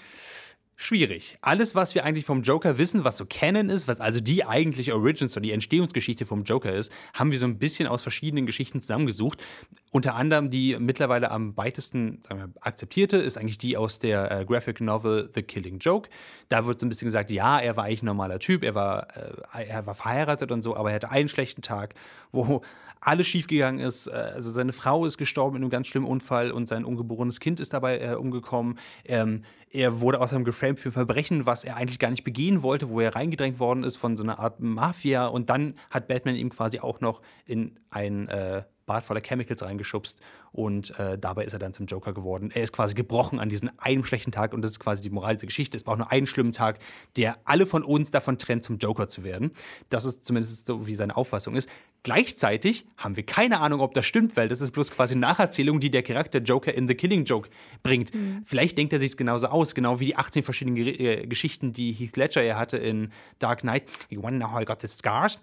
schwierig. 0.81 1.37
Alles, 1.41 1.75
was 1.75 1.97
wir 1.97 2.05
eigentlich 2.05 2.25
vom 2.25 2.43
Joker 2.43 2.79
wissen, 2.79 3.03
was 3.03 3.17
so 3.17 3.27
Canon 3.27 3.69
ist, 3.69 3.89
was 3.89 4.01
also 4.01 4.21
die 4.21 4.45
eigentliche 4.45 4.95
Origins 4.95 5.37
und 5.37 5.43
die 5.43 5.51
Entstehungsgeschichte 5.51 6.25
vom 6.25 6.45
Joker 6.45 6.73
ist, 6.73 6.93
haben 7.13 7.33
wir 7.33 7.39
so 7.41 7.47
ein 7.47 7.59
bisschen 7.59 7.89
aus 7.89 8.03
verschiedenen 8.03 8.47
Geschichten 8.47 8.81
zusammengesucht. 8.81 9.45
Unter 9.91 10.15
anderem 10.15 10.51
die 10.51 10.77
mittlerweile 10.79 11.33
am 11.33 11.57
weitesten 11.57 12.23
wir, 12.29 12.51
akzeptierte 12.61 13.17
ist 13.17 13.37
eigentlich 13.37 13.59
die 13.59 13.77
aus 13.77 13.99
der 13.99 14.31
äh, 14.31 14.45
Graphic 14.45 14.81
Novel 14.81 15.29
The 15.35 15.43
Killing 15.43 15.81
Joke. 15.81 16.09
Da 16.49 16.65
wird 16.65 16.79
so 16.79 16.87
ein 16.87 16.91
bisschen 16.91 17.07
gesagt, 17.07 17.33
ja, 17.33 17.59
er 17.59 17.77
war 17.77 17.85
eigentlich 17.85 18.05
ein 18.05 18.07
normaler 18.07 18.39
Typ, 18.39 18.63
er 18.63 18.77
war, 18.77 19.09
äh, 19.53 19.65
er 19.65 19.85
war 19.85 19.97
verheiratet 19.97 20.53
und 20.53 20.63
so, 20.63 20.77
aber 20.77 20.91
er 20.91 20.95
hatte 20.95 21.11
einen 21.11 21.29
schlechten 21.29 21.61
Tag, 21.61 21.95
wo 22.31 22.63
alles 23.01 23.27
schiefgegangen 23.27 23.81
ist. 23.81 24.07
Äh, 24.07 24.13
also 24.13 24.51
seine 24.51 24.73
Frau 24.73 25.05
ist 25.05 25.19
gestorben 25.19 25.57
in 25.57 25.63
einem 25.63 25.71
ganz 25.71 25.87
schlimmen 25.87 26.07
Unfall 26.07 26.51
und 26.51 26.69
sein 26.69 26.85
ungeborenes 26.85 27.41
Kind 27.41 27.61
ist 27.61 27.73
dabei 27.73 27.99
äh, 27.99 28.15
umgekommen. 28.15 28.79
Ähm, 29.05 29.43
er 29.71 30.01
wurde 30.01 30.21
außerdem 30.21 30.45
geframed 30.45 30.81
für 30.81 30.93
Verbrechen, 30.93 31.47
was 31.47 31.65
er 31.65 31.77
eigentlich 31.77 31.99
gar 31.99 32.11
nicht 32.11 32.25
begehen 32.25 32.63
wollte, 32.63 32.89
wo 32.89 33.01
er 33.01 33.15
reingedrängt 33.15 33.59
worden 33.59 33.85
ist 33.85 33.97
von 33.97 34.17
so 34.17 34.25
einer 34.25 34.39
Art 34.39 34.61
Mafia. 34.61 35.27
Und 35.27 35.51
dann 35.51 35.75
hat 35.91 36.09
Batman 36.09 36.37
ihm 36.37 36.51
quasi 36.51 36.81
auch 36.81 37.01
noch 37.01 37.21
in 37.45 37.79
ein 37.91 38.29
äh, 38.29 38.63
Bad 38.89 39.05
voller 39.05 39.21
Chemicals 39.21 39.63
reingeschubst 39.63 40.19
und 40.51 40.99
äh, 40.99 41.17
dabei 41.17 41.45
ist 41.45 41.53
er 41.53 41.61
dann 41.61 41.73
zum 41.73 41.87
Joker 41.87 42.13
geworden. 42.13 42.51
Er 42.53 42.65
ist 42.65 42.73
quasi 42.73 42.95
gebrochen 42.95 43.39
an 43.39 43.49
diesem 43.49 43.71
einen 43.79 44.05
schlechten 44.05 44.33
Tag 44.33 44.53
und 44.53 44.63
das 44.63 44.73
ist 44.73 44.81
quasi 44.81 45.03
die 45.03 45.11
Moral 45.11 45.37
dieser 45.37 45.47
Geschichte. 45.47 45.77
Es 45.77 45.85
braucht 45.85 45.99
nur 45.99 46.11
einen 46.11 46.27
schlimmen 46.27 46.51
Tag, 46.51 46.81
der 47.17 47.37
alle 47.45 47.67
von 47.67 47.85
uns 47.85 48.11
davon 48.11 48.39
trennt, 48.39 48.65
zum 48.65 48.79
Joker 48.79 49.07
zu 49.09 49.23
werden. 49.23 49.53
Das 49.91 50.05
ist 50.05 50.27
zumindest 50.27 50.67
so, 50.67 50.89
wie 50.89 50.97
seine 50.97 51.17
Auffassung 51.17 51.55
ist. 51.55 51.69
Gleichzeitig 52.03 52.87
haben 52.97 53.17
wir 53.17 53.25
keine 53.25 53.61
Ahnung, 53.61 53.81
ob 53.81 53.93
das 53.93 54.07
stimmt, 54.07 54.37
weil 54.37 54.49
das 54.49 54.61
ist 54.61 54.73
bloß 54.73 54.91
quasi 54.93 55.15
eine 55.15 55.21
Nacherzählung, 55.21 55.81
die 55.81 55.91
der 55.91 56.03
Charakter 56.03 56.39
Joker 56.39 56.73
in 56.73 56.89
The 56.89 56.95
Killing 56.95 57.25
Joke 57.25 57.51
bringt. 57.83 58.15
Mhm. 58.15 58.43
Vielleicht 58.47 58.79
denkt 58.79 58.93
er 58.93 59.01
sich 59.01 59.17
genauso 59.17 59.49
aus, 59.49 59.75
genau 59.75 60.01
wie 60.01 60.07
die 60.07 60.17
18 60.17 60.43
verschiedenen 60.43 60.77
Ge 60.77 60.91
äh, 60.95 61.27
Geschichten, 61.27 61.73
die 61.73 61.93
Heath 61.93 62.17
Ledger 62.17 62.43
ja 62.43 62.57
hatte 62.57 62.79
in 62.79 63.13
Dark 63.39 63.61
Knight. 63.61 63.85
You 64.09 64.23
wanna 64.23 64.39
know 64.39 64.53
how 64.53 64.63
I 64.63 64.65
got 64.65 64.81
the 64.81 64.89
scars? 64.89 65.39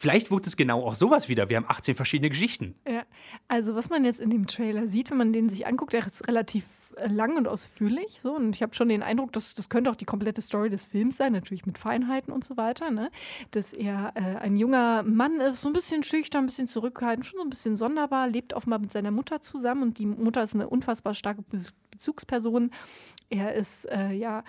Vielleicht 0.00 0.30
wird 0.30 0.46
es 0.46 0.56
genau 0.56 0.86
auch 0.86 0.94
sowas 0.94 1.28
wieder. 1.28 1.50
Wir 1.50 1.58
haben 1.58 1.66
18 1.68 1.94
verschiedene 1.94 2.30
Geschichten. 2.30 2.74
Ja, 2.88 3.02
also 3.48 3.74
was 3.74 3.90
man 3.90 4.02
jetzt 4.02 4.18
in 4.18 4.30
dem 4.30 4.46
Trailer 4.46 4.86
sieht, 4.86 5.10
wenn 5.10 5.18
man 5.18 5.34
den 5.34 5.50
sich 5.50 5.66
anguckt, 5.66 5.92
der 5.92 6.06
ist 6.06 6.26
relativ 6.26 6.64
lang 7.08 7.36
und 7.36 7.48
ausführlich. 7.48 8.20
So. 8.20 8.34
Und 8.34 8.56
ich 8.56 8.62
habe 8.62 8.74
schon 8.74 8.88
den 8.88 9.02
Eindruck, 9.02 9.32
dass 9.32 9.54
das 9.54 9.68
könnte 9.68 9.90
auch 9.90 9.96
die 9.96 10.04
komplette 10.04 10.42
Story 10.42 10.70
des 10.70 10.84
Films 10.84 11.16
sein, 11.16 11.32
natürlich 11.32 11.66
mit 11.66 11.78
Feinheiten 11.78 12.32
und 12.32 12.44
so 12.44 12.56
weiter. 12.56 12.90
Ne? 12.90 13.10
Dass 13.50 13.72
er 13.72 14.12
äh, 14.14 14.36
ein 14.38 14.56
junger 14.56 15.02
Mann 15.02 15.40
ist, 15.40 15.62
so 15.62 15.68
ein 15.68 15.72
bisschen 15.72 16.02
schüchtern, 16.02 16.44
ein 16.44 16.46
bisschen 16.46 16.66
zurückhaltend, 16.68 17.26
schon 17.26 17.38
so 17.38 17.44
ein 17.44 17.50
bisschen 17.50 17.76
sonderbar, 17.76 18.28
lebt 18.28 18.54
offenbar 18.54 18.78
mit 18.78 18.92
seiner 18.92 19.10
Mutter 19.10 19.40
zusammen 19.40 19.82
und 19.82 19.98
die 19.98 20.06
Mutter 20.06 20.42
ist 20.42 20.54
eine 20.54 20.68
unfassbar 20.68 21.14
starke 21.14 21.42
Bezugsperson. 21.90 22.70
Er 23.32 23.54
ist, 23.54 23.84
äh, 23.84 24.10
ja, 24.10 24.42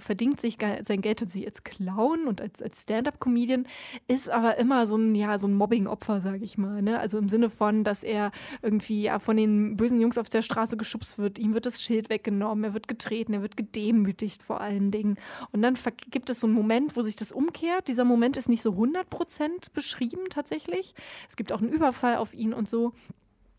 verdient 0.00 0.38
sich 0.38 0.58
sein 0.82 1.00
Geld 1.00 1.22
und 1.22 1.28
sie 1.28 1.46
als 1.46 1.64
Clown 1.64 2.26
und 2.26 2.42
als, 2.42 2.62
als 2.62 2.82
Stand-up-Comedian, 2.82 3.66
ist 4.06 4.28
aber 4.28 4.58
immer 4.58 4.86
so 4.86 4.96
ein, 4.96 5.14
ja, 5.14 5.38
so 5.38 5.48
ein 5.48 5.54
Mobbing-Opfer, 5.54 6.20
sage 6.20 6.44
ich 6.44 6.58
mal. 6.58 6.82
Ne? 6.82 6.98
Also 6.98 7.16
im 7.16 7.30
Sinne 7.30 7.48
von, 7.48 7.84
dass 7.84 8.04
er 8.04 8.30
irgendwie 8.60 9.02
ja, 9.02 9.18
von 9.18 9.38
den 9.38 9.78
bösen 9.78 9.98
Jungs 9.98 10.18
auf 10.18 10.28
der 10.28 10.42
Straße 10.42 10.76
geschubst 10.76 11.18
wird, 11.18 11.38
ihm 11.38 11.54
wird 11.54 11.64
das 11.64 11.80
Schild 11.88 12.10
weggenommen, 12.10 12.64
er 12.64 12.74
wird 12.74 12.86
getreten, 12.86 13.32
er 13.32 13.40
wird 13.40 13.56
gedemütigt 13.56 14.42
vor 14.42 14.60
allen 14.60 14.90
Dingen. 14.90 15.16
Und 15.52 15.62
dann 15.62 15.74
gibt 16.10 16.28
es 16.28 16.40
so 16.40 16.46
einen 16.46 16.54
Moment, 16.54 16.96
wo 16.96 17.02
sich 17.02 17.16
das 17.16 17.32
umkehrt. 17.32 17.88
Dieser 17.88 18.04
Moment 18.04 18.36
ist 18.36 18.48
nicht 18.48 18.62
so 18.62 18.72
100% 18.72 19.72
beschrieben 19.72 20.28
tatsächlich. 20.28 20.94
Es 21.28 21.36
gibt 21.36 21.50
auch 21.50 21.62
einen 21.62 21.70
Überfall 21.70 22.16
auf 22.16 22.34
ihn 22.34 22.52
und 22.52 22.68
so. 22.68 22.92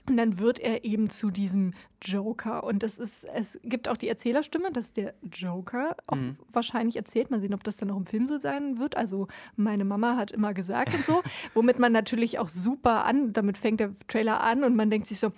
Und 0.08 0.18
dann 0.18 0.40
wird 0.40 0.60
er 0.60 0.86
eben 0.86 1.10
zu 1.10 1.30
diesem 1.30 1.74
Joker. 2.02 2.64
Und 2.64 2.84
das 2.84 3.00
ist, 3.00 3.26
es 3.26 3.60
gibt 3.64 3.88
auch 3.88 3.98
die 3.98 4.08
Erzählerstimme, 4.08 4.72
dass 4.72 4.94
der 4.94 5.14
Joker 5.32 5.96
mhm. 6.12 6.36
wahrscheinlich 6.52 6.96
erzählt. 6.96 7.30
Mal 7.32 7.40
sehen, 7.42 7.54
ob 7.54 7.64
das 7.64 7.78
dann 7.78 7.92
auch 7.92 7.98
im 7.98 8.06
Film 8.06 8.26
so 8.28 8.40
sein 8.40 8.80
wird. 8.80 8.98
Also, 8.98 9.28
meine 9.56 9.86
Mama 9.86 10.16
hat 10.18 10.32
immer 10.32 10.54
gesagt 10.54 10.94
und 10.94 11.04
so. 11.04 11.22
Womit 11.54 11.80
man 11.80 11.92
natürlich 11.92 12.40
auch 12.40 12.48
super 12.48 13.06
an, 13.06 13.34
damit 13.34 13.58
fängt 13.58 13.80
der 13.80 13.92
Trailer 14.08 14.42
an 14.42 14.64
und 14.64 14.76
man 14.76 14.90
denkt 14.90 15.08
sich 15.08 15.20
so, 15.20 15.32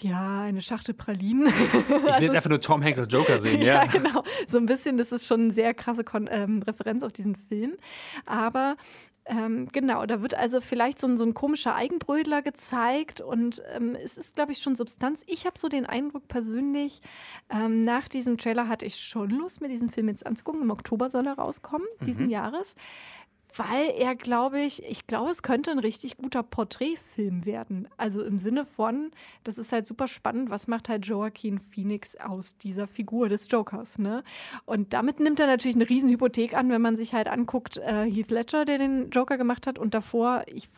ja, 0.00 0.42
eine 0.42 0.62
Schachtel 0.62 0.94
Pralinen. 0.94 1.48
Ich 1.48 1.88
will 1.88 1.96
also, 2.08 2.22
jetzt 2.22 2.34
einfach 2.34 2.50
nur 2.50 2.60
Tom 2.60 2.82
Hanks 2.82 2.98
als 2.98 3.12
Joker 3.12 3.40
sehen, 3.40 3.62
ja. 3.62 3.84
ja, 3.84 3.86
genau. 3.86 4.22
So 4.46 4.58
ein 4.58 4.66
bisschen, 4.66 4.98
das 4.98 5.12
ist 5.12 5.26
schon 5.26 5.42
eine 5.42 5.50
sehr 5.52 5.74
krasse 5.74 6.04
Kon 6.04 6.28
ähm, 6.30 6.62
Referenz 6.62 7.02
auf 7.02 7.12
diesen 7.12 7.36
Film. 7.36 7.76
Aber 8.24 8.76
ähm, 9.28 9.68
genau, 9.72 10.06
da 10.06 10.22
wird 10.22 10.34
also 10.34 10.60
vielleicht 10.60 11.00
so 11.00 11.08
ein, 11.08 11.16
so 11.16 11.24
ein 11.24 11.34
komischer 11.34 11.74
Eigenbrödler 11.74 12.42
gezeigt 12.42 13.20
und 13.20 13.60
ähm, 13.74 13.96
es 13.96 14.16
ist, 14.16 14.36
glaube 14.36 14.52
ich, 14.52 14.58
schon 14.58 14.76
Substanz. 14.76 15.24
Ich 15.26 15.46
habe 15.46 15.58
so 15.58 15.68
den 15.68 15.84
Eindruck 15.84 16.28
persönlich, 16.28 17.00
ähm, 17.50 17.84
nach 17.84 18.08
diesem 18.08 18.38
Trailer 18.38 18.68
hatte 18.68 18.86
ich 18.86 18.96
schon 18.96 19.30
Lust, 19.30 19.60
mir 19.60 19.68
diesen 19.68 19.90
Film 19.90 20.08
jetzt 20.08 20.24
anzugucken. 20.24 20.62
Im 20.62 20.70
Oktober 20.70 21.10
soll 21.10 21.26
er 21.26 21.34
rauskommen, 21.34 21.88
diesen 22.06 22.26
mhm. 22.26 22.30
Jahres 22.30 22.76
weil 23.56 23.90
er, 23.96 24.14
glaube 24.14 24.60
ich, 24.60 24.82
ich 24.84 25.06
glaube, 25.06 25.30
es 25.30 25.42
könnte 25.42 25.70
ein 25.70 25.78
richtig 25.78 26.16
guter 26.16 26.42
Porträtfilm 26.42 27.44
werden. 27.44 27.88
Also 27.96 28.22
im 28.22 28.38
Sinne 28.38 28.64
von, 28.64 29.10
das 29.44 29.58
ist 29.58 29.72
halt 29.72 29.86
super 29.86 30.08
spannend, 30.08 30.50
was 30.50 30.68
macht 30.68 30.88
halt 30.88 31.06
Joaquin 31.06 31.58
Phoenix 31.58 32.16
aus 32.16 32.56
dieser 32.58 32.86
Figur 32.86 33.28
des 33.28 33.48
Jokers, 33.50 33.98
ne? 33.98 34.22
Und 34.64 34.92
damit 34.92 35.20
nimmt 35.20 35.40
er 35.40 35.46
natürlich 35.46 35.76
eine 35.76 35.88
Riesenhypothek 35.88 36.54
an, 36.54 36.70
wenn 36.70 36.82
man 36.82 36.96
sich 36.96 37.14
halt 37.14 37.28
anguckt, 37.28 37.78
äh, 37.78 38.04
Heath 38.04 38.30
Ledger, 38.30 38.64
der 38.64 38.78
den 38.78 39.10
Joker 39.10 39.38
gemacht 39.38 39.66
hat 39.66 39.78
und 39.78 39.94
davor, 39.94 40.44
ich 40.46 40.68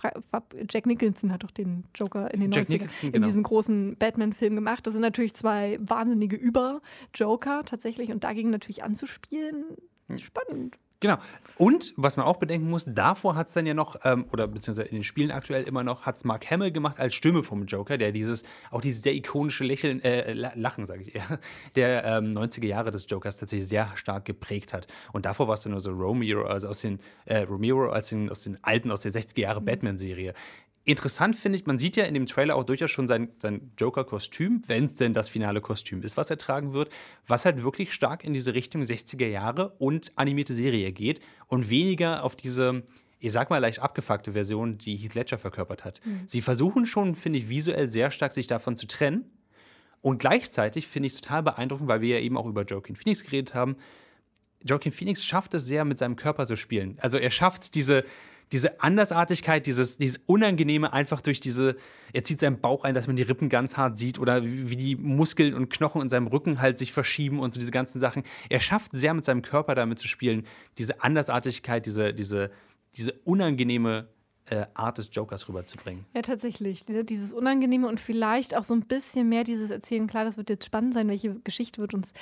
Jack 0.71 0.87
Nicholson 0.87 1.33
hat 1.33 1.45
doch 1.45 1.51
den 1.51 1.85
Joker 1.95 2.33
in 2.33 2.41
den 2.41 2.53
Jack 2.53 2.69
90ern 2.69 2.89
genau. 3.01 3.17
in 3.17 3.23
diesem 3.23 3.43
großen 3.43 3.97
Batman-Film 3.97 4.55
gemacht. 4.55 4.87
Das 4.87 4.95
sind 4.95 5.03
natürlich 5.03 5.35
zwei 5.35 5.79
wahnsinnige 5.81 6.37
Über-Joker 6.37 7.65
tatsächlich 7.65 8.11
und 8.11 8.25
dagegen 8.25 8.51
natürlich 8.51 8.85
anzuspielen, 8.85 9.65
ist 10.09 10.23
spannend. 10.23 10.77
Genau. 11.01 11.19
Und 11.57 11.93
was 11.97 12.17
man 12.17 12.27
auch 12.27 12.39
bedenken 12.39 12.69
muss, 12.71 12.85
davor 12.87 13.37
hat 13.37 13.49
es 13.49 13.55
dann 13.55 13.67
ja 13.67 13.75
noch, 13.75 13.97
ähm, 14.05 14.27
oder 14.33 14.49
beziehungsweise 14.49 14.89
in 14.89 14.97
den 14.97 15.05
Spielen 15.05 15.31
aktuell 15.31 15.63
immer 15.63 15.85
noch, 15.85 16.07
hat 16.07 16.17
es 16.17 16.25
Mark 16.25 16.51
Hamill 16.51 16.73
gemacht 16.73 16.99
als 16.99 17.15
Stimme 17.15 17.45
vom 17.45 17.67
Joker, 17.67 17.99
der 17.99 18.11
dieses, 18.11 18.43
auch 18.71 18.81
dieses 18.81 19.03
sehr 19.03 19.15
ikonische 19.15 19.65
Lächeln, 19.65 20.03
äh, 20.03 20.33
Lachen, 20.33 20.87
sage 20.87 21.03
ich 21.03 21.15
eher, 21.15 21.39
der 21.77 22.05
ähm, 22.05 22.33
90er 22.33 22.67
Jahre 22.67 22.91
des 22.91 23.09
Jokers 23.09 23.37
tatsächlich 23.37 23.69
sehr 23.69 23.93
stark 23.95 24.25
geprägt 24.25 24.73
hat. 24.73 24.89
Und 25.13 25.25
davor 25.25 25.47
war 25.47 25.55
es 25.55 25.61
dann 25.61 25.73
nur 25.73 25.81
so 25.81 25.91
Romero, 25.91 26.45
also 26.45 26.69
aus 26.69 26.81
den, 26.81 26.99
äh, 27.27 27.39
Romero 27.43 27.93
aus 27.93 28.09
den, 28.09 28.31
aus 28.31 28.43
den 28.43 28.59
alten, 28.63 28.91
aus 28.91 29.03
der 29.03 29.13
60er 29.13 29.41
Jahre 29.41 29.61
mhm. 29.61 29.67
Batman-Serie. 29.67 30.35
Interessant 30.89 31.37
finde 31.37 31.59
ich, 31.59 31.67
man 31.67 31.77
sieht 31.77 31.97
ja 31.97 32.05
in 32.05 32.15
dem 32.15 32.25
Trailer 32.25 32.57
auch 32.57 32.65
durchaus 32.65 32.91
schon 32.91 33.09
sein, 33.09 33.29
sein 33.43 33.73
Joker-Kostüm, 33.77 34.63
wenn 34.69 34.87
es 34.87 34.95
denn 34.95 35.13
das 35.13 35.29
finale 35.29 35.61
Kostüm 35.61 36.01
ist, 36.01 36.17
was 36.17 36.31
er 36.31 36.39
tragen 36.39 36.73
wird, 36.73 36.91
was 37.27 37.45
halt 37.45 37.63
wirklich 37.63 37.93
stark 37.93 38.25
in 38.25 38.33
diese 38.33 38.55
Richtung 38.55 38.81
60er 38.81 39.27
Jahre 39.27 39.75
und 39.77 40.13
animierte 40.17 40.55
Serie 40.55 40.91
geht 40.93 41.21
und 41.47 41.69
weniger 41.69 42.25
auf 42.25 42.37
diese, 42.37 42.85
ich 43.19 43.33
sag 43.33 43.51
mal, 43.51 43.59
leicht 43.59 43.81
abgefuckte 43.81 44.33
Version, 44.33 44.79
die 44.79 44.97
Heath 44.97 45.15
Ledger 45.15 45.37
verkörpert 45.37 45.85
hat. 45.85 46.01
Mhm. 46.07 46.23
Sie 46.25 46.41
versuchen 46.41 46.87
schon, 46.87 47.17
finde 47.17 47.41
ich, 47.41 47.51
visuell 47.51 47.87
sehr 47.87 48.11
stark 48.11 48.33
sich 48.33 48.47
davon 48.47 48.79
zu 48.79 48.87
trennen. 48.87 49.31
Und 50.01 50.21
gleichzeitig 50.21 50.87
finde 50.87 51.09
ich 51.09 51.13
es 51.13 51.21
total 51.21 51.43
beeindruckend, 51.43 51.89
weil 51.89 52.01
wir 52.01 52.19
ja 52.19 52.25
eben 52.25 52.39
auch 52.39 52.47
über 52.47 52.65
Joaquin 52.65 52.97
Phoenix 52.97 53.23
geredet 53.23 53.53
haben. 53.53 53.77
Joaquin 54.65 54.93
Phoenix 54.93 55.23
schafft 55.23 55.53
es 55.53 55.67
sehr, 55.67 55.85
mit 55.85 55.99
seinem 55.99 56.17
Körper 56.17 56.47
zu 56.47 56.57
spielen. 56.57 56.97
Also 57.03 57.19
er 57.19 57.31
schafft 57.31 57.65
es, 57.65 57.71
diese 57.71 58.07
diese 58.53 58.81
Andersartigkeit, 58.81 59.67
dieses, 59.67 59.99
dieses 59.99 60.21
Unangenehme 60.27 60.93
einfach 60.93 61.21
durch 61.21 61.41
diese, 61.41 61.77
er 62.13 62.25
zieht 62.25 62.41
seinen 62.41 62.61
Bauch 62.61 62.85
ein, 62.85 62.95
dass 62.95 63.07
man 63.07 63.17
die 63.17 63.23
Rippen 63.23 63.49
ganz 63.49 63.77
hart 63.77 63.99
sieht 63.99 64.19
oder 64.19 64.45
wie, 64.45 64.77
die 64.77 64.97
Muskeln 64.97 65.55
und 65.55 65.69
Knochen 65.71 66.03
in 66.03 66.09
seinem 66.09 66.27
Rücken 66.27 66.61
halt 66.61 66.79
sich 66.79 66.93
verschieben 66.93 67.41
und 67.41 67.53
so 67.53 67.61
diese 67.61 67.73
ganzen 67.73 67.99
Sachen. 67.99 68.23
Er 68.49 68.61
schafft 68.61 68.93
sehr 68.93 69.15
mit 69.15 69.25
seinem 69.25 69.43
Körper 69.43 69.75
damit 69.75 69.99
zu 69.99 70.09
spielen, 70.09 70.47
diese 70.79 71.03
Andersartigkeit, 71.03 71.85
diese, 71.85 72.15
diese, 72.15 72.51
diese 72.95 73.13
unangenehme 73.25 74.09
äh, 74.51 74.67
Art 74.75 74.99
des 74.99 75.11
Jokers 75.13 75.49
rüberzubringen. 75.49 76.07
Ja, 76.15 76.23
tatsächlich. 76.23 76.87
Ne, 76.89 77.05
dieses 77.05 77.33
Unangenehme 77.33 77.87
und 77.89 78.01
vielleicht 78.01 78.57
auch 78.57 78.65
so 78.65 78.75
ein 78.75 78.83
bisschen 78.83 79.29
mehr 79.29 79.45
dieses 79.45 79.71
Erzählen. 79.71 80.07
Klar, 80.07 80.25
das 80.25 80.37
wird 80.37 80.49
jetzt 80.51 80.65
spannend 80.65 80.95
sein, 80.95 81.09
welche 81.09 81.35
Geschichte 81.41 81.81
wird 81.81 81.95
uns 81.95 82.13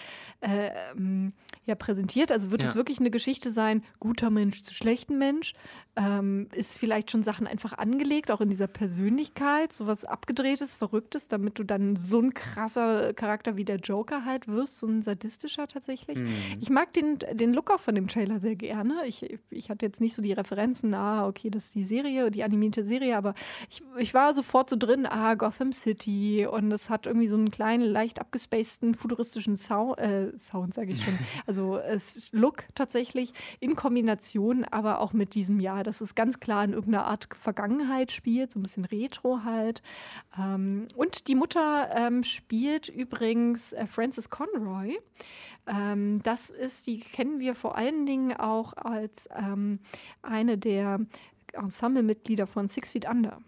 äh, 0.40 0.70
ähm, 0.96 1.32
ja 1.66 1.74
präsentiert. 1.74 2.32
Also 2.32 2.50
wird 2.50 2.62
ja. 2.62 2.68
es 2.68 2.74
wirklich 2.74 2.98
eine 2.98 3.10
Geschichte 3.10 3.52
sein, 3.52 3.84
guter 4.00 4.30
Mensch 4.30 4.62
zu 4.62 4.74
schlechten 4.74 5.18
Mensch? 5.18 5.52
Ähm, 5.96 6.48
ist 6.54 6.78
vielleicht 6.78 7.10
schon 7.10 7.22
Sachen 7.22 7.46
einfach 7.46 7.72
angelegt, 7.72 8.30
auch 8.30 8.40
in 8.40 8.50
dieser 8.50 8.66
Persönlichkeit, 8.66 9.72
sowas 9.72 10.04
abgedrehtes, 10.04 10.74
verrücktes, 10.74 11.28
damit 11.28 11.58
du 11.58 11.64
dann 11.64 11.96
so 11.96 12.20
ein 12.20 12.34
krasser 12.34 13.14
Charakter 13.14 13.56
wie 13.56 13.64
der 13.64 13.76
Joker 13.76 14.24
halt 14.24 14.46
wirst, 14.46 14.78
so 14.78 14.86
ein 14.86 15.02
sadistischer 15.02 15.66
tatsächlich. 15.66 16.18
Mhm. 16.18 16.28
Ich 16.60 16.70
mag 16.70 16.92
den, 16.92 17.18
den 17.32 17.54
Look 17.54 17.70
auch 17.70 17.80
von 17.80 17.94
dem 17.94 18.08
Trailer 18.08 18.40
sehr 18.40 18.56
gerne. 18.56 19.06
Ich, 19.06 19.38
ich 19.50 19.70
hatte 19.70 19.86
jetzt 19.86 20.00
nicht 20.00 20.14
so 20.14 20.22
die 20.22 20.32
Referenzen, 20.32 20.94
ah, 20.94 21.26
okay, 21.26 21.50
das 21.50 21.66
ist 21.66 21.74
die 21.74 21.84
Serie 21.84 22.26
die 22.30 22.44
animierte 22.44 22.84
Serie, 22.84 23.16
aber 23.16 23.34
ich, 23.70 23.82
ich 23.98 24.14
war 24.14 24.34
sofort 24.34 24.70
so 24.70 24.76
drin, 24.76 25.06
ah, 25.06 25.34
Gotham 25.34 25.72
City 25.72 26.46
und 26.46 26.70
es 26.72 26.90
hat 26.90 27.06
irgendwie 27.06 27.28
so 27.28 27.36
einen 27.36 27.50
kleinen, 27.50 27.84
leicht 27.84 28.20
abgespaceden, 28.20 28.94
futuristischen 28.94 29.56
Sound, 29.56 29.98
äh, 29.98 30.32
Sound 30.38 30.74
sage 30.74 30.92
ich 30.92 31.02
schon, 31.02 31.18
also 31.46 31.78
es 31.78 32.32
Look 32.32 32.64
tatsächlich 32.74 33.32
in 33.60 33.74
Kombination, 33.76 34.64
aber 34.64 35.00
auch 35.00 35.12
mit 35.12 35.34
diesem 35.34 35.60
Jahr, 35.60 35.82
dass 35.86 36.00
es 36.00 36.14
ganz 36.14 36.40
klar 36.40 36.64
in 36.64 36.72
irgendeiner 36.72 37.06
Art 37.06 37.28
Vergangenheit 37.34 38.12
spielt, 38.12 38.52
so 38.52 38.58
ein 38.58 38.62
bisschen 38.62 38.84
Retro 38.84 39.44
halt. 39.44 39.82
Ähm, 40.38 40.88
und 40.96 41.28
die 41.28 41.34
Mutter 41.34 41.90
ähm, 41.94 42.22
spielt 42.22 42.88
übrigens 42.88 43.72
äh, 43.72 43.86
Frances 43.86 44.30
Conroy. 44.30 44.98
Ähm, 45.66 46.22
das 46.22 46.50
ist, 46.50 46.86
die 46.86 47.00
kennen 47.00 47.40
wir 47.40 47.54
vor 47.54 47.76
allen 47.76 48.06
Dingen 48.06 48.32
auch 48.34 48.72
als 48.74 49.28
ähm, 49.36 49.80
eine 50.22 50.58
der 50.58 51.00
Ensemblemitglieder 51.52 52.46
von 52.46 52.68
Six 52.68 52.92
Feet 52.92 53.08
Under. 53.08 53.40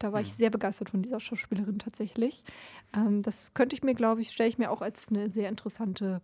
Da 0.00 0.12
war 0.12 0.20
ich 0.20 0.30
hm. 0.30 0.36
sehr 0.38 0.50
begeistert 0.50 0.90
von 0.90 1.02
dieser 1.02 1.20
Schauspielerin 1.20 1.78
tatsächlich. 1.78 2.42
Ähm, 2.96 3.22
das 3.22 3.54
könnte 3.54 3.76
ich 3.76 3.82
mir, 3.82 3.94
glaube 3.94 4.22
ich, 4.22 4.30
stelle 4.30 4.48
ich 4.48 4.58
mir 4.58 4.70
auch 4.70 4.80
als 4.80 5.10
eine 5.10 5.30
sehr 5.30 5.48
interessante 5.48 6.20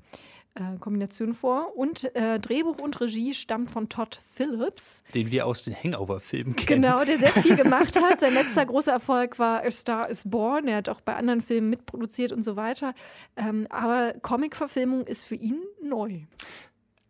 äh, 0.55 0.79
Kombination 0.79 1.35
vor. 1.35 1.77
Und 1.77 2.15
äh, 2.17 2.41
Drehbuch 2.41 2.79
und 2.79 2.99
Regie 3.01 3.35
stammt 3.35 3.71
von 3.71 3.91
Todd 3.91 4.23
Phillips. 4.35 5.03
Den 5.15 5.31
wir 5.31 5.47
aus 5.47 5.65
den 5.65 5.75
Hangover-Filmen 5.75 6.57
kennen. 6.57 6.83
Genau, 6.83 7.05
der 7.05 7.19
sehr 7.19 7.33
viel 7.33 7.55
gemacht 7.55 8.01
hat. 8.03 8.21
Sein 8.21 8.33
letzter 8.33 8.65
großer 8.65 8.93
Erfolg 8.93 9.39
war 9.39 9.63
A 9.63 9.71
Star 9.71 10.09
is 10.09 10.23
Born. 10.25 10.67
Er 10.69 10.79
hat 10.79 10.89
auch 10.89 11.03
bei 11.03 11.15
anderen 11.15 11.43
Filmen 11.43 11.69
mitproduziert 11.69 12.33
und 12.33 12.45
so 12.45 12.57
weiter. 12.57 12.95
Ähm, 13.37 13.67
aber 13.69 14.15
Comic-Verfilmung 14.23 15.07
ist 15.07 15.25
für 15.25 15.37
ihn 15.37 15.61
neu. 15.83 16.21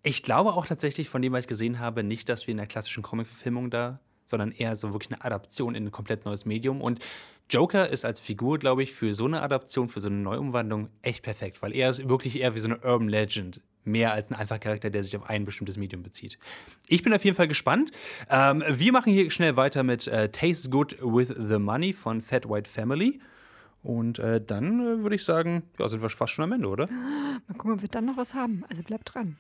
Ich 0.03 0.25
glaube 0.25 0.55
auch 0.55 0.67
tatsächlich, 0.67 1.09
von 1.09 1.23
dem, 1.23 1.33
was 1.33 1.41
ich 1.43 1.47
gesehen 1.47 1.79
habe, 1.79 2.03
nicht, 2.03 2.29
dass 2.29 2.49
wir 2.49 2.53
in 2.53 2.59
der 2.59 2.67
klassischen 2.67 3.05
Comic-Verfilmung 3.05 3.71
da 3.71 4.01
sondern 4.27 4.53
eher 4.53 4.77
so 4.77 4.93
wirklich 4.93 5.13
eine 5.13 5.25
Adaption 5.25 5.75
in 5.75 5.87
ein 5.87 5.93
komplett 5.93 6.25
neues 6.25 6.45
Medium. 6.45 6.81
Und 6.83 7.01
Joker 7.49 7.89
ist 7.89 8.05
als 8.05 8.21
Figur, 8.21 8.59
glaube 8.59 8.83
ich, 8.83 8.93
für 8.93 9.15
so 9.15 9.25
eine 9.25 9.41
Adaption, 9.41 9.89
für 9.89 10.01
so 10.01 10.09
eine 10.09 10.19
Neuumwandlung 10.19 10.89
echt 11.03 11.23
perfekt, 11.23 11.63
weil 11.63 11.75
er 11.75 11.91
ist 11.91 12.09
wirklich 12.09 12.41
eher 12.41 12.55
wie 12.55 12.59
so 12.59 12.69
eine 12.69 12.79
Urban 12.79 13.09
Legend. 13.09 13.61
Mehr 13.85 14.13
als 14.13 14.31
ein 14.31 14.35
einfacher 14.35 14.59
Charakter, 14.59 14.91
der 14.91 15.05
sich 15.05 15.17
auf 15.17 15.31
ein 15.31 15.45
bestimmtes 15.45 15.77
Medium 15.77 16.03
bezieht. 16.03 16.41
Ich 16.89 17.05
bin 17.05 17.15
auf 17.15 17.25
jeden 17.25 17.37
Fall 17.37 17.47
gespannt. 17.47 17.93
Ähm, 18.29 18.65
wir 18.69 18.93
machen 18.93 19.13
hier 19.13 19.31
schnell 19.31 19.55
weiter 19.55 19.85
mit 19.85 20.09
äh, 20.09 20.29
Tastes 20.29 20.73
Good 20.73 20.97
with 21.01 21.29
the 21.29 21.61
Money 21.61 21.93
von 21.93 22.21
Fat 22.21 22.49
White 22.49 22.69
Family. 22.69 23.21
Und 23.85 24.19
äh, 24.19 24.41
dann 24.45 24.81
äh, 24.81 25.03
würde 25.05 25.15
ich 25.15 25.25
sagen, 25.25 25.63
ja, 25.79 25.89
sind 25.89 26.03
wir 26.03 26.11
fast 26.11 26.33
schon 26.33 26.43
am 26.43 26.51
Ende, 26.51 26.67
oder? 26.67 26.91
Mal 26.91 27.55
gucken, 27.57 27.75
ob 27.75 27.83
wir 27.83 27.89
dann 27.89 28.07
noch 28.07 28.17
was 28.17 28.35
haben. 28.35 28.65
Also 28.69 28.83
bleibt 28.83 29.15
dran. 29.15 29.37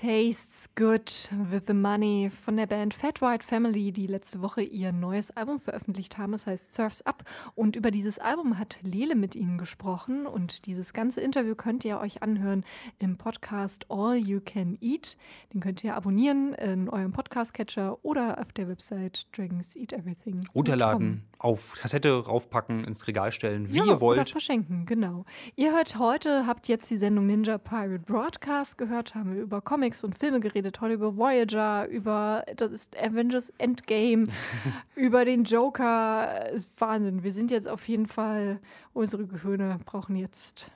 Tastes 0.00 0.70
Good 0.76 1.28
with 1.50 1.64
the 1.66 1.74
Money 1.74 2.30
von 2.30 2.56
der 2.56 2.66
Band 2.66 2.94
Fat 2.94 3.20
White 3.20 3.46
Family, 3.46 3.92
die 3.92 4.06
letzte 4.06 4.40
Woche 4.40 4.62
ihr 4.62 4.92
neues 4.92 5.30
Album 5.30 5.60
veröffentlicht 5.60 6.16
haben. 6.16 6.32
Es 6.32 6.46
heißt 6.46 6.72
Surfs 6.72 7.02
Up. 7.02 7.22
Und 7.54 7.76
über 7.76 7.90
dieses 7.90 8.18
Album 8.18 8.58
hat 8.58 8.78
Lele 8.80 9.14
mit 9.14 9.34
ihnen 9.34 9.58
gesprochen. 9.58 10.26
Und 10.26 10.64
dieses 10.64 10.94
ganze 10.94 11.20
Interview 11.20 11.54
könnt 11.54 11.84
ihr 11.84 12.00
euch 12.00 12.22
anhören 12.22 12.64
im 12.98 13.18
Podcast 13.18 13.90
All 13.90 14.16
You 14.16 14.40
Can 14.42 14.78
Eat. 14.80 15.18
Den 15.52 15.60
könnt 15.60 15.84
ihr 15.84 15.94
abonnieren 15.94 16.54
in 16.54 16.88
eurem 16.88 17.12
Podcast-Catcher 17.12 18.02
oder 18.02 18.40
auf 18.40 18.52
der 18.52 18.68
Website 18.68 19.26
Dragons 19.36 19.76
Eat 19.76 19.92
Everything. 19.92 20.40
Unterladen, 20.54 21.24
auf 21.38 21.74
Kassette 21.78 22.24
raufpacken, 22.24 22.84
ins 22.84 23.06
Regal 23.06 23.32
stellen, 23.32 23.70
wie 23.70 23.76
ja, 23.76 23.84
ihr 23.84 24.00
wollt. 24.00 24.18
Oder 24.18 24.26
verschenken, 24.26 24.86
genau. 24.86 25.26
Ihr 25.56 25.72
hört 25.72 25.98
heute, 25.98 26.46
habt 26.46 26.68
jetzt 26.68 26.90
die 26.90 26.96
Sendung 26.96 27.26
Ninja 27.26 27.58
Pirate 27.58 27.98
Broadcast 27.98 28.78
gehört, 28.78 29.14
haben 29.14 29.34
wir 29.34 29.42
über 29.42 29.60
Comics 29.60 29.89
und 30.04 30.16
Filme 30.16 30.40
geredet, 30.40 30.80
heute 30.80 30.94
über 30.94 31.16
Voyager, 31.16 31.86
über 31.88 32.44
das 32.56 32.72
ist 32.72 32.96
Avengers 32.96 33.52
Endgame, 33.58 34.26
über 34.94 35.24
den 35.24 35.44
Joker. 35.44 36.50
Ist 36.52 36.80
Wahnsinn. 36.80 37.22
Wir 37.22 37.32
sind 37.32 37.50
jetzt 37.50 37.68
auf 37.68 37.88
jeden 37.88 38.06
Fall, 38.06 38.60
unsere 38.92 39.26
Gehirne 39.26 39.78
brauchen 39.84 40.16
jetzt 40.16 40.70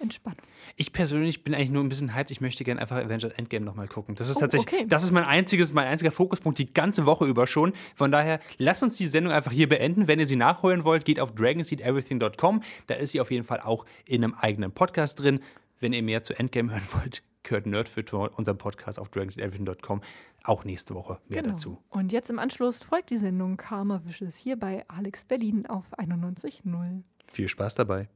Entspannung. 0.00 0.40
Ich 0.76 0.92
persönlich 0.92 1.44
bin 1.44 1.54
eigentlich 1.54 1.70
nur 1.70 1.84
ein 1.84 1.88
bisschen 1.88 2.14
hyped. 2.14 2.30
Ich 2.30 2.40
möchte 2.40 2.64
gerne 2.64 2.80
einfach 2.80 2.96
Avengers 2.96 3.32
Endgame 3.32 3.64
nochmal 3.64 3.86
gucken. 3.86 4.14
Das 4.14 4.28
ist 4.28 4.38
oh, 4.38 4.40
tatsächlich, 4.40 4.72
okay. 4.72 4.86
das 4.88 5.02
ist 5.02 5.10
mein 5.10 5.24
einziges, 5.24 5.72
mein 5.72 5.86
einziger 5.86 6.10
Fokuspunkt 6.10 6.58
die 6.58 6.72
ganze 6.72 7.06
Woche 7.06 7.26
über 7.26 7.46
schon. 7.46 7.72
Von 7.94 8.10
daher, 8.10 8.40
lasst 8.58 8.82
uns 8.82 8.96
die 8.96 9.06
Sendung 9.06 9.32
einfach 9.32 9.52
hier 9.52 9.68
beenden. 9.68 10.08
Wenn 10.08 10.18
ihr 10.18 10.26
sie 10.26 10.36
nachholen 10.36 10.84
wollt, 10.84 11.04
geht 11.04 11.20
auf 11.20 11.34
dragonseedeverything.com. 11.34 12.62
Da 12.86 12.94
ist 12.94 13.12
sie 13.12 13.20
auf 13.20 13.30
jeden 13.30 13.44
Fall 13.44 13.60
auch 13.60 13.84
in 14.06 14.24
einem 14.24 14.34
eigenen 14.34 14.72
Podcast 14.72 15.20
drin. 15.20 15.40
Wenn 15.80 15.92
ihr 15.92 16.02
mehr 16.02 16.22
zu 16.22 16.38
Endgame 16.38 16.72
hören 16.72 16.86
wollt, 16.92 17.22
gehört 17.42 17.66
Nerdfit 17.66 18.12
unserem 18.12 18.58
Podcast 18.58 18.98
auf 18.98 19.08
dragonseedeverything.com. 19.08 20.00
Auch 20.44 20.64
nächste 20.64 20.94
Woche 20.94 21.20
mehr 21.28 21.42
genau. 21.42 21.54
dazu. 21.54 21.82
Und 21.88 22.12
jetzt 22.12 22.30
im 22.30 22.38
Anschluss 22.38 22.82
folgt 22.82 23.10
die 23.10 23.18
Sendung 23.18 23.56
Karma 23.56 24.00
Wishes 24.04 24.36
hier 24.36 24.58
bei 24.58 24.84
Alex 24.88 25.24
Berlin 25.24 25.66
auf 25.66 25.86
91.0. 25.98 27.02
Viel 27.26 27.48
Spaß 27.48 27.74
dabei. 27.74 28.08